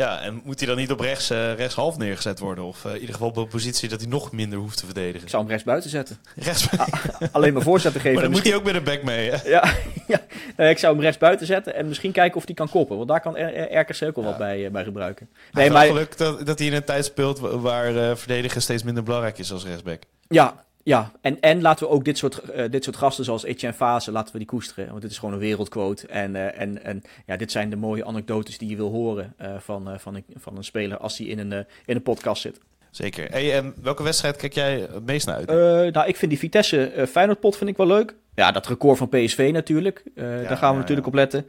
Ja, 0.00 0.20
en 0.20 0.40
moet 0.44 0.58
hij 0.58 0.68
dan 0.68 0.76
niet 0.76 0.90
op 0.90 1.00
rechts, 1.00 1.30
eh, 1.30 1.54
rechtshalf 1.54 1.98
neergezet 1.98 2.38
worden? 2.38 2.64
Of 2.64 2.84
eh, 2.84 2.90
in 2.94 2.98
ieder 3.00 3.14
geval 3.14 3.28
op 3.28 3.36
een 3.36 3.48
positie 3.48 3.88
dat 3.88 4.00
hij 4.00 4.08
nog 4.08 4.32
minder 4.32 4.58
hoeft 4.58 4.76
te 4.78 4.84
verdedigen? 4.84 5.22
Ik 5.22 5.28
zou 5.28 5.42
hem 5.42 5.50
rechts 5.50 5.66
buiten 5.66 5.90
zetten. 5.90 6.18
Rechts, 6.36 6.68
Alleen 7.32 7.52
maar 7.52 7.62
voorzetten 7.62 8.00
geven. 8.00 8.14
maar 8.14 8.22
dan 8.22 8.32
moet 8.32 8.44
hij 8.44 8.54
ook 8.54 8.64
met 8.64 8.74
een 8.74 8.84
back 8.84 9.02
mee, 9.02 9.30
hè? 9.30 9.48
Ja, 9.50 9.64
ja. 10.06 10.20
Nee, 10.56 10.70
ik 10.70 10.78
zou 10.78 10.92
hem 10.94 11.02
rechts 11.02 11.18
buiten 11.18 11.46
zetten 11.46 11.74
en 11.74 11.88
misschien 11.88 12.12
kijken 12.12 12.36
of 12.36 12.44
hij 12.46 12.54
kan 12.54 12.68
koppen. 12.68 12.96
Want 12.96 13.08
daar 13.08 13.20
kan 13.20 13.36
RKC 13.80 14.02
ook 14.02 14.14
wel 14.16 14.24
wat 14.24 14.38
bij, 14.38 14.64
eh, 14.64 14.70
bij 14.70 14.84
gebruiken. 14.84 15.28
Nee, 15.52 15.70
maar 15.70 15.86
geluk 15.86 16.18
dat, 16.18 16.46
dat 16.46 16.58
hij 16.58 16.68
in 16.68 16.74
een 16.74 16.84
tijd 16.84 17.04
speelt 17.04 17.38
wa- 17.38 17.58
waar 17.58 18.16
verdedigen 18.16 18.62
steeds 18.62 18.82
minder 18.82 19.02
belangrijk 19.02 19.38
is 19.38 19.52
als 19.52 19.64
rechtsback. 19.64 20.02
ja, 20.28 20.64
ja. 20.82 21.12
En, 21.20 21.40
en 21.40 21.60
laten 21.60 21.86
we 21.86 21.92
ook 21.92 22.04
dit 22.04 22.18
soort, 22.18 22.38
eh, 22.38 22.70
dit 22.70 22.84
soort 22.84 22.96
gasten 22.96 23.24
zoals 23.24 23.44
Etienne 23.44 23.76
Fase, 23.76 24.12
laten 24.12 24.32
we 24.32 24.38
die 24.38 24.46
koesteren. 24.46 24.88
Want 24.88 25.02
dit 25.02 25.10
is 25.10 25.18
gewoon 25.18 25.34
een 25.34 25.40
wereldquote. 25.40 26.06
En, 26.06 26.36
eh, 26.36 26.60
en, 26.60 26.84
en 26.84 27.02
ja, 27.26 27.36
dit 27.36 27.52
zijn 27.52 27.70
de 27.70 27.76
mooie 27.76 28.04
anekdotes 28.04 28.58
die 28.58 28.68
je 28.68 28.76
wil 28.76 28.90
horen 28.90 29.34
eh, 29.36 29.54
van, 29.58 30.00
van, 30.00 30.14
een, 30.14 30.24
van 30.36 30.56
een 30.56 30.64
speler 30.64 30.98
als 30.98 31.18
hij 31.18 31.26
in 31.26 31.38
een, 31.38 31.52
in 31.84 31.96
een 31.96 32.02
podcast 32.02 32.42
zit. 32.42 32.60
Zeker. 32.90 33.30
Hey, 33.30 33.56
en 33.56 33.74
welke 33.82 34.02
wedstrijd 34.02 34.36
kijk 34.36 34.52
jij 34.52 34.88
het 34.92 35.06
meest 35.06 35.26
naar 35.26 35.36
uit? 35.36 35.94
Nou, 35.94 36.08
ik 36.08 36.16
vind 36.16 36.30
die 36.30 36.40
Vitesse 36.40 37.06
Feyenoord 37.10 37.40
pot 37.40 37.56
vind 37.56 37.70
ik 37.70 37.76
wel 37.76 37.86
leuk. 37.86 38.14
Ja, 38.34 38.52
dat 38.52 38.66
record 38.66 38.98
van 38.98 39.08
PSV 39.08 39.50
natuurlijk. 39.52 40.02
Daar 40.14 40.46
gaan 40.46 40.46
we 40.46 40.66
ja, 40.66 40.72
natuurlijk 40.72 41.06
ja. 41.06 41.06
op 41.06 41.14
letten. 41.14 41.46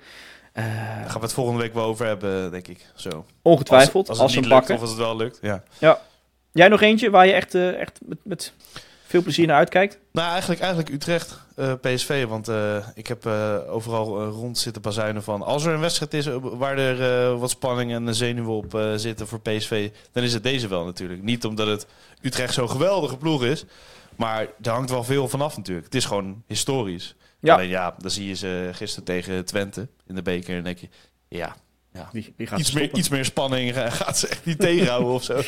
Daar 0.54 1.10
gaan 1.10 1.20
we 1.20 1.26
het 1.26 1.34
volgende 1.34 1.62
week 1.62 1.74
wel 1.74 1.86
over 1.86 2.06
hebben, 2.06 2.52
denk 2.52 2.68
ik. 2.68 2.86
Zo. 2.96 3.26
ongetwijfeld, 3.42 4.10
als, 4.10 4.20
als, 4.20 4.20
als 4.20 4.32
ze 4.32 4.38
het 4.38 4.48
niet 4.48 4.56
lukt 4.56 4.68
pakken. 4.68 4.76
of 4.76 4.82
als 4.82 4.90
het 4.90 5.08
wel 5.08 5.18
lukt. 5.18 5.40
Ja. 5.80 6.00
Jij 6.52 6.68
nog 6.68 6.82
eentje 6.82 7.10
waar 7.10 7.28
je 7.28 7.34
echt, 7.34 7.56
echt 7.56 8.00
met, 8.06 8.18
met 8.24 8.54
veel 9.12 9.22
plezier 9.22 9.48
naar 9.48 9.58
uitkijkt? 9.58 10.00
Nou, 10.12 10.30
eigenlijk, 10.30 10.62
eigenlijk 10.62 10.94
Utrecht, 10.94 11.40
eh, 11.56 11.74
PSV. 11.82 12.26
Want 12.26 12.48
eh, 12.48 12.88
ik 12.94 13.08
heb 13.08 13.26
eh, 13.26 13.58
overal 13.68 14.24
rond 14.24 14.58
zitten 14.58 14.82
bazuinen 14.82 15.24
van... 15.24 15.42
als 15.42 15.66
er 15.66 15.74
een 15.74 15.80
wedstrijd 15.80 16.14
is 16.14 16.28
waar 16.42 16.78
er 16.78 17.38
wat 17.38 17.50
spanning 17.50 17.94
en 17.94 18.16
zenuwen 18.16 18.56
op 18.56 18.94
zitten 18.96 19.28
voor 19.28 19.42
PSV... 19.42 19.92
dan 20.12 20.24
is 20.24 20.34
het 20.34 20.44
deze 20.44 20.68
wel 20.68 20.86
natuurlijk. 20.86 21.22
Niet 21.22 21.46
omdat 21.46 21.68
het 21.68 21.86
Utrecht 22.22 22.54
zo'n 22.54 22.70
geweldige 22.70 23.18
ploeg 23.18 23.44
is... 23.44 23.66
maar 24.16 24.48
daar 24.58 24.74
hangt 24.74 24.90
wel 24.90 25.04
veel 25.04 25.28
vanaf 25.28 25.58
natuurlijk. 25.58 25.86
Het 25.86 25.96
is 25.96 26.06
gewoon 26.06 26.44
historisch. 26.48 27.16
Ja. 27.40 27.54
Alleen 27.54 27.70
ja, 27.70 27.96
dan 27.98 28.12
zie 28.12 28.28
je 28.28 28.36
ze 28.36 28.70
gisteren 28.72 29.06
tegen 29.06 29.46
Twente 29.46 29.88
in 30.08 30.16
de 30.16 30.22
beker... 30.22 30.58
en 30.58 30.64
denk 30.64 30.78
je, 30.78 30.90
ja, 31.28 31.56
Wie, 32.12 32.34
wie 32.38 32.48
gaat 32.48 32.60
iets 32.60 32.72
meer, 32.72 32.94
iets 32.94 33.10
meer 33.10 33.26
spanning 33.26 33.72
eh, 33.72 33.92
gaat 34.02 34.18
ze 34.18 34.28
echt 34.28 34.46
niet 34.46 34.60
tegenhouden 34.60 35.14
of 35.14 35.24
zo. 35.24 35.42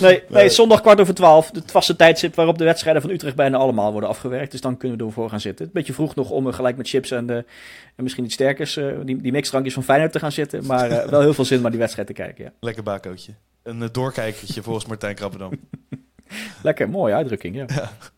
Nee, 0.00 0.22
nee, 0.28 0.48
zondag 0.48 0.80
kwart 0.80 1.00
over 1.00 1.14
twaalf. 1.14 1.50
Het 1.52 1.70
vaste 1.70 1.96
tijdstip 1.96 2.34
waarop 2.34 2.58
de 2.58 2.64
wedstrijden 2.64 3.02
van 3.02 3.10
Utrecht 3.10 3.36
bijna 3.36 3.56
allemaal 3.56 3.92
worden 3.92 4.10
afgewerkt. 4.10 4.50
Dus 4.50 4.60
dan 4.60 4.76
kunnen 4.76 4.98
we 4.98 5.04
ervoor 5.04 5.30
gaan 5.30 5.40
zitten. 5.40 5.66
Een 5.66 5.72
beetje 5.72 5.92
vroeg 5.92 6.14
nog 6.14 6.30
om 6.30 6.48
eh, 6.48 6.54
gelijk 6.54 6.76
met 6.76 6.88
chips 6.88 7.10
en, 7.10 7.30
eh, 7.30 7.36
en 7.36 8.02
misschien 8.02 8.24
iets 8.24 8.34
sterkers, 8.34 8.76
eh, 8.76 8.86
die, 9.04 9.16
die 9.16 9.32
mixdrankjes 9.32 9.74
van 9.74 9.82
Feyenoord 9.82 10.12
te 10.12 10.18
gaan 10.18 10.32
zitten. 10.32 10.66
Maar 10.66 10.90
eh, 10.90 11.08
wel 11.08 11.20
heel 11.20 11.34
veel 11.34 11.44
zin 11.44 11.56
om 11.56 11.62
naar 11.62 11.70
die 11.70 11.80
wedstrijd 11.80 12.08
te 12.08 12.14
kijken, 12.14 12.44
ja. 12.44 12.52
Lekker 12.60 12.82
bakootje. 12.82 13.32
Een 13.62 13.88
doorkijkertje 13.92 14.62
volgens 14.62 14.86
Martijn 14.86 15.14
Krabbedam. 15.14 15.52
Lekker, 16.62 16.90
mooie 16.90 17.14
uitdrukking, 17.14 17.56
ja. 17.56 17.90